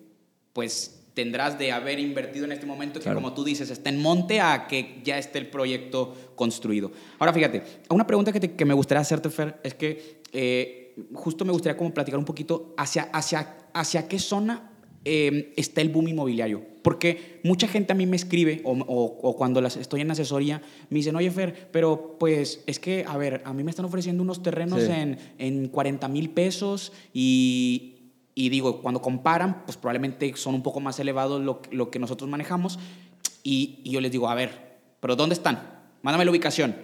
pues 0.54 1.00
tendrás 1.14 1.58
de 1.58 1.72
haber 1.72 2.00
invertido 2.00 2.46
en 2.46 2.52
este 2.52 2.66
momento 2.66 3.00
que 3.00 3.14
como 3.14 3.34
tú 3.34 3.44
dices 3.44 3.70
está 3.70 3.90
en 3.90 4.02
monte 4.02 4.40
a 4.40 4.68
que 4.68 5.02
ya 5.04 5.18
esté 5.18 5.40
el 5.40 5.48
proyecto 5.48 6.34
construido. 6.36 6.92
Ahora 7.18 7.34
fíjate, 7.34 7.64
una 7.90 8.08
pregunta 8.08 8.32
que, 8.32 8.40
que 8.40 8.66
me 8.66 8.74
gustaría 8.74 9.02
hacerte, 9.02 9.30
Fer, 9.30 9.60
es 9.64 9.74
que 9.74 10.22
eh, 10.32 10.96
justo 11.14 11.46
me 11.46 11.52
gustaría 11.52 11.78
como 11.78 11.94
platicar 11.94 12.20
un 12.20 12.26
poquito 12.26 12.74
hacia, 12.78 13.04
hacia, 13.12 13.58
hacia 13.74 14.08
qué 14.08 14.20
zona 14.20 14.69
Em, 15.06 15.46
está 15.56 15.82
el 15.82 15.90
boom 15.90 16.10
inmobiliario. 16.10 16.62
Porque 16.82 17.40
mucha 17.44 17.68
gente 17.68 17.94
a 17.94 17.96
mí 17.96 18.06
me 18.06 18.16
escribe, 18.16 18.62
o, 18.66 19.36
cuando 19.38 19.62
las, 19.62 19.78
estoy 19.78 20.02
en 20.02 20.12
asesoría, 20.12 20.62
me 20.90 20.98
dicen, 20.98 21.16
oye 21.16 21.30
Fer, 21.32 21.70
pero 21.72 22.18
pues 22.20 22.64
es 22.68 22.80
que, 22.80 23.06
a 23.08 23.18
ver, 23.18 23.42
a 23.46 23.54
mí 23.54 23.64
me 23.64 23.70
están 23.70 23.86
ofreciendo 23.86 24.24
unos 24.24 24.42
terrenos 24.44 24.82
en, 24.84 25.18
en 25.38 25.68
40 25.68 26.08
mil 26.08 26.30
pesos 26.30 26.92
y, 27.14 27.96
y, 28.36 28.50
digo, 28.50 28.82
cuando 28.82 29.02
comparan, 29.02 29.64
pues 29.66 29.78
probablemente 29.78 30.34
son 30.36 30.56
un 30.56 30.64
poco 30.64 30.80
más 30.80 31.00
elevados 31.00 31.42
lo, 31.42 31.62
lo 31.72 31.90
que 31.92 32.00
nosotros 32.00 32.30
manejamos. 32.30 32.80
Y, 33.44 33.80
y 33.84 33.92
yo 33.92 34.02
les 34.02 34.12
digo, 34.12 34.30
a 34.30 34.36
ver, 34.36 34.80
pero 35.00 35.16
¿dónde 35.16 35.36
están? 35.36 35.80
Mándame 36.02 36.26
la 36.26 36.32
ubicación. 36.32 36.76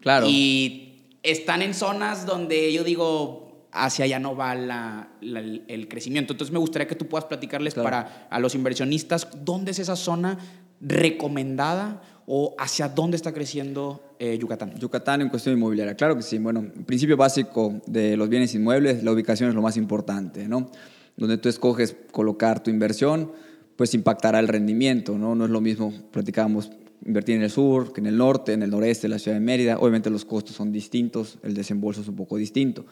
Claro. 0.00 0.26
Y 0.28 1.04
están 1.22 1.62
en 1.62 1.74
zonas 1.74 2.26
donde 2.26 2.72
yo 2.72 2.84
digo, 2.84 3.41
hacia 3.72 4.04
allá 4.04 4.18
no 4.18 4.36
va 4.36 4.52
el 4.52 5.88
crecimiento. 5.88 6.34
Entonces 6.34 6.52
me 6.52 6.58
gustaría 6.58 6.86
que 6.86 6.94
tú 6.94 7.08
puedas 7.08 7.24
platicarles 7.24 7.74
para 7.74 8.28
a 8.30 8.38
los 8.38 8.54
inversionistas 8.54 9.28
dónde 9.42 9.72
es 9.72 9.78
esa 9.78 9.96
zona 9.96 10.38
recomendada 10.80 12.02
o 12.26 12.54
hacia 12.58 12.88
dónde 12.88 13.16
está 13.16 13.32
creciendo 13.32 14.16
eh, 14.18 14.36
Yucatán. 14.38 14.74
Yucatán 14.78 15.22
en 15.22 15.28
cuestión 15.28 15.56
inmobiliaria, 15.56 15.94
claro 15.94 16.16
que 16.16 16.22
sí. 16.22 16.38
Bueno, 16.38 16.70
principio 16.86 17.16
básico 17.16 17.80
de 17.86 18.16
los 18.16 18.28
bienes 18.28 18.54
inmuebles, 18.54 19.02
la 19.02 19.12
ubicación 19.12 19.48
es 19.48 19.54
lo 19.54 19.62
más 19.62 19.76
importante, 19.76 20.46
¿no? 20.48 20.70
Donde 21.16 21.38
tú 21.38 21.48
escoges 21.48 21.96
colocar 22.10 22.62
tu 22.62 22.70
inversión, 22.70 23.32
pues 23.76 23.94
impactará 23.94 24.38
el 24.38 24.48
rendimiento, 24.48 25.18
¿no? 25.18 25.34
No 25.34 25.44
es 25.44 25.50
lo 25.50 25.60
mismo, 25.60 25.92
platicábamos, 26.10 26.70
invertir 27.04 27.36
en 27.36 27.42
el 27.42 27.50
sur 27.50 27.92
que 27.92 28.00
en 28.00 28.06
el 28.06 28.16
norte, 28.16 28.52
en 28.52 28.62
el 28.62 28.70
noreste 28.70 29.08
de 29.08 29.10
la 29.10 29.18
ciudad 29.18 29.36
de 29.36 29.44
Mérida. 29.44 29.78
Obviamente 29.78 30.10
los 30.10 30.24
costos 30.24 30.54
son 30.54 30.70
distintos, 30.70 31.38
el 31.42 31.54
desembolso 31.54 32.00
es 32.02 32.08
un 32.08 32.16
poco 32.16 32.36
distinto. 32.36 32.86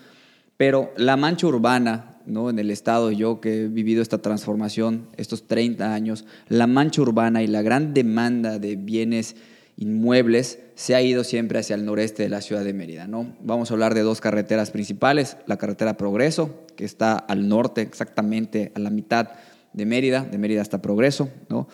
Pero 0.61 0.93
la 0.99 1.17
mancha 1.17 1.47
urbana, 1.47 2.17
¿no? 2.27 2.51
en 2.51 2.59
el 2.59 2.71
estado, 2.71 3.11
yo 3.11 3.41
que 3.41 3.63
he 3.63 3.69
vivido 3.69 4.03
esta 4.03 4.19
transformación 4.19 5.09
estos 5.17 5.47
30 5.47 5.95
años, 5.95 6.27
la 6.49 6.67
mancha 6.67 7.01
urbana 7.01 7.43
y 7.43 7.47
la 7.47 7.63
gran 7.63 7.95
demanda 7.95 8.59
de 8.59 8.77
bienes 8.77 9.37
inmuebles 9.79 10.59
se 10.75 10.95
ha 10.95 11.01
ido 11.01 11.25
siempre 11.25 11.61
hacia 11.61 11.77
el 11.77 11.87
noreste 11.87 12.25
de 12.25 12.29
la 12.29 12.43
ciudad 12.43 12.63
de 12.63 12.75
Mérida. 12.75 13.07
¿no? 13.07 13.35
Vamos 13.41 13.71
a 13.71 13.73
hablar 13.73 13.95
de 13.95 14.03
dos 14.03 14.21
carreteras 14.21 14.71
principales, 14.71 15.39
la 15.47 15.57
carretera 15.57 15.97
Progreso, 15.97 16.67
que 16.77 16.85
está 16.85 17.17
al 17.17 17.49
norte, 17.49 17.81
exactamente 17.81 18.71
a 18.75 18.81
la 18.81 18.91
mitad 18.91 19.31
de 19.73 19.87
Mérida, 19.87 20.25
de 20.25 20.37
Mérida 20.37 20.61
hasta 20.61 20.83
Progreso, 20.83 21.31
¿no? 21.49 21.69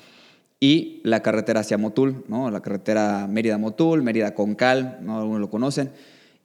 y 0.60 1.00
la 1.02 1.22
carretera 1.22 1.58
hacia 1.58 1.76
Motul, 1.76 2.22
¿no? 2.28 2.52
la 2.52 2.62
carretera 2.62 3.26
Mérida-Motul, 3.26 4.04
Mérida-Concal, 4.04 5.00
¿no? 5.02 5.18
algunos 5.18 5.40
lo 5.40 5.50
conocen, 5.50 5.90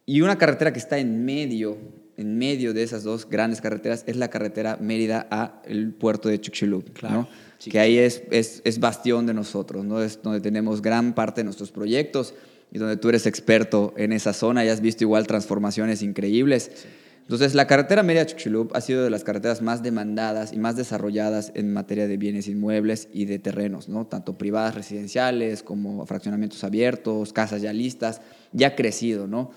y 0.08 0.22
una 0.22 0.40
carretera 0.40 0.74
que 0.74 0.80
está 0.80 0.98
en 0.98 1.24
medio 1.24 2.01
en 2.22 2.38
medio 2.38 2.74
de 2.74 2.84
esas 2.84 3.04
dos 3.04 3.28
grandes 3.30 3.62
carreteras 3.62 4.04
es 4.08 4.16
la 4.16 4.30
carretera 4.30 4.78
Mérida 4.80 5.28
a 5.30 5.62
el 5.66 5.94
puerto 5.94 6.30
de 6.30 6.40
Chuxilub, 6.40 6.86
que 7.70 7.80
ahí 7.80 7.98
es, 7.98 8.24
es, 8.32 8.80
bastión 8.80 9.26
de 9.26 9.34
nosotros, 9.34 9.84
¿no? 9.84 10.02
es 10.02 10.22
donde 10.22 10.40
tenemos 10.40 10.82
gran 10.82 11.14
parte 11.14 11.42
de 11.42 11.46
nuestros 11.46 11.72
proyectos 11.72 12.34
y 12.72 12.78
donde 12.78 12.98
tú 12.98 13.10
eres 13.10 13.26
experto 13.26 13.94
en 13.98 14.14
esa 14.14 14.34
zona 14.34 14.64
y 14.64 14.70
has 14.70 14.82
visto 14.82 15.04
igual 15.04 15.28
transformaciones 15.28 16.02
increíbles. 16.02 16.72
Entonces, 17.22 17.54
la 17.56 17.68
carretera 17.68 18.04
Mérida 18.04 18.26
Chuxilub 18.26 18.72
ha 18.76 18.82
sido 18.82 19.04
de 19.04 19.10
las 19.10 19.24
carreteras 19.24 19.62
más 19.62 19.84
demandadas 19.84 20.54
y 20.54 20.58
más 20.58 20.76
desarrolladas 20.76 21.52
en 21.56 21.72
materia 21.72 22.08
de 22.08 22.18
bienes 22.18 22.48
inmuebles 22.48 23.08
y 23.14 23.26
de 23.26 23.40
terrenos, 23.40 23.90
¿no? 23.90 24.06
tanto 24.06 24.38
privadas, 24.38 24.76
residenciales, 24.76 25.64
como 25.64 26.06
fraccionamientos 26.06 26.64
abiertos, 26.64 27.34
casas 27.34 27.62
ya 27.62 27.74
listas, 27.74 28.22
ya 28.52 28.68
ha 28.68 28.76
crecido, 28.76 29.28
¿no? 29.28 29.52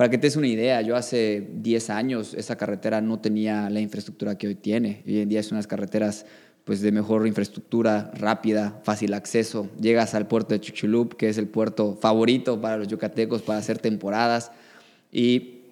Para 0.00 0.08
que 0.08 0.16
te 0.16 0.28
des 0.28 0.36
una 0.36 0.46
idea, 0.46 0.80
yo 0.80 0.96
hace 0.96 1.46
10 1.56 1.90
años 1.90 2.32
esa 2.32 2.56
carretera 2.56 3.02
no 3.02 3.20
tenía 3.20 3.68
la 3.68 3.80
infraestructura 3.80 4.38
que 4.38 4.46
hoy 4.46 4.54
tiene. 4.54 5.02
Hoy 5.06 5.18
en 5.18 5.28
día 5.28 5.40
es 5.40 5.52
unas 5.52 5.66
carreteras 5.66 6.24
pues, 6.64 6.80
de 6.80 6.90
mejor 6.90 7.26
infraestructura, 7.26 8.10
rápida, 8.14 8.80
fácil 8.82 9.12
acceso. 9.12 9.68
Llegas 9.78 10.14
al 10.14 10.26
puerto 10.26 10.54
de 10.54 10.60
Chuchulup, 10.62 11.16
que 11.16 11.28
es 11.28 11.36
el 11.36 11.48
puerto 11.48 11.98
favorito 12.00 12.58
para 12.62 12.78
los 12.78 12.88
yucatecos 12.88 13.42
para 13.42 13.58
hacer 13.58 13.76
temporadas. 13.76 14.52
Y, 15.12 15.64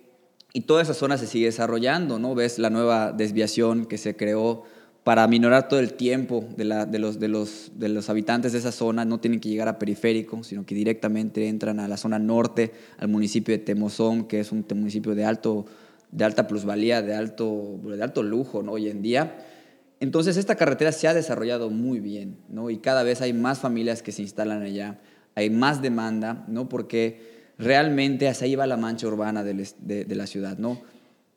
y 0.52 0.60
toda 0.60 0.82
esa 0.82 0.92
zona 0.92 1.16
se 1.16 1.26
sigue 1.26 1.46
desarrollando, 1.46 2.18
¿no? 2.18 2.34
Ves 2.34 2.58
la 2.58 2.68
nueva 2.68 3.12
desviación 3.12 3.86
que 3.86 3.96
se 3.96 4.14
creó 4.14 4.64
para 5.08 5.26
minorar 5.26 5.68
todo 5.70 5.80
el 5.80 5.94
tiempo 5.94 6.44
de, 6.54 6.66
los, 6.66 8.10
habitantes 8.10 8.52
de 8.52 8.58
esa 8.58 8.72
zona, 8.72 9.06
no 9.06 9.20
tienen 9.20 9.40
que 9.40 9.48
llegar 9.48 9.66
a 9.66 9.78
periférico, 9.78 10.44
sino 10.44 10.66
que 10.66 10.74
directamente 10.74 11.48
entran 11.48 11.80
a 11.80 11.88
la 11.88 11.96
zona 11.96 12.18
norte, 12.18 12.72
al 12.98 13.08
municipio 13.08 13.56
de 13.56 13.58
Temozón, 13.64 14.28
que 14.28 14.40
es 14.40 14.52
un 14.52 14.66
municipio 14.74 15.14
de, 15.14 15.24
alto, 15.24 15.64
de 16.12 16.26
alta 16.26 16.46
plusvalía, 16.46 17.00
de 17.00 17.14
alto, 17.14 17.80
de 17.84 18.02
alto 18.02 18.22
lujo 18.22 18.62
¿no? 18.62 18.72
hoy 18.72 18.90
en 18.90 19.00
día. 19.00 19.46
Entonces 19.98 20.36
esta 20.36 20.56
carretera 20.56 20.92
se 20.92 21.08
ha 21.08 21.14
desarrollado 21.14 21.70
muy 21.70 22.00
bien 22.00 22.36
¿no? 22.50 22.68
y 22.68 22.76
cada 22.76 23.02
vez 23.02 23.22
hay 23.22 23.32
más 23.32 23.60
familias 23.60 24.02
que 24.02 24.12
se 24.12 24.20
instalan 24.20 24.60
allá, 24.60 24.98
hay 25.34 25.48
más 25.48 25.80
demanda, 25.80 26.44
¿no? 26.48 26.68
porque 26.68 27.54
realmente 27.56 28.28
hacia 28.28 28.44
ahí 28.44 28.56
va 28.56 28.66
la 28.66 28.76
mancha 28.76 29.06
urbana 29.06 29.42
de, 29.42 29.54
la 30.06 30.26
ciudad. 30.26 30.58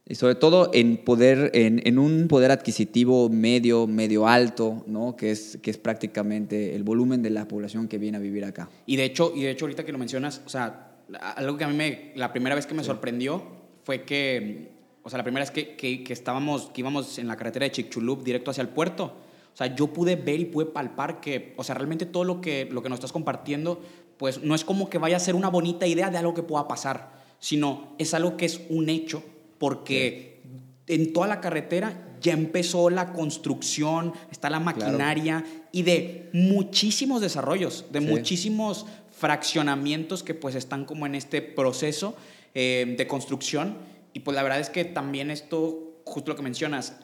Y 0.08 0.16
sobre 0.16 0.36
todo 0.36 0.72
en, 0.74 0.98
poder, 0.98 1.52
en, 1.54 2.00
un 2.00 2.28
poder 2.28 2.52
adquisitivo 2.52 3.30
medio, 3.30 3.88
medio 3.88 4.28
alto, 4.28 4.84
¿no? 4.88 5.16
que, 5.16 5.32
es, 5.32 5.58
que 5.62 5.72
es 5.72 5.78
prácticamente 5.78 6.76
el 6.76 6.84
volumen 6.84 7.22
de 7.22 7.30
la 7.30 7.48
población 7.48 7.88
que 7.88 7.98
viene 7.98 8.18
a 8.18 8.20
vivir 8.20 8.44
acá. 8.44 8.70
Y 8.86 8.96
de 8.96 9.06
hecho, 9.06 9.32
y 9.36 9.44
de 9.44 9.52
hecho 9.52 9.66
ahorita 9.66 9.86
que 9.86 9.92
lo 9.92 9.98
mencionas, 9.98 10.42
o 10.46 10.50
sea, 10.50 10.98
algo 11.36 11.58
que 11.58 11.64
a 11.64 11.68
mí 11.68 11.76
me, 11.76 12.12
la 12.16 12.32
primera 12.34 12.56
vez 12.56 12.66
que 12.66 12.74
me 12.74 12.84
sorprendió 12.84 13.44
fue 13.84 14.04
que, 14.04 14.72
o 15.04 15.10
sea, 15.10 15.18
la 15.18 15.24
primera 15.24 15.44
vez 15.44 15.52
que, 15.52 15.76
que, 15.76 16.04
que, 16.04 16.14
estábamos, 16.14 16.72
que 16.74 16.82
íbamos 16.82 17.20
en 17.20 17.28
la 17.28 17.38
carretera 17.38 17.66
de 17.66 17.72
Chicxulub 17.72 18.24
directo 18.24 18.52
hacia 18.52 18.64
el 18.64 18.70
puerto, 18.70 19.06
o 19.54 19.58
sea, 19.58 19.76
yo 19.76 19.88
pude 19.88 20.16
ver 20.16 20.40
y 20.40 20.46
pude 20.46 20.66
palpar 20.66 21.22
que, 21.22 21.54
o 21.58 21.64
sea, 21.64 21.76
realmente 21.76 22.06
todo 22.06 22.24
lo 22.24 22.42
que, 22.42 22.68
lo 22.72 22.82
que 22.82 22.90
nos 22.90 22.98
estás 22.98 23.12
compartiendo, 23.12 23.82
pues 24.18 24.44
no 24.44 24.56
es 24.56 24.66
como 24.66 24.90
que 24.90 24.98
vaya 24.98 25.18
a 25.18 25.20
ser 25.20 25.36
una 25.36 25.50
bonita 25.50 25.86
idea 25.88 26.10
de 26.10 26.18
algo 26.18 26.34
que 26.34 26.44
pueda 26.44 26.68
pasar, 26.68 27.12
sino 27.40 27.96
es 27.98 28.14
algo 28.14 28.38
que 28.38 28.46
es 28.46 28.62
un 28.70 28.90
hecho 28.90 29.24
porque 29.62 30.42
en 30.88 31.14
toda 31.14 31.28
la 31.28 31.40
carretera 31.40 32.18
ya 32.20 32.34
empezó 32.34 32.90
la 32.90 33.14
construcción, 33.14 34.12
está 34.32 34.50
la 34.50 34.60
maquinaria 34.60 35.46
y 35.72 35.84
de 35.84 36.32
muchísimos 36.34 37.22
desarrollos, 37.22 37.86
de 37.92 38.00
muchísimos 38.00 38.88
fraccionamientos 39.12 40.24
que 40.24 40.34
pues 40.34 40.56
están 40.56 40.86
como 40.86 41.06
en 41.06 41.14
este 41.14 41.44
proceso 41.44 42.16
eh, 42.56 42.96
de 42.98 43.06
construcción. 43.06 43.78
Y 44.14 44.22
pues 44.22 44.34
la 44.34 44.42
verdad 44.42 44.60
es 44.60 44.72
que 44.72 44.84
también 44.84 45.30
esto, 45.30 46.02
justo 46.06 46.32
lo 46.32 46.36
que 46.36 46.42
mencionas, 46.42 46.96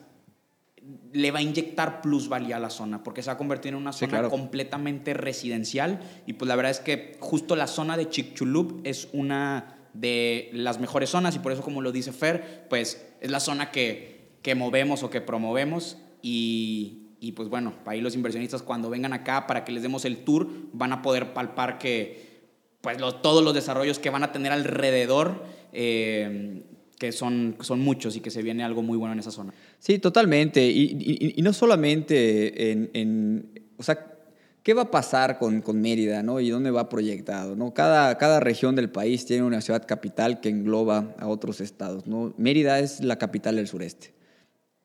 le 1.12 1.30
va 1.30 1.38
a 1.38 1.42
inyectar 1.42 2.02
plusvalía 2.02 2.56
a 2.56 2.60
la 2.60 2.70
zona, 2.70 3.04
porque 3.04 3.22
se 3.22 3.28
va 3.28 3.34
a 3.34 3.38
convertir 3.38 3.68
en 3.68 3.76
una 3.76 3.92
zona 3.92 4.28
completamente 4.28 5.14
residencial. 5.14 6.00
Y 6.26 6.32
pues 6.32 6.48
la 6.48 6.56
verdad 6.56 6.72
es 6.72 6.80
que 6.80 7.16
justo 7.20 7.54
la 7.54 7.68
zona 7.68 7.96
de 7.96 8.08
Chicxulub 8.08 8.80
es 8.82 9.06
una 9.12 9.77
de 9.98 10.50
las 10.52 10.78
mejores 10.78 11.10
zonas 11.10 11.34
y 11.34 11.40
por 11.40 11.52
eso, 11.52 11.62
como 11.62 11.82
lo 11.82 11.92
dice 11.92 12.12
Fer, 12.12 12.66
pues 12.70 13.04
es 13.20 13.30
la 13.30 13.40
zona 13.40 13.70
que, 13.70 14.30
que 14.42 14.54
movemos 14.54 15.02
o 15.02 15.10
que 15.10 15.20
promovemos 15.20 15.98
y, 16.22 17.08
y, 17.20 17.32
pues 17.32 17.48
bueno, 17.48 17.74
ahí 17.84 18.00
los 18.00 18.14
inversionistas 18.14 18.62
cuando 18.62 18.90
vengan 18.90 19.12
acá 19.12 19.46
para 19.46 19.64
que 19.64 19.72
les 19.72 19.82
demos 19.82 20.04
el 20.04 20.18
tour 20.18 20.48
van 20.72 20.92
a 20.92 21.02
poder 21.02 21.32
palpar 21.32 21.78
que 21.78 22.28
pues 22.80 22.96
todos 23.22 23.42
los 23.42 23.54
desarrollos 23.54 23.98
que 23.98 24.10
van 24.10 24.22
a 24.22 24.30
tener 24.30 24.52
alrededor, 24.52 25.44
eh, 25.72 26.62
que 26.96 27.10
son, 27.10 27.56
son 27.60 27.80
muchos 27.80 28.14
y 28.16 28.20
que 28.20 28.30
se 28.30 28.42
viene 28.42 28.62
algo 28.62 28.82
muy 28.82 28.96
bueno 28.96 29.14
en 29.14 29.18
esa 29.18 29.32
zona. 29.32 29.52
Sí, 29.80 29.98
totalmente. 29.98 30.64
Y, 30.64 31.34
y, 31.36 31.42
no 31.42 31.52
solamente 31.52 32.70
en, 32.70 32.90
en, 32.94 33.72
o 33.76 33.82
sea, 33.82 34.17
¿qué 34.68 34.74
va 34.74 34.82
a 34.82 34.90
pasar 34.90 35.38
con, 35.38 35.62
con 35.62 35.80
Mérida 35.80 36.22
¿no? 36.22 36.40
y 36.40 36.50
dónde 36.50 36.70
va 36.70 36.90
proyectado? 36.90 37.56
¿no? 37.56 37.72
Cada, 37.72 38.18
cada 38.18 38.38
región 38.38 38.76
del 38.76 38.90
país 38.90 39.24
tiene 39.24 39.42
una 39.44 39.62
ciudad 39.62 39.86
capital 39.86 40.42
que 40.42 40.50
engloba 40.50 41.14
a 41.18 41.26
otros 41.26 41.62
estados. 41.62 42.06
¿no? 42.06 42.34
Mérida 42.36 42.78
es 42.78 43.02
la 43.02 43.16
capital 43.16 43.56
del 43.56 43.66
sureste 43.66 44.12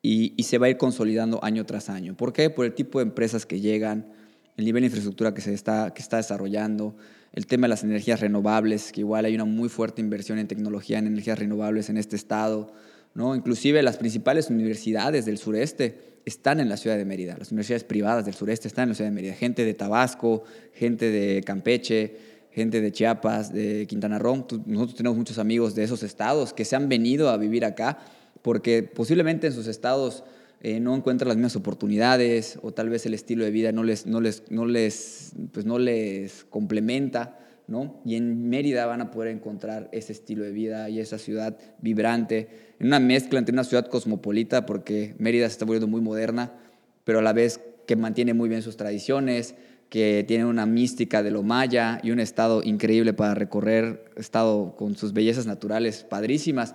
y, 0.00 0.32
y 0.38 0.44
se 0.44 0.56
va 0.56 0.68
a 0.68 0.70
ir 0.70 0.78
consolidando 0.78 1.38
año 1.44 1.66
tras 1.66 1.90
año. 1.90 2.16
¿Por 2.16 2.32
qué? 2.32 2.48
Por 2.48 2.64
el 2.64 2.72
tipo 2.72 2.98
de 2.98 3.02
empresas 3.02 3.44
que 3.44 3.60
llegan, 3.60 4.10
el 4.56 4.64
nivel 4.64 4.80
de 4.80 4.86
infraestructura 4.86 5.34
que 5.34 5.42
se 5.42 5.52
está, 5.52 5.92
que 5.92 6.00
está 6.00 6.16
desarrollando, 6.16 6.96
el 7.34 7.46
tema 7.46 7.66
de 7.66 7.68
las 7.68 7.84
energías 7.84 8.20
renovables, 8.20 8.90
que 8.90 9.00
igual 9.00 9.26
hay 9.26 9.34
una 9.34 9.44
muy 9.44 9.68
fuerte 9.68 10.00
inversión 10.00 10.38
en 10.38 10.48
tecnología 10.48 10.98
en 10.98 11.08
energías 11.08 11.38
renovables 11.38 11.90
en 11.90 11.98
este 11.98 12.16
estado, 12.16 12.72
¿no? 13.12 13.36
Inclusive 13.36 13.82
las 13.82 13.98
principales 13.98 14.48
universidades 14.48 15.26
del 15.26 15.36
sureste 15.36 16.13
están 16.24 16.60
en 16.60 16.68
la 16.68 16.76
ciudad 16.76 16.96
de 16.96 17.04
Mérida, 17.04 17.36
las 17.38 17.52
universidades 17.52 17.84
privadas 17.84 18.24
del 18.24 18.34
sureste 18.34 18.68
están 18.68 18.84
en 18.84 18.88
la 18.90 18.94
ciudad 18.94 19.10
de 19.10 19.14
Mérida, 19.14 19.34
gente 19.34 19.64
de 19.64 19.74
Tabasco, 19.74 20.44
gente 20.72 21.10
de 21.10 21.42
Campeche, 21.42 22.16
gente 22.50 22.80
de 22.80 22.92
Chiapas, 22.92 23.52
de 23.52 23.86
Quintana 23.86 24.18
Roo, 24.18 24.46
nosotros 24.66 24.94
tenemos 24.94 25.18
muchos 25.18 25.38
amigos 25.38 25.74
de 25.74 25.84
esos 25.84 26.02
estados 26.02 26.52
que 26.52 26.64
se 26.64 26.76
han 26.76 26.88
venido 26.88 27.28
a 27.28 27.36
vivir 27.36 27.64
acá 27.64 27.98
porque 28.42 28.82
posiblemente 28.82 29.48
en 29.48 29.52
sus 29.52 29.66
estados 29.66 30.22
eh, 30.60 30.80
no 30.80 30.94
encuentran 30.94 31.28
las 31.28 31.36
mismas 31.36 31.56
oportunidades 31.56 32.58
o 32.62 32.72
tal 32.72 32.88
vez 32.88 33.06
el 33.06 33.14
estilo 33.14 33.44
de 33.44 33.50
vida 33.50 33.72
no 33.72 33.82
les, 33.82 34.06
no 34.06 34.20
les, 34.20 34.44
no 34.50 34.66
les, 34.66 35.32
pues 35.52 35.66
no 35.66 35.78
les 35.78 36.44
complementa, 36.44 37.38
¿no? 37.66 38.00
Y 38.04 38.16
en 38.16 38.48
Mérida 38.48 38.86
van 38.86 39.00
a 39.00 39.10
poder 39.10 39.34
encontrar 39.34 39.88
ese 39.92 40.12
estilo 40.12 40.44
de 40.44 40.52
vida 40.52 40.88
y 40.88 41.00
esa 41.00 41.18
ciudad 41.18 41.56
vibrante, 41.80 42.48
en 42.78 42.88
una 42.88 43.00
mezcla 43.00 43.38
entre 43.38 43.52
una 43.52 43.64
ciudad 43.64 43.86
cosmopolita, 43.86 44.66
porque 44.66 45.14
Mérida 45.18 45.46
se 45.48 45.52
está 45.52 45.64
volviendo 45.64 45.86
muy 45.86 46.00
moderna, 46.00 46.52
pero 47.04 47.20
a 47.20 47.22
la 47.22 47.32
vez 47.32 47.60
que 47.86 47.96
mantiene 47.96 48.34
muy 48.34 48.48
bien 48.48 48.62
sus 48.62 48.76
tradiciones, 48.76 49.54
que 49.88 50.24
tiene 50.26 50.44
una 50.44 50.66
mística 50.66 51.22
de 51.22 51.30
lo 51.30 51.42
maya 51.42 52.00
y 52.02 52.10
un 52.10 52.20
estado 52.20 52.62
increíble 52.62 53.12
para 53.12 53.34
recorrer, 53.34 54.10
estado 54.16 54.74
con 54.76 54.96
sus 54.96 55.12
bellezas 55.12 55.46
naturales 55.46 56.04
padrísimas 56.04 56.74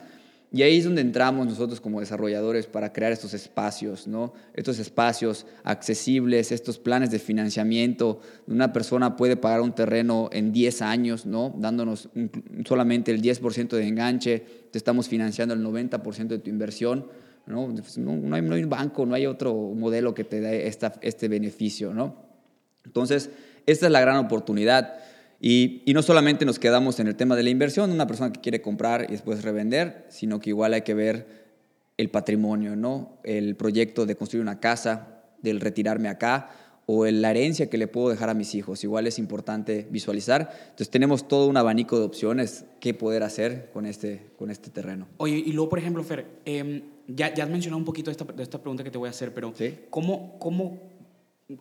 y 0.51 0.63
ahí 0.63 0.79
es 0.79 0.85
donde 0.85 1.01
entramos 1.01 1.45
nosotros 1.45 1.79
como 1.79 1.99
desarrolladores 1.99 2.65
para 2.65 2.91
crear 2.91 3.11
estos 3.11 3.35
espacios, 3.35 4.07
¿no? 4.07 4.33
Estos 4.55 4.79
espacios 4.79 5.45
accesibles, 5.63 6.51
estos 6.51 6.79
planes 6.79 7.11
de 7.11 7.19
financiamiento. 7.19 8.19
Una 8.47 8.73
persona 8.73 9.15
puede 9.15 9.37
pagar 9.37 9.61
un 9.61 9.75
terreno 9.75 10.27
en 10.31 10.51
10 10.51 10.81
años, 10.81 11.27
¿no? 11.27 11.53
Dándonos 11.55 12.09
solamente 12.65 13.11
el 13.11 13.21
10% 13.21 13.69
de 13.69 13.87
enganche, 13.87 14.43
te 14.71 14.79
estamos 14.79 15.07
financiando 15.07 15.53
el 15.53 15.63
90% 15.63 16.27
de 16.27 16.39
tu 16.39 16.49
inversión, 16.49 17.05
¿no? 17.45 17.67
No, 17.97 18.35
hay, 18.35 18.41
no, 18.41 18.55
hay, 18.55 18.63
banco, 18.63 19.05
no 19.05 19.13
hay 19.13 19.27
otro 19.27 19.53
modelo 19.53 20.15
que 20.15 20.23
te 20.23 20.41
dé 20.41 20.67
esta, 20.67 20.93
este 21.01 21.27
beneficio, 21.27 21.93
¿no? 21.93 22.15
Entonces, 22.85 23.29
esta 23.67 23.85
es 23.85 23.91
la 23.91 24.01
gran 24.01 24.17
oportunidad. 24.17 24.95
Y, 25.41 25.83
no 25.93 26.01
solamente 26.01 26.45
nos 26.45 26.59
quedamos 26.59 26.99
en 26.99 27.07
el 27.07 27.15
tema 27.15 27.35
de 27.35 27.43
la 27.43 27.49
inversión, 27.49 27.91
una 27.91 28.07
persona 28.07 28.33
que 28.33 28.41
quiere 28.41 28.61
comprar 28.61 29.05
y 29.07 29.13
después 29.13 29.43
revender, 29.43 30.05
sino 30.09 30.39
que 30.39 30.49
igual 30.49 30.73
hay 30.73 30.81
que 30.81 30.93
ver 30.93 31.27
el 31.97 32.09
patrimonio, 32.09 32.75
¿no? 32.75 33.19
El 33.23 33.55
proyecto 33.55 34.05
de 34.05 34.15
construir 34.15 34.41
una 34.41 34.59
casa, 34.59 35.21
del 35.41 35.61
retirarme 35.61 36.09
acá 36.09 36.49
o 36.85 37.05
la 37.05 37.29
herencia 37.29 37.69
que 37.69 37.77
le 37.77 37.87
puedo 37.87 38.09
dejar 38.09 38.29
a 38.29 38.33
mis 38.33 38.55
hijos. 38.55 38.83
Igual 38.83 39.05
es 39.05 39.19
importante 39.19 39.87
visualizar. 39.91 40.49
Entonces 40.61 40.89
tenemos 40.89 41.27
todo 41.27 41.47
un 41.47 41.55
abanico 41.55 41.99
de 41.99 42.05
opciones 42.05 42.65
que 42.79 42.93
poder 42.93 43.21
hacer 43.21 43.69
con 43.71 43.85
este, 43.85 44.31
con 44.37 44.49
este 44.49 44.71
terreno. 44.71 45.07
Oye, 45.17 45.37
y 45.37 45.51
luego, 45.51 45.69
por 45.69 45.79
ejemplo, 45.79 46.03
Fer, 46.03 46.25
em, 46.45 46.81
ya, 47.07 47.33
ya, 47.33 47.43
has 47.43 47.49
mencionado 47.49 47.77
un 47.77 47.85
poquito 47.85 48.09
de 48.09 48.13
esta, 48.13 48.25
de 48.25 48.41
esta 48.41 48.59
pregunta 48.59 48.83
que 48.83 48.89
te 48.89 48.97
voy 48.97 49.07
a 49.07 49.11
hacer, 49.11 49.33
pero 49.33 49.53
¿cómo, 49.91 50.39
cómo, 50.39 50.79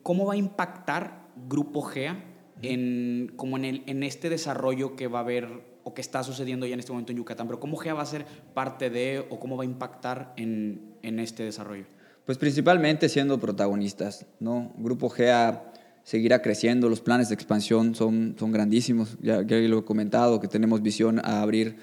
¿cómo 0.02 0.24
va 0.24 0.32
a 0.32 0.36
impactar 0.36 1.28
Grupo 1.46 1.82
GEA 1.82 2.24
en, 2.62 3.32
como 3.36 3.56
en, 3.56 3.64
el, 3.64 3.82
en 3.86 4.02
este 4.02 4.28
desarrollo 4.28 4.96
que 4.96 5.06
va 5.06 5.20
a 5.20 5.22
haber 5.22 5.48
o 5.84 5.94
que 5.94 6.02
está 6.02 6.22
sucediendo 6.22 6.66
ya 6.66 6.74
en 6.74 6.80
este 6.80 6.92
momento 6.92 7.12
en 7.12 7.18
Yucatán, 7.18 7.46
pero 7.46 7.60
¿cómo 7.60 7.76
GEA 7.76 7.94
va 7.94 8.02
a 8.02 8.06
ser 8.06 8.26
parte 8.54 8.90
de 8.90 9.24
o 9.30 9.40
cómo 9.40 9.56
va 9.56 9.62
a 9.62 9.66
impactar 9.66 10.34
en, 10.36 10.96
en 11.02 11.18
este 11.18 11.44
desarrollo? 11.44 11.86
Pues 12.26 12.36
principalmente 12.36 13.08
siendo 13.08 13.40
protagonistas, 13.40 14.26
¿no? 14.38 14.74
Grupo 14.76 15.08
GEA 15.08 15.72
seguirá 16.02 16.42
creciendo, 16.42 16.88
los 16.88 17.00
planes 17.00 17.28
de 17.28 17.34
expansión 17.34 17.94
son, 17.94 18.36
son 18.38 18.52
grandísimos, 18.52 19.16
ya, 19.22 19.42
ya 19.42 19.56
lo 19.56 19.78
he 19.78 19.84
comentado, 19.84 20.40
que 20.40 20.48
tenemos 20.48 20.82
visión 20.82 21.20
a 21.20 21.40
abrir 21.40 21.76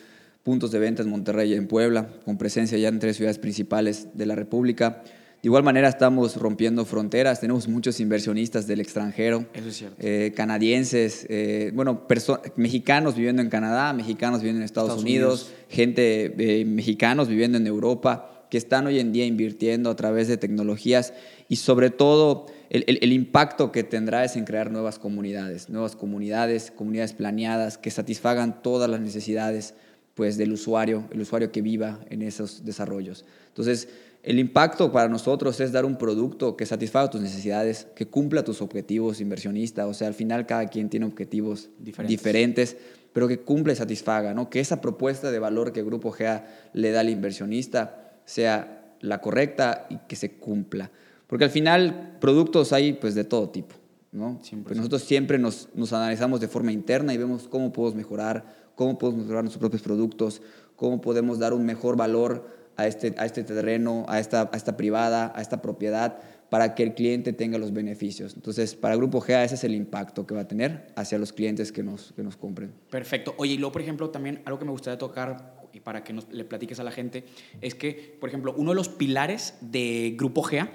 puntos 0.44 0.70
de 0.72 0.78
venta 0.78 1.02
en 1.02 1.10
Monterrey 1.10 1.54
y 1.54 1.56
en 1.56 1.68
Puebla, 1.68 2.08
con 2.26 2.38
presencia 2.38 2.78
ya 2.78 2.90
en 2.90 3.00
tres 3.00 3.18
ciudades 3.18 3.40
principales 3.40 4.10
de 4.14 4.28
la 4.28 4.36
República. 4.36 5.02
De 5.46 5.50
igual 5.50 5.62
manera 5.62 5.88
estamos 5.88 6.38
rompiendo 6.38 6.86
fronteras, 6.86 7.40
tenemos 7.40 7.68
muchos 7.68 8.00
inversionistas 8.00 8.66
del 8.66 8.80
extranjero, 8.80 9.46
Eso 9.54 9.68
es 9.68 9.78
cierto. 9.78 9.96
Eh, 10.00 10.34
canadienses, 10.36 11.28
eh, 11.30 11.70
bueno, 11.76 12.08
mexicanos 12.56 13.16
viviendo 13.16 13.44
en 13.44 13.50
Canadá, 13.50 13.94
mexicanos 13.94 14.40
viviendo 14.40 14.62
en 14.62 14.66
Estados, 14.66 15.04
Unidos, 15.04 15.52
gente 15.70 16.34
eh, 16.40 16.66
mexicanos 16.66 17.28
viviendo 17.28 17.60
en 17.60 17.68
Europa, 17.68 18.48
que 18.50 18.58
están 18.58 18.88
hoy 18.88 18.98
en 18.98 19.12
día 19.12 19.28
invirtiendo 19.28 19.92
a 19.92 19.96
través 19.96 20.28
de 20.28 20.38
tecnologías 20.38 21.14
y 21.48 21.58
sobre 21.58 21.92
todo 21.92 22.48
el, 22.72 22.84
el, 22.88 23.14
impacto 23.14 23.72
que 23.72 23.84
tendrá 23.84 24.24
es 24.24 24.36
en 24.38 24.46
crear 24.46 24.72
nuevas 24.72 24.98
comunidades, 24.98 25.70
nuevas 25.70 25.96
comunidades, 25.96 26.72
comunidades 26.72 27.14
planeadas 27.14 27.78
que 27.78 27.92
satisfagan 27.92 28.64
todas 28.64 28.90
las 28.90 29.00
necesidades 29.00 29.76
pues, 30.16 30.38
del 30.38 30.54
usuario, 30.54 31.08
el 31.12 31.22
usuario 31.22 31.52
que 31.52 31.62
viva 31.62 32.00
en 32.10 32.24
esos 32.24 32.66
desarrollos. 32.66 33.26
Entonces, 33.50 33.90
el 34.26 34.40
impacto 34.40 34.92
para 34.92 35.08
nosotros 35.08 35.60
es 35.60 35.72
dar 35.72 35.86
un 35.86 36.00
producto 36.00 36.58
que 36.58 36.66
satisfaga 36.66 37.12
tus 37.12 37.22
necesidades, 37.22 37.86
que 37.96 38.08
cumpla 38.08 38.44
tus 38.44 38.60
objetivos 38.60 39.22
inversionista. 39.22 39.86
O 39.86 39.94
sea, 39.94 40.08
al 40.08 40.16
final 40.16 40.48
cada 40.48 40.66
quien 40.66 40.90
tiene 40.90 41.06
objetivos 41.06 41.70
diferentes, 41.78 42.76
pero 43.14 43.28
que 43.28 43.42
cumple 43.42 43.74
y 43.74 43.76
satisfaga, 43.76 44.34
¿no? 44.34 44.50
Que 44.50 44.60
esa 44.60 44.82
propuesta 44.82 45.30
de 45.30 45.38
valor 45.38 45.72
que 45.72 45.84
Grupo 45.84 46.10
GA 46.10 46.44
le 46.74 46.90
da 46.90 47.02
al 47.02 47.10
inversionista 47.10 48.16
sea 48.26 48.96
la 49.00 49.22
correcta 49.22 49.86
y 49.92 49.98
que 50.08 50.16
se 50.16 50.32
cumpla. 50.32 50.90
Porque 51.28 51.44
al 51.44 51.52
final 51.52 52.18
productos 52.20 52.74
hay 52.74 52.94
pues 52.94 53.14
de 53.14 53.26
todo 53.26 53.50
tipo, 53.50 53.76
¿no? 54.12 54.42
Pues 54.64 54.76
nosotros 54.76 55.04
siempre 55.04 55.38
nos, 55.38 55.70
nos 55.76 55.94
analizamos 55.94 56.40
de 56.40 56.48
forma 56.48 56.72
interna 56.72 57.14
y 57.14 57.18
vemos 57.18 57.48
cómo 57.48 57.72
podemos 57.72 57.96
mejorar, 57.96 58.72
cómo 58.74 58.98
podemos 58.98 59.22
mejorar 59.22 59.44
nuestros 59.44 59.60
propios 59.60 59.84
productos, 59.84 60.42
cómo 60.76 61.00
podemos 61.00 61.38
dar 61.38 61.54
un 61.54 61.64
mejor 61.64 61.96
valor 61.96 62.65
a 62.78 62.88
este, 62.88 63.14
a 63.18 63.26
este 63.26 63.44
terreno, 63.44 64.06
a 64.08 64.20
esta, 64.20 64.50
a 64.52 64.58
esta 64.58 64.78
privada, 64.78 65.34
a 65.36 65.42
esta 65.42 65.62
propiedad, 65.62 66.20
para 66.50 66.76
que 66.76 66.84
el 66.84 66.94
cliente 66.94 67.34
tenga 67.34 67.58
los 67.58 67.74
beneficios. 67.74 68.36
Entonces, 68.36 68.76
para 68.76 68.96
Grupo 68.96 69.20
GA 69.20 69.44
ese 69.44 69.56
es 69.56 69.64
el 69.64 69.74
impacto 69.74 70.26
que 70.26 70.36
va 70.36 70.42
a 70.42 70.48
tener 70.48 70.88
hacia 70.96 71.18
los 71.18 71.34
clientes 71.34 71.72
que 71.72 71.84
nos, 71.84 72.14
que 72.14 72.24
nos 72.24 72.38
compren. 72.38 72.72
Perfecto. 72.90 73.34
Oye, 73.38 73.54
y 73.54 73.58
luego, 73.58 73.74
por 73.74 73.82
ejemplo, 73.82 74.10
también 74.10 74.42
algo 74.46 74.60
que 74.60 74.66
me 74.66 74.72
gustaría 74.72 74.98
tocar 74.98 75.56
y 75.74 75.82
para 75.82 76.04
que 76.04 76.14
nos, 76.14 76.32
le 76.32 76.46
platiques 76.46 76.80
a 76.80 76.84
la 76.84 76.92
gente 76.92 77.26
es 77.62 77.76
que, 77.76 78.18
por 78.20 78.30
ejemplo, 78.30 78.54
uno 78.56 78.72
de 78.72 78.76
los 78.76 78.90
pilares 78.90 79.56
de 79.60 80.16
Grupo 80.18 80.44
GA 80.44 80.70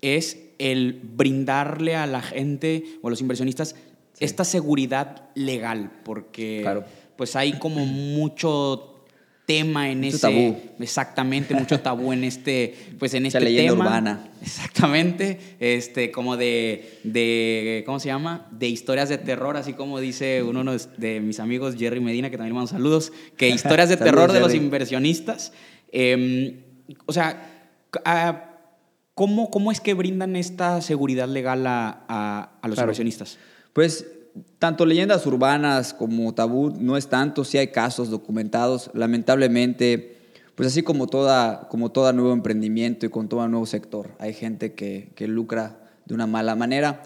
es 0.00 0.38
el 0.58 1.00
brindarle 1.02 1.96
a 1.96 2.06
la 2.06 2.22
gente 2.22 2.84
o 3.02 3.08
a 3.08 3.10
los 3.10 3.20
inversionistas 3.20 3.76
esta 4.18 4.44
seguridad 4.44 5.28
legal, 5.34 6.00
porque 6.04 6.60
claro. 6.62 6.84
pues 7.16 7.36
hay 7.36 7.58
como 7.58 7.84
mucho 7.84 8.95
tema 9.46 9.90
en 9.90 10.00
mucho 10.00 10.16
ese 10.16 10.18
tabú. 10.18 10.56
exactamente 10.80 11.54
mucho 11.54 11.80
tabú 11.80 12.12
en 12.12 12.24
este 12.24 12.74
pues 12.98 13.14
en 13.14 13.26
este 13.26 13.40
leyenda 13.40 13.72
tema. 13.72 13.84
urbana. 13.84 14.28
Exactamente 14.42 15.38
este 15.60 16.10
como 16.10 16.36
de, 16.36 16.98
de 17.04 17.84
cómo 17.86 18.00
se 18.00 18.08
llama 18.08 18.48
de 18.50 18.68
historias 18.68 19.08
de 19.08 19.18
terror 19.18 19.56
así 19.56 19.72
como 19.72 20.00
dice 20.00 20.42
uno 20.42 20.64
de 20.96 21.20
mis 21.20 21.38
amigos 21.38 21.76
Jerry 21.76 22.00
Medina 22.00 22.28
que 22.28 22.36
también 22.36 22.54
le 22.54 22.56
mando 22.56 22.68
saludos 22.70 23.12
que 23.36 23.48
historias 23.60 23.88
de 23.88 23.96
terror 23.96 24.32
de 24.32 24.40
los 24.40 24.52
inversionistas 24.52 25.52
eh, 25.92 26.64
o 27.06 27.12
sea 27.12 27.78
¿cómo, 29.14 29.50
¿cómo 29.50 29.70
es 29.70 29.80
que 29.80 29.94
brindan 29.94 30.34
esta 30.34 30.82
seguridad 30.82 31.28
legal 31.28 31.66
a, 31.68 32.04
a, 32.08 32.58
a 32.60 32.68
los 32.68 32.74
claro. 32.74 32.88
inversionistas 32.88 33.38
pues 33.72 34.06
tanto 34.58 34.86
leyendas 34.86 35.26
urbanas 35.26 35.94
como 35.94 36.34
tabú 36.34 36.74
no 36.78 36.96
es 36.96 37.08
tanto, 37.08 37.44
sí 37.44 37.58
hay 37.58 37.68
casos 37.68 38.10
documentados. 38.10 38.90
Lamentablemente, 38.94 40.16
pues 40.54 40.68
así 40.68 40.82
como 40.82 41.06
toda, 41.06 41.68
como 41.68 41.90
todo 41.90 42.12
nuevo 42.12 42.32
emprendimiento 42.32 43.06
y 43.06 43.10
con 43.10 43.28
todo 43.28 43.46
nuevo 43.48 43.66
sector, 43.66 44.10
hay 44.18 44.32
gente 44.32 44.74
que, 44.74 45.10
que 45.14 45.28
lucra 45.28 45.78
de 46.06 46.14
una 46.14 46.26
mala 46.26 46.54
manera 46.56 47.02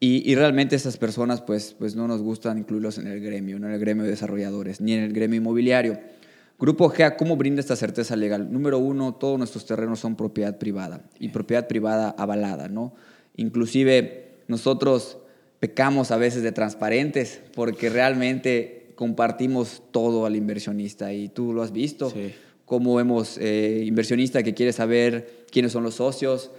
y, 0.00 0.30
y, 0.30 0.34
realmente 0.34 0.76
estas 0.76 0.96
personas 0.96 1.42
pues, 1.42 1.76
pues 1.78 1.94
no 1.94 2.08
nos 2.08 2.22
gustan 2.22 2.56
incluirlos 2.56 2.96
en 2.96 3.06
el 3.06 3.20
gremio, 3.20 3.58
no 3.58 3.66
en 3.66 3.74
el 3.74 3.80
gremio 3.80 4.04
de 4.04 4.10
desarrolladores, 4.10 4.80
ni 4.80 4.94
en 4.94 5.04
el 5.04 5.12
gremio 5.12 5.36
inmobiliario. 5.38 6.00
Grupo 6.58 6.88
GEA, 6.88 7.16
¿cómo 7.16 7.36
brinda 7.36 7.60
esta 7.60 7.76
certeza 7.76 8.16
legal? 8.16 8.52
Número 8.52 8.78
uno, 8.78 9.14
todos 9.14 9.38
nuestros 9.38 9.66
terrenos 9.66 10.00
son 10.00 10.16
propiedad 10.16 10.58
privada 10.58 11.02
y 11.18 11.28
propiedad 11.30 11.68
privada 11.68 12.14
avalada, 12.16 12.68
¿no? 12.68 12.94
Inclusive 13.36 14.42
nosotros 14.48 15.18
pecamos 15.60 16.10
a 16.10 16.16
veces 16.16 16.42
de 16.42 16.52
transparentes 16.52 17.40
porque 17.54 17.90
realmente 17.90 18.92
compartimos 18.96 19.82
todo 19.92 20.26
al 20.26 20.34
inversionista 20.34 21.12
y 21.12 21.28
tú 21.28 21.52
lo 21.52 21.62
has 21.62 21.72
visto. 21.72 22.10
Sí. 22.10 22.34
Cómo 22.64 22.94
vemos 22.96 23.38
eh, 23.38 23.82
inversionista 23.86 24.42
que 24.42 24.54
quiere 24.54 24.72
saber 24.72 25.44
quiénes 25.50 25.72
son 25.72 25.82
los 25.82 25.94
socios, 25.94 26.50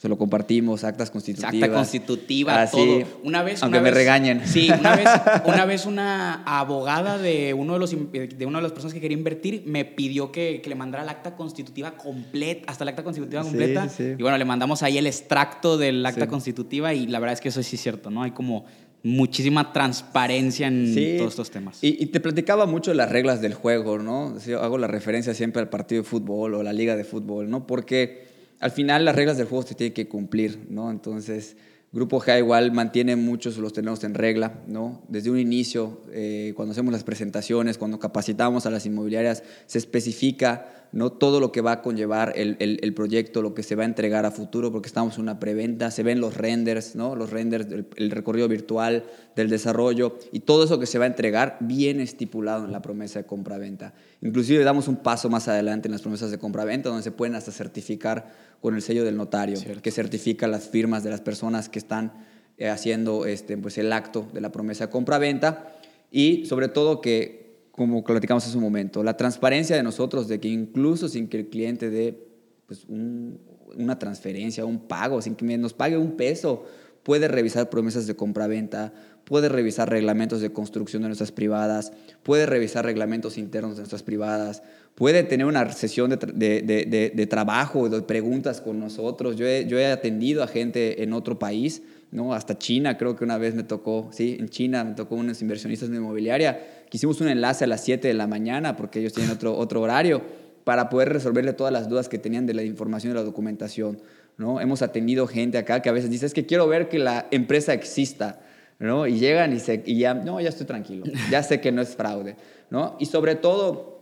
se 0.00 0.08
lo 0.08 0.16
compartimos, 0.16 0.82
actas 0.82 1.10
constitutivas. 1.10 1.52
Acta 1.52 1.70
constitutiva, 1.76 2.62
Así, 2.62 2.74
todo. 2.78 3.20
Una 3.22 3.42
vez, 3.42 3.62
aunque 3.62 3.76
una 3.76 3.82
me 3.84 3.90
vez- 3.90 3.94
regañen. 3.98 4.40
Sí, 4.46 4.70
una 4.80 4.96
vez, 4.96 5.06
una 5.44 5.66
vez 5.66 5.84
una 5.84 6.42
abogada 6.44 7.18
de 7.18 7.52
uno 7.52 7.74
de 7.74 7.78
los 7.80 7.90
de 7.90 8.46
una 8.46 8.58
de 8.60 8.62
las 8.62 8.72
personas 8.72 8.94
que 8.94 9.00
quería 9.02 9.18
invertir 9.18 9.64
me 9.66 9.84
pidió 9.84 10.32
que, 10.32 10.62
que 10.62 10.70
le 10.70 10.74
mandara 10.74 11.02
el 11.02 11.08
acta 11.10 11.36
constitutiva 11.36 11.98
completa, 11.98 12.72
hasta 12.72 12.84
el 12.84 12.88
acta 12.88 13.04
constitutiva 13.04 13.42
completa. 13.42 13.90
sí, 13.90 13.94
sí. 14.04 14.14
Y 14.18 14.22
bueno, 14.22 14.38
le 14.38 14.44
mandamos 14.46 14.82
ahí 14.82 14.96
el 14.96 15.06
extracto 15.06 15.76
del 15.76 16.06
acta 16.06 16.24
Sí. 16.24 16.30
constitutiva 16.30 16.94
y 16.94 17.06
la 17.06 17.18
verdad 17.18 17.34
es 17.34 17.42
que 17.42 17.50
eso 17.50 17.62
sí 17.62 17.76
es 17.76 17.82
cierto, 17.82 18.08
¿no? 18.10 18.22
Hay 18.22 18.30
como 18.30 18.64
muchísima 19.02 19.70
transparencia 19.72 20.66
en 20.68 20.94
Sí. 20.94 21.16
todos 21.18 21.32
estos 21.32 21.50
temas. 21.50 21.78
Y, 21.84 22.02
y 22.02 22.06
te 22.06 22.20
platicaba 22.20 22.64
mucho 22.66 22.90
de 22.90 22.96
las 22.96 23.10
reglas 23.10 23.42
del 23.42 23.52
juego, 23.52 23.98
¿no? 23.98 24.34
Sí, 24.40 24.52
hago 24.54 24.78
la 24.78 24.86
referencia 24.86 25.34
siempre 25.34 25.60
al 25.60 25.68
partido 25.68 26.02
de 26.02 26.08
fútbol 26.08 26.54
o 26.54 26.62
la 26.62 26.72
liga 26.72 26.96
de 26.96 27.04
fútbol, 27.04 27.50
¿no? 27.50 27.66
Porque 27.66 28.29
al 28.60 28.70
final 28.70 29.04
las 29.04 29.16
reglas 29.16 29.36
del 29.38 29.46
juego 29.46 29.66
se 29.66 29.74
tienen 29.74 29.94
que 29.94 30.06
cumplir, 30.08 30.66
¿no? 30.68 30.90
Entonces, 30.90 31.56
Grupo 31.92 32.20
G 32.20 32.38
igual 32.38 32.70
mantiene 32.70 33.16
muchos, 33.16 33.58
los 33.58 33.72
tenemos 33.72 34.04
en 34.04 34.14
regla, 34.14 34.60
¿no? 34.68 35.02
Desde 35.08 35.28
un 35.28 35.40
inicio, 35.40 36.02
eh, 36.12 36.52
cuando 36.54 36.70
hacemos 36.70 36.92
las 36.92 37.02
presentaciones, 37.02 37.78
cuando 37.78 37.98
capacitamos 37.98 38.64
a 38.64 38.70
las 38.70 38.86
inmobiliarias, 38.86 39.42
se 39.66 39.78
especifica, 39.78 40.68
¿no? 40.92 41.10
Todo 41.10 41.40
lo 41.40 41.50
que 41.50 41.60
va 41.62 41.72
a 41.72 41.82
conllevar 41.82 42.32
el, 42.36 42.56
el- 42.60 42.78
el 42.82 42.94
proyecto, 42.94 43.42
lo 43.42 43.54
que 43.54 43.64
se 43.64 43.74
va 43.74 43.82
a 43.82 43.86
entregar 43.86 44.24
a 44.24 44.30
futuro, 44.30 44.70
porque 44.70 44.86
estamos 44.86 45.16
en 45.16 45.22
una 45.22 45.40
preventa, 45.40 45.90
se 45.90 46.04
ven 46.04 46.20
los 46.20 46.36
renders, 46.36 46.94
¿no? 46.94 47.16
Los 47.16 47.30
renders, 47.30 47.68
del, 47.68 47.86
el 47.96 48.10
recorrido 48.12 48.46
virtual 48.46 49.04
del 49.34 49.48
desarrollo 49.48 50.16
y 50.30 50.40
todo 50.40 50.62
eso 50.64 50.78
que 50.78 50.86
se 50.86 50.98
va 50.98 51.04
a 51.06 51.08
entregar 51.08 51.56
bien 51.60 52.00
estipulado 52.00 52.64
en 52.66 52.72
la 52.72 52.82
promesa 52.82 53.18
de 53.20 53.26
compra-venta. 53.26 53.94
Inclusive 54.20 54.62
damos 54.62 54.86
un 54.86 54.96
paso 54.96 55.28
más 55.28 55.48
adelante 55.48 55.88
en 55.88 55.92
las 55.92 56.02
promesas 56.02 56.30
de 56.30 56.38
compra-venta, 56.38 56.88
donde 56.88 57.02
se 57.02 57.10
pueden 57.12 57.34
hasta 57.34 57.50
certificar 57.50 58.49
con 58.60 58.74
el 58.74 58.82
sello 58.82 59.04
del 59.04 59.16
notario, 59.16 59.56
Cierto. 59.56 59.82
que 59.82 59.90
certifica 59.90 60.46
las 60.46 60.68
firmas 60.68 61.02
de 61.02 61.10
las 61.10 61.20
personas 61.20 61.68
que 61.68 61.78
están 61.78 62.12
eh, 62.58 62.68
haciendo 62.68 63.24
este, 63.26 63.56
pues, 63.56 63.78
el 63.78 63.92
acto 63.92 64.28
de 64.34 64.40
la 64.40 64.52
promesa 64.52 64.86
de 64.86 64.92
compra-venta 64.92 65.72
y 66.10 66.44
sobre 66.46 66.68
todo 66.68 67.00
que, 67.00 67.68
como 67.72 68.04
platicamos 68.04 68.46
hace 68.46 68.56
un 68.56 68.62
momento, 68.64 69.02
la 69.02 69.16
transparencia 69.16 69.76
de 69.76 69.82
nosotros 69.82 70.28
de 70.28 70.40
que 70.40 70.48
incluso 70.48 71.08
sin 71.08 71.28
que 71.28 71.38
el 71.38 71.48
cliente 71.48 71.88
dé 71.88 72.26
pues, 72.66 72.84
un- 72.84 73.40
una 73.76 73.98
transferencia, 73.98 74.64
un 74.64 74.80
pago, 74.88 75.22
sin 75.22 75.36
que 75.36 75.56
nos 75.56 75.72
pague 75.72 75.96
un 75.96 76.16
peso, 76.16 76.64
puede 77.02 77.28
revisar 77.28 77.70
promesas 77.70 78.06
de 78.06 78.14
compra-venta, 78.16 78.92
puede 79.24 79.48
revisar 79.48 79.88
reglamentos 79.88 80.40
de 80.40 80.52
construcción 80.52 81.02
de 81.02 81.08
nuestras 81.08 81.32
privadas, 81.32 81.92
puede 82.24 82.44
revisar 82.46 82.84
reglamentos 82.84 83.38
internos 83.38 83.76
de 83.76 83.82
nuestras 83.82 84.02
privadas, 84.02 84.62
puede 85.00 85.22
tener 85.22 85.46
una 85.46 85.72
sesión 85.72 86.10
de, 86.10 86.16
de- 86.18 86.60
de- 86.60 86.84
de- 86.84 87.10
de 87.14 87.26
trabajo, 87.26 87.88
de 87.88 88.02
preguntas 88.02 88.60
con 88.60 88.78
nosotros. 88.78 89.34
Yo 89.36 89.46
he, 89.46 89.64
yo 89.64 89.78
he 89.78 89.86
atendido 89.86 90.42
a 90.42 90.46
gente 90.46 91.02
en 91.02 91.14
otro 91.14 91.38
país, 91.38 91.80
¿no? 92.12 92.34
hasta 92.34 92.58
China, 92.58 92.98
creo 92.98 93.16
que 93.16 93.24
una 93.24 93.38
vez 93.38 93.54
me 93.54 93.62
tocó, 93.62 94.10
sí, 94.12 94.36
en 94.38 94.50
China 94.50 94.84
me 94.84 94.92
tocó 94.94 95.14
unos 95.14 95.40
inversionistas 95.40 95.88
de 95.88 95.96
inmobiliaria, 95.96 96.60
que 96.90 96.98
hicimos 96.98 97.18
un 97.22 97.28
enlace 97.28 97.64
a 97.64 97.66
las 97.66 97.82
7 97.82 98.08
de 98.08 98.12
la 98.12 98.26
mañana 98.26 98.76
porque 98.76 98.98
ellos 99.00 99.14
tienen 99.14 99.32
otro, 99.32 99.56
otro 99.56 99.80
horario 99.80 100.20
para 100.64 100.90
poder 100.90 101.08
resolverle 101.10 101.54
todas 101.54 101.72
las 101.72 101.88
dudas 101.88 102.10
que 102.10 102.18
tenían 102.18 102.44
de 102.44 102.52
la 102.52 102.62
información 102.62 103.12
y 103.14 103.16
la 103.16 103.22
documentación. 103.22 103.98
¿no? 104.36 104.60
Hemos 104.60 104.82
atendido 104.82 105.26
gente 105.26 105.56
acá 105.56 105.80
que 105.80 105.88
a 105.88 105.92
veces 105.92 106.10
dice, 106.10 106.26
es 106.26 106.34
que 106.34 106.44
quiero 106.44 106.68
ver 106.68 106.90
que 106.90 106.98
la 106.98 107.26
empresa 107.30 107.72
exista. 107.72 108.40
¿no? 108.78 109.06
Y 109.06 109.18
llegan 109.18 109.54
y, 109.54 109.60
se, 109.60 109.82
y 109.86 109.98
ya, 109.98 110.12
no, 110.12 110.42
ya 110.42 110.50
estoy 110.50 110.66
tranquilo, 110.66 111.04
ya 111.30 111.42
sé 111.42 111.58
que 111.62 111.72
no 111.72 111.80
es 111.80 111.96
fraude. 111.96 112.36
¿no? 112.68 112.96
Y 113.00 113.06
sobre 113.06 113.34
todo, 113.34 113.99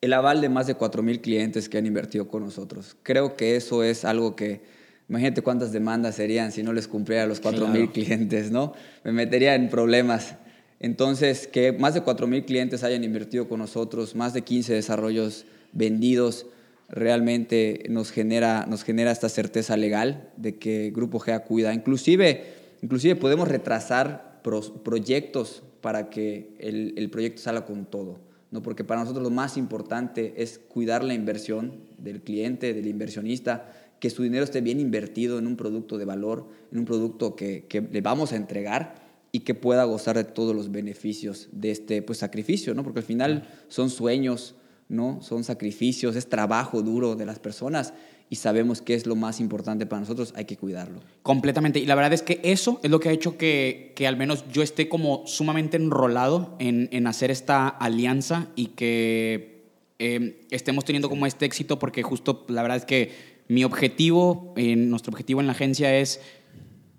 el 0.00 0.12
aval 0.12 0.40
de 0.40 0.48
más 0.48 0.66
de 0.66 0.76
4.000 0.76 1.20
clientes 1.20 1.68
que 1.68 1.78
han 1.78 1.86
invertido 1.86 2.28
con 2.28 2.42
nosotros. 2.44 2.96
Creo 3.02 3.36
que 3.36 3.56
eso 3.56 3.82
es 3.82 4.04
algo 4.04 4.36
que, 4.36 4.60
imagínate 5.08 5.42
cuántas 5.42 5.72
demandas 5.72 6.14
serían 6.16 6.52
si 6.52 6.62
no 6.62 6.72
les 6.72 6.86
cumpliera 6.86 7.24
a 7.24 7.26
los 7.26 7.40
4.000 7.42 7.70
Claro. 7.72 7.92
clientes, 7.92 8.50
¿no? 8.50 8.74
Me 9.04 9.12
metería 9.12 9.54
en 9.54 9.68
problemas. 9.70 10.36
Entonces, 10.78 11.46
que 11.46 11.72
más 11.72 11.94
de 11.94 12.02
4.000 12.04 12.44
clientes 12.44 12.84
hayan 12.84 13.02
invertido 13.04 13.48
con 13.48 13.58
nosotros, 13.60 14.14
más 14.14 14.34
de 14.34 14.42
15 14.42 14.74
desarrollos 14.74 15.46
vendidos, 15.72 16.46
realmente 16.88 17.84
nos 17.88 18.10
genera, 18.12 18.66
nos 18.68 18.84
genera 18.84 19.10
esta 19.10 19.28
certeza 19.28 19.76
legal 19.76 20.30
de 20.36 20.56
que 20.56 20.92
Grupo 20.94 21.18
GA 21.18 21.40
cuida. 21.40 21.72
Inclusive, 21.74 22.44
inclusive 22.82 23.16
podemos 23.16 23.48
retrasar 23.48 24.40
proyectos 24.84 25.62
para 25.80 26.10
que 26.10 26.54
el, 26.60 26.94
el 26.96 27.10
proyecto 27.10 27.42
salga 27.42 27.64
con 27.64 27.86
todo. 27.86 28.18
¿No? 28.56 28.62
Porque 28.62 28.84
para 28.84 29.00
nosotros 29.00 29.22
lo 29.22 29.30
más 29.30 29.58
importante 29.58 30.32
es 30.38 30.58
cuidar 30.58 31.04
la 31.04 31.12
inversión 31.12 31.74
del 31.98 32.22
cliente, 32.22 32.72
del 32.72 32.86
inversionista, 32.86 33.70
que 34.00 34.08
su 34.08 34.22
dinero 34.22 34.44
esté 34.44 34.62
bien 34.62 34.80
invertido 34.80 35.38
en 35.38 35.46
un 35.46 35.56
producto 35.56 35.98
de 35.98 36.06
valor, 36.06 36.48
en 36.72 36.78
un 36.78 36.86
producto 36.86 37.36
que, 37.36 37.66
que 37.68 37.82
le 37.82 38.00
vamos 38.00 38.32
a 38.32 38.36
entregar 38.36 38.94
y 39.30 39.40
que 39.40 39.54
pueda 39.54 39.84
gozar 39.84 40.16
de 40.16 40.24
todos 40.24 40.56
los 40.56 40.72
beneficios 40.72 41.50
de 41.52 41.70
este 41.70 42.00
pues, 42.00 42.20
sacrificio, 42.20 42.74
¿no? 42.74 42.82
porque 42.82 43.00
al 43.00 43.04
final 43.04 43.46
son 43.68 43.90
sueños, 43.90 44.54
¿no? 44.88 45.20
son 45.20 45.44
sacrificios, 45.44 46.16
es 46.16 46.26
trabajo 46.26 46.80
duro 46.80 47.14
de 47.14 47.26
las 47.26 47.38
personas 47.38 47.92
y 48.28 48.36
sabemos 48.36 48.82
que 48.82 48.94
es 48.94 49.06
lo 49.06 49.14
más 49.14 49.40
importante 49.40 49.86
para 49.86 50.00
nosotros, 50.00 50.32
hay 50.36 50.46
que 50.46 50.56
cuidarlo. 50.56 51.00
Completamente. 51.22 51.78
Y 51.78 51.86
la 51.86 51.94
verdad 51.94 52.12
es 52.12 52.22
que 52.22 52.40
eso 52.42 52.80
es 52.82 52.90
lo 52.90 52.98
que 52.98 53.08
ha 53.08 53.12
hecho 53.12 53.38
que, 53.38 53.92
que 53.94 54.06
al 54.06 54.16
menos 54.16 54.44
yo 54.52 54.62
esté 54.62 54.88
como 54.88 55.26
sumamente 55.26 55.76
enrolado 55.76 56.56
en, 56.58 56.88
en 56.92 57.06
hacer 57.06 57.30
esta 57.30 57.68
alianza 57.68 58.48
y 58.56 58.68
que 58.68 59.56
eh, 59.98 60.46
estemos 60.50 60.84
teniendo 60.84 61.08
como 61.08 61.26
este 61.26 61.46
éxito 61.46 61.78
porque 61.78 62.02
justo 62.02 62.44
la 62.48 62.62
verdad 62.62 62.76
es 62.76 62.84
que 62.84 63.36
mi 63.48 63.64
objetivo, 63.64 64.52
eh, 64.56 64.74
nuestro 64.76 65.10
objetivo 65.10 65.40
en 65.40 65.46
la 65.46 65.52
agencia 65.52 65.96
es 65.96 66.20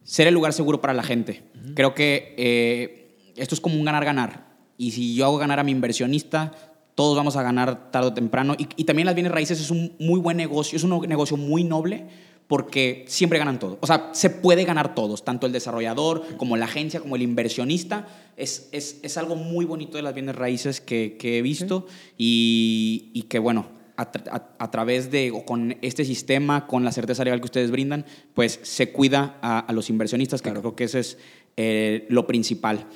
ser 0.04 0.28
el 0.28 0.34
lugar 0.34 0.54
seguro 0.54 0.80
para 0.80 0.94
la 0.94 1.04
gente. 1.04 1.44
Creo 1.76 1.94
que 1.94 2.34
eh, 2.38 3.34
esto 3.36 3.54
es 3.54 3.62
como 3.62 3.76
un 3.76 3.84
ganar-ganar. 3.84 4.48
Y 4.78 4.92
si 4.92 5.16
yo 5.16 5.26
hago 5.26 5.38
ganar 5.38 5.60
a 5.60 5.64
mi 5.64 5.72
inversionista, 5.72 6.54
todos 6.98 7.16
vamos 7.16 7.36
a 7.36 7.44
ganar 7.44 7.92
tarde 7.92 8.08
o 8.08 8.14
temprano. 8.16 8.56
Y, 8.58 8.68
y 8.76 8.86
también 8.86 9.06
las 9.06 9.14
bienes 9.14 9.32
raíces 9.32 9.62
es 9.62 9.70
un 9.70 9.94
muy 10.00 10.20
buen 10.20 10.36
negocio, 10.36 10.76
es 10.78 10.84
un 10.84 11.00
negocio 11.08 11.38
muy 11.38 11.64
noble 11.64 12.06
porque 12.48 13.06
siempre 13.08 13.38
ganan 13.38 13.60
todos. 13.60 13.78
O 13.82 13.86
sea, 13.86 14.10
se 14.14 14.32
puede 14.32 14.64
ganar 14.64 14.96
todos, 14.96 15.24
tanto 15.24 15.46
el 15.46 15.52
desarrollador 15.52 16.24
como 16.38 16.58
la 16.58 16.66
agencia, 16.66 17.00
como 17.00 17.16
el 17.16 17.22
inversionista. 17.22 18.08
Es, 18.36 18.70
es, 18.72 18.98
es 19.04 19.16
algo 19.18 19.36
muy 19.36 19.64
bonito 19.66 19.98
de 19.98 20.02
las 20.02 20.16
bienes 20.16 20.36
raíces 20.36 20.82
que, 20.82 21.18
que 21.20 21.38
he 21.38 21.42
visto 21.44 21.86
y, 22.18 23.12
y 23.14 23.24
que, 23.24 23.38
bueno, 23.38 23.68
a, 23.96 24.12
tra- 24.12 24.30
a- 24.32 24.56
a 24.64 24.72
través 24.72 25.12
de, 25.12 25.30
o 25.30 25.46
con 25.46 25.78
este 25.84 26.04
sistema, 26.04 26.66
con 26.66 26.84
la 26.84 26.92
certeza 26.92 27.24
legal 27.24 27.42
que 27.42 27.46
ustedes 27.46 27.70
brindan, 27.70 28.06
pues 28.34 28.60
se 28.64 28.92
cuida 28.92 29.38
a, 29.44 29.60
a 29.60 29.72
los 29.74 29.92
inversionistas, 29.92 30.42
que 30.42 30.50
creo 30.52 30.76
que 30.76 30.86
eso 30.86 30.98
es 30.98 31.20
eh, 31.58 32.08
lo 32.10 32.26
principal. 32.26 32.88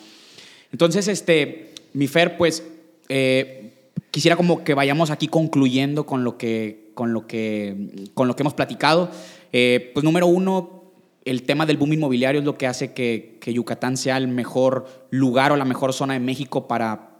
Entonces, 0.71 1.07
este, 1.07 1.75
mi 1.93 2.07
Fer, 2.07 2.37
pues 2.37 2.63
eh, 3.09 3.70
quisiera 4.11 4.35
como 4.35 4.63
que 4.63 4.73
vayamos 4.73 5.09
aquí 5.09 5.27
concluyendo 5.27 6.05
con 6.05 6.23
lo 6.23 6.37
que, 6.37 6.91
con 6.93 7.13
lo 7.13 7.25
que, 7.25 8.09
con 8.13 8.27
lo 8.27 8.35
que 8.35 8.43
hemos 8.43 8.53
platicado. 8.53 9.09
Eh, 9.53 9.91
pues 9.93 10.03
número 10.03 10.27
uno, 10.27 10.83
el 11.25 11.43
tema 11.43 11.65
del 11.65 11.77
boom 11.77 11.93
inmobiliario 11.93 12.39
es 12.39 12.45
lo 12.45 12.57
que 12.57 12.67
hace 12.67 12.93
que, 12.93 13.37
que 13.41 13.53
Yucatán 13.53 13.97
sea 13.97 14.17
el 14.17 14.27
mejor 14.27 15.07
lugar 15.09 15.51
o 15.51 15.55
la 15.55 15.65
mejor 15.65 15.93
zona 15.93 16.13
de 16.13 16.19
México 16.19 16.67
para, 16.67 17.11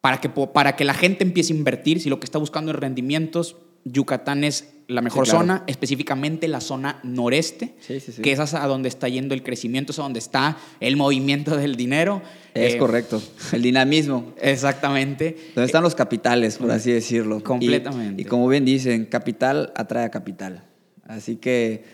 para, 0.00 0.20
que, 0.20 0.28
para 0.28 0.76
que 0.76 0.84
la 0.84 0.94
gente 0.94 1.24
empiece 1.24 1.52
a 1.52 1.56
invertir. 1.56 2.00
Si 2.00 2.10
lo 2.10 2.20
que 2.20 2.26
está 2.26 2.38
buscando 2.38 2.70
es 2.70 2.78
rendimientos, 2.78 3.56
Yucatán 3.84 4.44
es 4.44 4.70
la 4.86 5.00
mejor 5.00 5.24
claro. 5.24 5.38
zona, 5.40 5.64
específicamente 5.66 6.46
la 6.46 6.60
zona 6.60 7.00
noreste, 7.04 7.74
Sí, 7.80 8.00
sí, 8.00 8.12
sí. 8.12 8.20
que 8.22 8.32
es 8.32 8.38
a 8.54 8.66
donde 8.66 8.88
está 8.90 9.08
yendo 9.08 9.32
el 9.34 9.42
crecimiento, 9.42 9.92
es 9.92 9.98
a 9.98 10.02
donde 10.02 10.18
está 10.18 10.58
el 10.80 10.96
movimiento 10.96 11.56
del 11.56 11.76
dinero. 11.76 12.20
Es 12.52 12.74
Eh, 12.74 12.78
correcto, 12.78 13.22
el 13.52 13.62
dinamismo. 13.62 14.34
Exactamente. 14.42 15.36
Donde 15.54 15.66
están 15.66 15.82
los 15.82 15.94
capitales, 15.94 16.58
por 16.58 16.70
así 16.70 16.92
decirlo. 16.92 17.42
Completamente. 17.42 18.20
Y, 18.22 18.24
como 18.26 18.46
bien 18.48 18.64
dicen, 18.66 19.06
capital 19.06 19.72
atrae 19.74 20.04
a 20.04 20.10
capital. 20.10 20.64
Así 21.06 21.36
que 21.36 21.84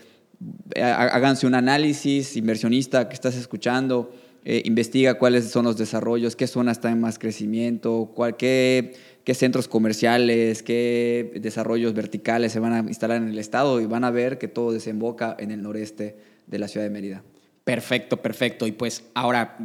eh, 0.74 0.82
há- 0.82 1.08
háganse 1.14 1.46
un 1.46 1.54
análisis, 1.54 2.36
inversionista 2.36 3.08
que 3.08 3.14
estás 3.14 3.36
escuchando, 3.36 4.12
eh, 4.44 4.62
investiga 4.64 5.14
cuáles 5.14 5.50
son 5.50 5.66
los 5.66 5.76
desarrollos, 5.76 6.36
qué 6.36 6.46
zonas 6.46 6.78
están 6.78 6.92
en 6.92 7.00
más 7.00 7.18
crecimiento, 7.18 8.12
qué, 8.38 8.94
qué 9.24 9.34
centros 9.34 9.68
comerciales, 9.68 10.62
qué 10.62 11.32
desarrollos 11.40 11.92
verticales 11.94 12.52
se 12.52 12.60
van 12.60 12.72
a 12.72 12.78
instalar 12.88 13.18
en 13.18 13.28
el 13.28 13.38
estado 13.38 13.80
y 13.80 13.86
van 13.86 14.04
a 14.04 14.10
ver 14.10 14.38
que 14.38 14.48
todo 14.48 14.72
desemboca 14.72 15.36
en 15.38 15.50
el 15.50 15.62
noreste 15.62 16.16
de 16.46 16.58
la 16.58 16.68
ciudad 16.68 16.86
de 16.86 16.90
Mérida. 16.90 17.22
Perfecto, 17.64 18.16
perfecto. 18.16 18.66
Y 18.66 18.72
pues 18.72 19.04
ahora, 19.14 19.58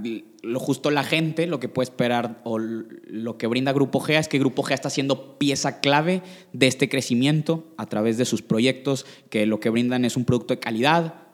lo 0.44 0.60
justo 0.60 0.92
la 0.92 1.04
gente, 1.04 1.48
lo 1.48 1.60
que 1.60 1.70
puede 1.70 1.86
esperar 1.86 2.42
o 2.44 2.60
lo 2.60 3.38
que 3.38 3.48
brinda 3.48 3.72
Grupo 3.72 4.00
G 4.02 4.20
es 4.20 4.28
que 4.28 4.38
Grupo 4.38 4.64
G 4.64 4.74
está 4.74 4.90
siendo 4.90 5.40
pieza 5.40 5.80
clave 5.80 6.22
de 6.52 6.68
este 6.68 6.90
crecimiento 6.90 7.74
a 7.78 7.88
través 7.88 8.18
de 8.18 8.26
sus 8.26 8.42
proyectos, 8.42 9.06
que 9.30 9.46
lo 9.46 9.60
que 9.60 9.70
brindan 9.70 10.06
es 10.06 10.18
un 10.18 10.26
producto 10.26 10.54
de 10.54 10.60
calidad, 10.60 11.25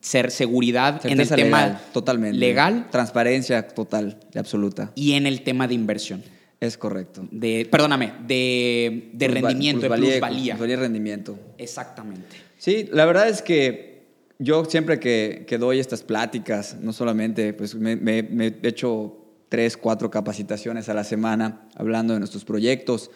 ser 0.00 0.30
seguridad 0.30 1.04
en 1.04 1.20
el 1.20 1.28
tema 1.28 1.66
legal, 1.66 1.80
totalmente. 1.92 2.38
legal 2.38 2.88
Transparencia 2.90 3.66
total 3.68 4.18
y 4.32 4.38
absoluta. 4.38 4.92
y 4.94 5.12
en 5.12 5.26
el 5.26 5.42
tema 5.42 5.66
de 5.66 5.74
inversión. 5.74 6.22
Es 6.58 6.78
correcto. 6.78 7.26
De, 7.30 7.68
perdóname, 7.70 8.14
de, 8.26 9.10
de 9.12 9.28
rendimiento, 9.28 9.82
de 9.82 9.88
plusvalía. 9.88 10.54
Plusvalía 10.54 10.74
y 10.74 10.76
rendimiento. 10.76 11.38
Exactamente. 11.58 12.36
Sí, 12.56 12.88
la 12.92 13.04
verdad 13.04 13.28
es 13.28 13.42
que 13.42 14.06
yo 14.38 14.64
siempre 14.64 14.98
que, 14.98 15.44
que, 15.46 15.58
doy 15.58 15.80
estas 15.80 16.02
pláticas, 16.02 16.76
no 16.80 16.92
solamente, 16.92 17.52
pues 17.52 17.74
me, 17.74 17.92
he 17.92 18.58
hecho 18.62 19.18
tres, 19.48 19.76
cuatro 19.76 20.10
capacitaciones 20.10 20.88
a 20.88 20.94
la 20.94 21.04
semana 21.04 21.68
hablando 21.74 22.14
de 22.14 22.20
nuestros 22.20 22.44
proyectos 22.44 23.10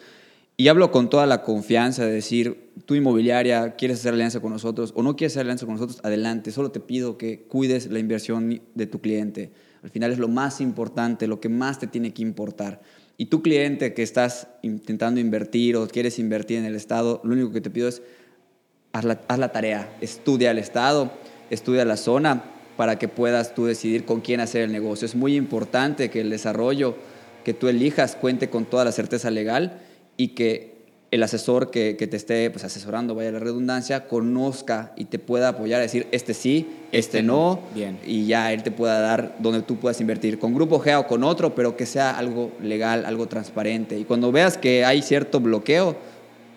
y 0.61 0.67
hablo 0.67 0.91
con 0.91 1.09
toda 1.09 1.25
la 1.25 1.41
confianza 1.41 2.05
de 2.05 2.11
decir, 2.11 2.69
tu 2.85 2.93
inmobiliaria, 2.93 3.75
quieres 3.77 3.97
hacer 3.97 4.13
alianza 4.13 4.41
con 4.41 4.51
nosotros 4.51 4.93
o 4.95 5.01
no 5.01 5.15
quieres 5.15 5.33
hacer 5.33 5.41
alianza 5.41 5.65
con 5.65 5.73
nosotros, 5.73 5.99
adelante, 6.03 6.51
solo 6.51 6.69
te 6.69 6.79
pido 6.79 7.17
que 7.17 7.41
cuides 7.47 7.87
la 7.87 7.97
inversión 7.97 8.61
de 8.75 8.85
tu 8.85 9.01
cliente. 9.01 9.51
Al 9.81 9.89
final 9.89 10.11
es 10.11 10.19
lo 10.19 10.27
más 10.27 10.61
importante, 10.61 11.25
lo 11.25 11.39
que 11.39 11.49
más 11.49 11.79
te 11.79 11.87
tiene 11.87 12.13
que 12.13 12.21
importar. 12.21 12.79
Y 13.17 13.25
tu 13.25 13.41
cliente 13.41 13.95
que 13.95 14.03
estás 14.03 14.49
intentando 14.61 15.19
invertir 15.19 15.77
o 15.77 15.87
quieres 15.87 16.19
invertir 16.19 16.59
en 16.59 16.65
el 16.65 16.75
Estado, 16.75 17.21
lo 17.23 17.33
único 17.33 17.51
que 17.51 17.61
te 17.61 17.71
pido 17.71 17.87
es 17.87 18.03
haz 18.93 19.03
la, 19.03 19.19
la 19.35 19.51
tarea, 19.51 19.97
estudia 19.99 20.51
el 20.51 20.59
Estado, 20.59 21.11
estudia 21.49 21.85
la 21.85 21.97
zona 21.97 22.43
para 22.77 22.99
que 22.99 23.07
puedas 23.07 23.55
tú 23.55 23.65
decidir 23.65 24.05
con 24.05 24.21
quién 24.21 24.39
hacer 24.41 24.61
el 24.61 24.71
negocio. 24.71 25.07
Es 25.07 25.15
muy 25.15 25.35
importante 25.37 26.11
que 26.11 26.21
el 26.21 26.29
desarrollo 26.29 26.97
que 27.43 27.55
tú 27.55 27.67
elijas 27.67 28.15
cuente 28.15 28.51
con 28.51 28.65
toda 28.65 28.85
la 28.85 28.91
certeza 28.91 29.31
legal 29.31 29.81
y 30.21 30.27
que 30.29 30.71
el 31.09 31.23
asesor 31.23 31.71
que, 31.71 31.97
que, 31.97 32.05
te 32.05 32.15
esté 32.15 32.51
pues, 32.51 32.63
asesorando, 32.63 33.15
vaya 33.15 33.31
la 33.31 33.39
redundancia, 33.39 34.07
conozca 34.07 34.93
y 34.95 35.05
te 35.05 35.17
pueda 35.17 35.49
apoyar 35.49 35.79
a 35.79 35.81
decir, 35.81 36.05
este 36.11 36.35
sí, 36.35 36.67
este, 36.91 36.97
este 36.99 37.23
no, 37.23 37.59
Bien. 37.73 37.97
y 38.05 38.27
ya 38.27 38.53
él 38.53 38.61
te 38.61 38.69
pueda 38.69 38.99
dar 38.99 39.35
donde 39.39 39.63
tú 39.63 39.77
puedas 39.77 39.99
invertir, 39.99 40.37
con 40.37 40.53
Grupo 40.53 40.79
G 40.79 40.95
o 40.95 41.07
con 41.07 41.23
otro, 41.23 41.55
pero 41.55 41.75
que 41.75 41.87
sea 41.87 42.11
algo 42.11 42.51
legal, 42.61 43.03
algo 43.05 43.25
transparente. 43.25 43.97
Y 43.97 44.03
cuando 44.03 44.31
veas 44.31 44.59
que 44.59 44.85
hay 44.85 45.01
cierto 45.01 45.39
bloqueo, 45.39 45.97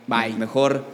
Bye. 0.06 0.34
mejor 0.34 0.84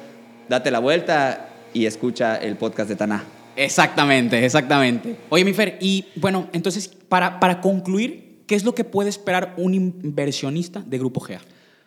date 0.48 0.70
la 0.70 0.78
vuelta 0.78 1.48
y 1.74 1.86
escucha 1.86 2.36
el 2.36 2.56
podcast 2.56 2.88
de 2.88 2.94
Taná. 2.94 3.24
Exactamente, 3.56 4.44
exactamente. 4.44 5.16
Oye, 5.28 5.44
mi 5.44 5.54
Fer, 5.54 5.76
y 5.80 6.06
bueno, 6.14 6.48
entonces, 6.52 6.86
para, 6.86 7.40
para 7.40 7.60
concluir, 7.60 8.44
¿qué 8.46 8.54
es 8.54 8.62
lo 8.62 8.76
que 8.76 8.84
puede 8.84 9.08
esperar 9.08 9.54
un 9.56 9.74
inversionista 9.74 10.84
de 10.86 10.98
Grupo 10.98 11.20
GA? 11.20 11.40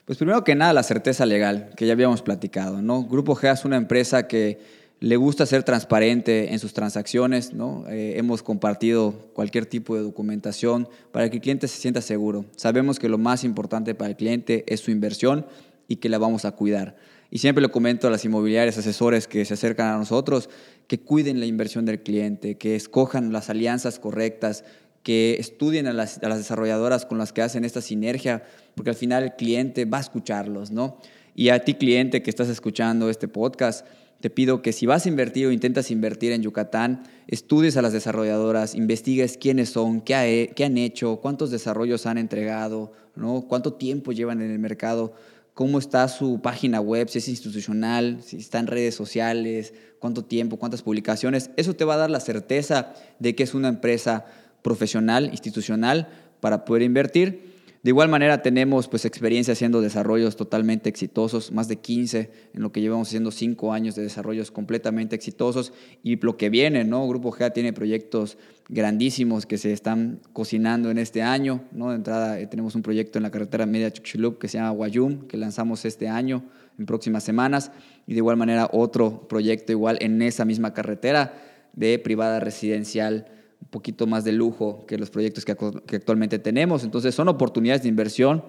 Pues 0.06 0.18
primero 0.18 0.44
que 0.44 0.54
nada, 0.54 0.74
la 0.74 0.84
certeza 0.84 1.26
legal, 1.26 1.70
que 1.78 1.88
ya 1.88 1.94
habíamos 1.94 2.22
platicado, 2.22 2.82
¿no? 2.82 3.06
Grupo 3.06 3.36
GA 3.36 3.54
es 3.54 3.64
una 3.64 3.78
empresa 3.78 4.28
que 4.28 4.60
le 5.00 5.16
gusta 5.16 5.46
ser 5.46 5.64
transparente 5.64 6.52
en 6.52 6.60
sus 6.60 6.74
transacciones, 6.74 7.54
¿no? 7.54 7.86
Eh, 7.88 8.16
hemos 8.18 8.44
compartido 8.44 9.14
cualquier 9.34 9.66
tipo 9.66 9.96
de 9.96 10.02
documentación 10.02 10.90
para 11.14 11.30
que 11.30 11.38
el 11.38 11.42
cliente 11.42 11.70
se 11.70 11.80
sienta 11.80 12.02
seguro. 12.02 12.44
Sabemos 12.58 13.00
que 13.00 13.08
lo 13.08 13.18
más 13.18 13.46
importante 13.46 13.96
para 13.96 14.10
el 14.10 14.18
cliente 14.18 14.66
es 14.68 14.82
su 14.82 14.92
inversión 14.92 15.46
y 15.88 15.96
que 15.98 16.10
la 16.10 16.18
vamos 16.18 16.44
a 16.44 16.52
cuidar. 16.52 16.98
Y 17.32 17.38
siempre 17.38 17.62
le 17.62 17.70
comento 17.70 18.08
a 18.08 18.12
las 18.12 18.26
inmobiliarias, 18.26 18.78
asesores 18.78 19.28
que 19.28 19.46
se 19.46 19.54
acercan 19.54 19.88
a 19.88 19.98
nosotros, 19.98 20.50
que 20.88 21.00
cuiden 21.00 21.40
la 21.40 21.46
inversión 21.46 21.86
del 21.86 22.04
cliente, 22.04 22.56
que 22.56 22.76
escojan 22.76 23.32
las 23.32 23.50
alianzas 23.50 24.00
correctas, 24.00 24.66
que 25.04 25.36
estudien 25.40 25.88
a 25.88 25.94
las, 25.94 26.24
a 26.24 26.30
las, 26.30 26.38
desarrolladoras 26.40 27.06
con 27.06 27.18
las 27.18 27.34
que 27.34 27.42
hacen 27.42 27.66
esta 27.66 27.82
sinergia, 27.82 28.44
porque 28.74 28.90
al 28.90 28.96
final 28.96 29.24
el 29.24 29.36
cliente 29.36 29.86
va 29.86 29.98
a 30.00 30.02
escucharlos, 30.02 30.72
¿no? 30.72 30.98
Y 31.36 31.50
a 31.50 31.64
ti, 31.64 31.76
cliente 31.76 32.24
que 32.24 32.30
estás 32.30 32.48
escuchando 32.50 33.10
este 33.10 33.28
podcast, 33.28 33.86
te 34.24 34.30
pido 34.30 34.62
que 34.62 34.72
si 34.72 34.86
vas 34.86 35.06
a 35.06 35.10
invertir 35.10 35.48
o 35.48 35.52
intentas 35.52 35.92
invertir 35.92 36.32
en 36.32 36.42
Yucatán, 36.42 37.04
estudies 37.28 37.76
a 37.76 37.82
las 37.82 37.92
desarrolladoras, 37.92 38.74
investigues 38.74 39.38
quiénes 39.38 39.70
son, 39.70 40.00
qué, 40.00 40.16
ha, 40.16 40.54
qué 40.54 40.64
han 40.64 40.78
hecho, 40.78 41.18
cuántos 41.18 41.52
desarrollos 41.52 42.06
han 42.06 42.18
entregado, 42.18 42.94
¿no? 43.16 43.46
cuánto 43.50 43.74
tiempo 43.74 44.14
llevan 44.14 44.42
en 44.42 44.50
el 44.50 44.60
mercado, 44.60 45.14
cómo 45.54 45.78
está 45.78 46.08
su 46.08 46.40
página 46.42 46.80
web, 46.80 47.10
si 47.10 47.18
es 47.18 47.28
institucional, 47.28 48.20
si 48.24 48.38
está 48.38 48.60
en 48.60 48.68
redes 48.68 48.96
sociales, 48.96 49.74
cuánto 50.00 50.24
tiempo, 50.24 50.58
cuántas 50.58 50.84
publicaciones. 50.84 51.52
Eso 51.58 51.76
te 51.76 51.84
va 51.84 51.96
a 51.96 51.98
dar 51.98 52.10
la 52.10 52.20
certeza 52.20 52.94
de 53.20 53.36
que 53.36 53.44
es 53.44 53.54
una 53.54 53.68
empresa 53.68 54.26
profesional, 54.64 55.30
institucional, 55.32 56.08
para 56.40 56.66
poder 56.66 56.82
invertir. 56.82 57.54
De 57.84 57.90
igual 57.90 58.08
manera 58.08 58.42
tenemos 58.42 58.88
pues 58.88 59.04
experiencia 59.04 59.52
haciendo 59.52 59.82
desarrollos 59.82 60.38
totalmente 60.38 60.88
exitosos, 60.88 61.52
más 61.52 61.68
de 61.68 61.76
15 61.76 62.32
en 62.54 62.62
lo 62.62 62.72
que 62.72 62.80
llevamos 62.80 63.10
haciendo 63.10 63.30
5 63.30 63.74
años 63.74 63.94
de 63.96 64.04
desarrollos 64.04 64.52
completamente 64.52 65.18
exitosos 65.18 65.74
y 66.02 66.16
lo 66.16 66.38
que 66.38 66.50
viene, 66.50 66.86
¿no? 66.86 67.06
Grupo 67.10 67.32
GA 67.32 67.50
tiene 67.50 67.74
proyectos 67.74 68.38
grandísimos 68.70 69.46
que 69.46 69.58
se 69.58 69.74
están 69.74 70.22
cocinando 70.32 70.92
en 70.92 70.98
este 70.98 71.24
año, 71.24 71.66
¿no? 71.74 71.90
De 71.90 71.98
entrada 71.98 72.40
eh, 72.40 72.48
tenemos 72.48 72.74
un 72.76 72.84
proyecto 72.84 73.20
en 73.20 73.24
la 73.24 73.32
carretera 73.32 73.66
media 73.66 73.92
Chuxulup 73.92 74.40
que 74.40 74.48
se 74.48 74.60
llama 74.60 74.70
Guayum, 74.70 75.28
que 75.28 75.36
lanzamos 75.36 75.84
este 75.84 76.08
año 76.08 76.46
en 76.80 76.86
próximas 76.86 77.26
semanas 77.26 77.74
y 78.08 78.14
de 78.14 78.20
igual 78.20 78.38
manera 78.38 78.70
otro 78.72 79.28
proyecto 79.28 79.74
igual 79.74 79.98
en 80.00 80.22
esa 80.22 80.46
misma 80.46 80.74
carretera 80.74 81.34
de 81.74 82.00
privada 82.00 82.40
residencial 82.40 83.26
un 83.64 83.70
poquito 83.70 84.08
más 84.08 84.26
de 84.26 84.34
lujo 84.34 84.86
que 84.86 84.98
los 84.98 85.10
proyectos 85.10 85.46
que, 85.46 85.54
actualmente 85.54 86.38
tenemos. 86.38 86.84
Entonces 86.84 87.16
son 87.16 87.30
oportunidades 87.30 87.84
de 87.84 87.90
inversión, 87.90 88.44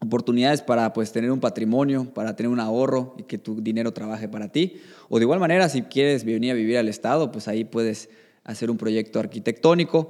oportunidades 0.00 0.62
para 0.62 0.92
pues 0.94 1.12
tener 1.12 1.30
un 1.30 1.40
patrimonio, 1.40 2.06
para 2.14 2.34
tener 2.34 2.50
un 2.50 2.58
ahorro 2.58 3.14
y 3.18 3.24
que 3.24 3.36
tu 3.36 3.60
dinero 3.60 3.92
trabaje 3.92 4.26
para 4.26 4.48
ti. 4.48 4.76
O 5.10 5.18
de 5.18 5.24
igual 5.24 5.38
manera, 5.38 5.68
si 5.68 5.82
quieres 5.82 6.24
venir 6.24 6.52
a 6.52 6.54
vivir 6.54 6.78
al 6.78 6.88
Estado, 6.88 7.30
pues 7.30 7.46
ahí 7.46 7.64
puedes 7.64 8.08
hacer 8.44 8.70
un 8.70 8.78
proyecto 8.78 9.20
arquitectónico. 9.20 10.08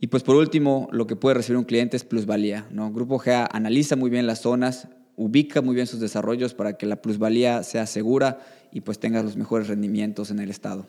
Y 0.00 0.08
pues 0.08 0.24
por 0.24 0.34
último, 0.34 0.88
lo 0.90 1.06
que 1.06 1.14
puede 1.14 1.34
recibir 1.34 1.58
un 1.58 1.64
cliente 1.64 1.96
es 1.96 2.04
plusvalía. 2.04 2.66
¿no? 2.72 2.92
Grupo 2.92 3.18
GA 3.18 3.48
analiza 3.52 3.94
muy 3.94 4.10
bien 4.10 4.26
las 4.26 4.40
zonas, 4.40 4.88
ubica 5.16 5.62
muy 5.62 5.76
bien 5.76 5.86
sus 5.86 6.00
desarrollos 6.00 6.54
para 6.54 6.76
que 6.76 6.86
la 6.86 6.96
plusvalía 6.96 7.62
sea 7.62 7.86
segura 7.86 8.40
y 8.72 8.80
pues 8.80 8.98
tengas 8.98 9.24
los 9.24 9.36
mejores 9.36 9.68
rendimientos 9.68 10.32
en 10.32 10.40
el 10.40 10.50
Estado. 10.50 10.86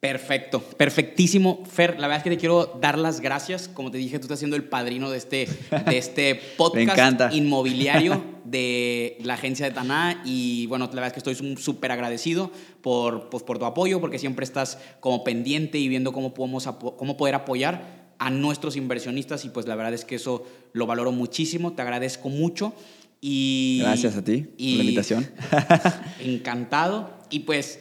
Perfecto, 0.00 0.62
perfectísimo. 0.62 1.62
Fer, 1.70 2.00
la 2.00 2.06
verdad 2.06 2.16
es 2.16 2.24
que 2.24 2.30
te 2.30 2.38
quiero 2.38 2.78
dar 2.80 2.98
las 2.98 3.20
gracias. 3.20 3.68
Como 3.68 3.90
te 3.90 3.98
dije, 3.98 4.18
tú 4.18 4.24
estás 4.24 4.38
siendo 4.38 4.56
el 4.56 4.64
padrino 4.64 5.10
de 5.10 5.18
este, 5.18 5.46
de 5.86 5.98
este 5.98 6.40
podcast 6.56 7.34
inmobiliario 7.34 8.24
de 8.46 9.18
la 9.22 9.34
agencia 9.34 9.66
de 9.66 9.72
Taná. 9.72 10.22
Y 10.24 10.64
bueno, 10.68 10.86
la 10.86 11.02
verdad 11.02 11.08
es 11.08 11.22
que 11.22 11.30
estoy 11.30 11.56
súper 11.58 11.92
agradecido 11.92 12.50
por, 12.80 13.28
pues, 13.28 13.42
por 13.42 13.58
tu 13.58 13.66
apoyo, 13.66 14.00
porque 14.00 14.18
siempre 14.18 14.44
estás 14.44 14.78
como 15.00 15.22
pendiente 15.22 15.76
y 15.76 15.88
viendo 15.88 16.12
cómo, 16.12 16.32
podemos, 16.32 16.66
cómo 16.96 17.18
poder 17.18 17.34
apoyar 17.34 18.14
a 18.18 18.30
nuestros 18.30 18.76
inversionistas. 18.76 19.44
Y 19.44 19.50
pues 19.50 19.66
la 19.66 19.74
verdad 19.74 19.92
es 19.92 20.06
que 20.06 20.14
eso 20.14 20.46
lo 20.72 20.86
valoro 20.86 21.12
muchísimo. 21.12 21.74
Te 21.74 21.82
agradezco 21.82 22.30
mucho. 22.30 22.72
Y, 23.20 23.80
Gracias 23.82 24.16
a 24.16 24.24
ti 24.24 24.46
y, 24.56 24.76
por 24.76 24.78
la 24.78 24.84
invitación. 24.84 25.30
Encantado. 26.20 27.18
Y 27.28 27.40
pues 27.40 27.80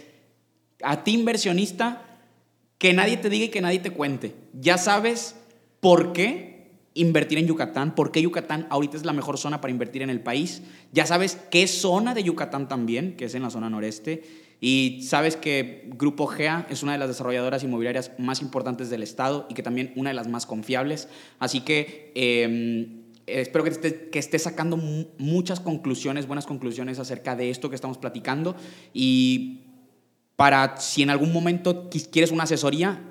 a 0.84 1.04
ti 1.04 1.14
inversionista, 1.14 2.09
que 2.80 2.94
nadie 2.94 3.18
te 3.18 3.30
diga 3.30 3.46
y 3.46 3.50
que 3.50 3.62
nadie 3.62 3.80
te 3.80 3.92
cuente. 3.92 4.34
Ya 4.60 4.80
sabes 4.80 5.36
por 5.80 6.14
qué 6.14 6.72
invertir 6.96 7.38
en 7.38 7.46
Yucatán, 7.46 7.94
por 7.94 8.12
qué 8.12 8.22
Yucatán 8.22 8.66
ahorita 8.70 8.98
es 8.98 9.06
la 9.06 9.14
mejor 9.14 9.38
zona 9.38 9.62
para 9.62 9.72
invertir 9.72 10.02
en 10.02 10.10
el 10.10 10.22
país. 10.22 10.64
Ya 10.92 11.06
sabes 11.06 11.38
qué 11.52 11.68
zona 11.68 12.16
de 12.16 12.24
Yucatán 12.24 12.68
también, 12.68 13.16
que 13.16 13.26
es 13.26 13.36
en 13.36 13.44
la 13.44 13.50
zona 13.50 13.70
noreste. 13.70 14.24
Y 14.62 15.04
sabes 15.04 15.36
que 15.36 15.90
Grupo 15.98 16.28
GEA 16.28 16.68
es 16.70 16.82
una 16.82 16.94
de 16.94 16.98
las 16.98 17.10
desarrolladoras 17.10 17.64
inmobiliarias 17.64 18.12
más 18.18 18.42
importantes 18.42 18.90
del 18.90 19.04
estado 19.04 19.46
y 19.50 19.54
que 19.54 19.64
también 19.64 19.94
una 19.96 20.10
de 20.10 20.16
las 20.16 20.28
más 20.28 20.46
confiables. 20.46 21.08
Así 21.38 21.62
que 21.62 22.12
eh, 22.16 23.04
espero 23.28 23.64
que, 23.64 23.70
esté, 23.70 24.10
que 24.10 24.20
estés 24.20 24.44
sacando 24.44 24.78
muchas 25.18 25.60
conclusiones, 25.60 26.28
buenas 26.28 26.46
conclusiones 26.46 27.00
acerca 27.00 27.36
de 27.36 27.50
esto 27.50 27.70
que 27.70 27.76
estamos 27.76 27.98
platicando. 27.98 28.56
Y 28.94 29.69
para 30.40 30.78
si 30.78 31.04
en 31.04 31.10
algún 31.10 31.34
momento 31.34 31.90
quieres 31.90 32.32
una 32.32 32.44
asesoría, 32.44 33.02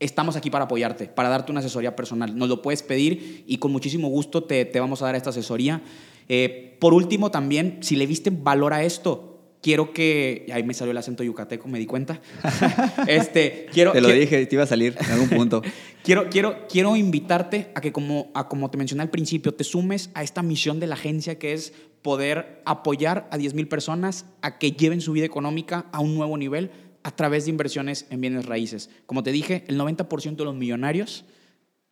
estamos 0.00 0.36
aquí 0.36 0.50
para 0.50 0.66
apoyarte, 0.66 1.06
para 1.06 1.30
darte 1.30 1.50
una 1.50 1.60
asesoría 1.60 1.96
personal. 1.96 2.36
Nos 2.36 2.50
lo 2.50 2.60
puedes 2.60 2.82
pedir 2.82 3.42
y 3.46 3.56
con 3.56 3.72
muchísimo 3.72 4.08
gusto 4.08 4.44
te, 4.44 4.66
te 4.66 4.80
vamos 4.80 5.00
a 5.00 5.06
dar 5.06 5.14
esta 5.14 5.30
asesoría. 5.30 5.80
Eh, 6.28 6.76
por 6.80 6.92
último, 6.92 7.30
también, 7.30 7.78
si 7.80 7.96
le 7.96 8.06
viste 8.06 8.28
valor 8.28 8.74
a 8.74 8.84
esto, 8.84 9.33
quiero 9.64 9.94
que. 9.94 10.44
Ahí 10.52 10.62
me 10.62 10.74
salió 10.74 10.92
el 10.92 10.98
acento 10.98 11.24
yucateco, 11.24 11.66
me 11.68 11.78
di 11.78 11.86
cuenta. 11.86 12.20
este, 13.08 13.66
quiero, 13.72 13.92
te 13.92 14.02
lo 14.02 14.08
quiero, 14.08 14.20
dije, 14.20 14.44
te 14.44 14.54
iba 14.54 14.64
a 14.64 14.66
salir 14.66 14.94
en 15.00 15.10
algún 15.10 15.30
punto. 15.30 15.62
quiero, 16.04 16.28
quiero, 16.28 16.66
quiero 16.68 16.94
invitarte 16.96 17.70
a 17.74 17.80
que, 17.80 17.90
como, 17.90 18.30
a, 18.34 18.46
como 18.46 18.70
te 18.70 18.76
mencioné 18.76 19.02
al 19.02 19.08
principio, 19.08 19.54
te 19.54 19.64
sumes 19.64 20.10
a 20.12 20.22
esta 20.22 20.42
misión 20.42 20.80
de 20.80 20.86
la 20.86 20.96
agencia 20.96 21.38
que 21.38 21.54
es 21.54 21.72
poder 22.02 22.60
apoyar 22.66 23.26
a 23.30 23.38
10.000 23.38 23.66
personas 23.66 24.26
a 24.42 24.58
que 24.58 24.72
lleven 24.72 25.00
su 25.00 25.12
vida 25.12 25.24
económica 25.24 25.86
a 25.92 26.00
un 26.00 26.14
nuevo 26.14 26.36
nivel 26.36 26.70
a 27.02 27.10
través 27.16 27.46
de 27.46 27.50
inversiones 27.50 28.06
en 28.10 28.20
bienes 28.20 28.44
raíces. 28.44 28.90
Como 29.06 29.22
te 29.22 29.32
dije, 29.32 29.64
el 29.68 29.80
90% 29.80 30.36
de 30.36 30.44
los 30.44 30.54
millonarios 30.54 31.24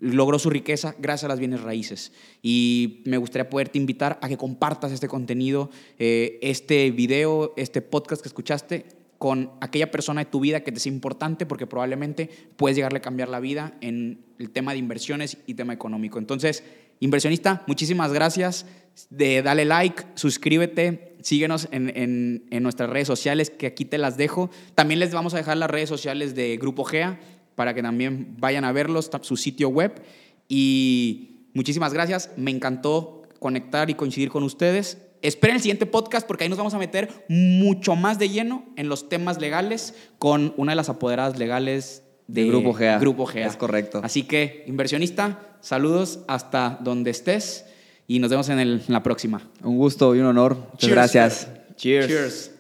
logró 0.03 0.38
su 0.40 0.50
riqueza 0.50 0.96
gracias 0.98 1.26
a 1.26 1.28
las 1.28 1.38
bienes 1.38 1.61
raíces. 1.61 2.12
Y 2.42 3.03
me 3.05 3.18
gustaría 3.18 3.48
poderte 3.48 3.78
invitar 3.78 4.18
a 4.20 4.28
que 4.28 4.36
compartas 4.36 4.90
este 4.90 5.07
contenido, 5.07 5.70
eh, 5.98 6.40
este 6.42 6.90
video, 6.90 7.55
este 7.57 7.82
podcast 7.82 8.20
que 8.20 8.28
escuchaste 8.28 8.84
con 9.18 9.53
aquella 9.61 9.92
persona 9.92 10.24
de 10.24 10.30
tu 10.30 10.40
vida 10.40 10.64
que 10.64 10.72
te 10.72 10.80
sea 10.80 10.92
importante 10.92 11.46
porque 11.46 11.68
probablemente 11.68 12.28
puedes 12.57 12.74
llegarle 12.74 12.98
a 12.98 13.03
cambiar 13.03 13.28
la 13.28 13.38
vida 13.38 13.74
en 13.80 14.24
el 14.40 14.50
tema 14.50 14.72
de 14.72 14.78
inversiones 14.78 15.38
y 15.46 15.55
tema 15.55 15.72
económico. 15.72 16.18
Entonces, 16.18 16.64
inversionista, 16.98 17.62
muchísimas 17.68 18.12
gracias. 18.12 18.66
De, 19.09 19.40
dale 19.40 19.64
like, 19.64 20.03
suscríbete, 20.16 21.14
síguenos 21.22 21.68
en, 21.70 21.96
en, 21.96 22.44
en, 22.50 22.62
nuestras 22.64 22.90
redes 22.90 23.07
sociales 23.07 23.50
que 23.50 23.68
aquí 23.68 23.84
te 23.84 23.98
las 23.98 24.16
dejo. 24.16 24.50
También 24.74 24.98
les 24.98 25.12
vamos 25.12 25.34
a 25.34 25.36
dejar 25.36 25.57
las 25.57 25.70
redes 25.70 25.88
sociales 25.88 26.34
de 26.34 26.57
Grupo 26.57 26.82
GEA 26.82 27.20
para 27.55 27.74
que 27.74 27.82
también 27.82 28.36
vayan 28.38 28.64
a 28.64 28.72
verlos, 28.72 29.11
su 29.22 29.36
sitio 29.36 29.68
web. 29.68 30.03
Y 30.48 31.46
muchísimas 31.55 31.92
gracias, 31.92 32.30
me 32.36 32.50
encantó 32.50 33.22
conectar 33.38 33.90
y 33.90 33.94
coincidir 33.94 34.30
con 34.30 34.42
ustedes. 34.42 34.98
Esperen 35.22 35.57
el 35.57 35.62
siguiente 35.62 35.86
podcast 35.86 36.26
porque 36.26 36.44
ahí 36.44 36.48
nos 36.48 36.59
vamos 36.59 36.74
a 36.74 36.78
meter 36.78 37.09
mucho 37.28 37.94
más 37.94 38.18
de 38.18 38.28
lleno 38.28 38.64
en 38.76 38.88
los 38.88 39.09
temas 39.09 39.40
legales 39.40 39.94
con 40.18 40.53
una 40.57 40.72
de 40.72 40.76
las 40.76 40.88
apoderadas 40.88 41.38
legales 41.38 42.03
de 42.26 42.46
Grupo 42.46 42.72
GA. 42.72 42.98
Grupo 42.98 43.26
GA. 43.26 43.46
Es 43.46 43.57
correcto. 43.57 44.00
Así 44.03 44.24
que, 44.24 44.64
inversionista, 44.66 45.57
saludos 45.61 46.20
hasta 46.26 46.78
donde 46.80 47.11
estés 47.11 47.66
y 48.07 48.18
nos 48.18 48.30
vemos 48.30 48.48
en, 48.48 48.59
el, 48.59 48.82
en 48.86 48.92
la 48.92 49.03
próxima. 49.03 49.42
Un 49.62 49.76
gusto 49.76 50.14
y 50.14 50.20
un 50.20 50.26
honor. 50.26 50.57
Muchas 50.57 50.80
Cheers. 50.80 50.94
gracias. 50.94 51.48
Cheers. 51.76 52.50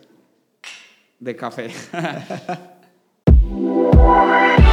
De 1.18 1.36
café. 1.36 1.70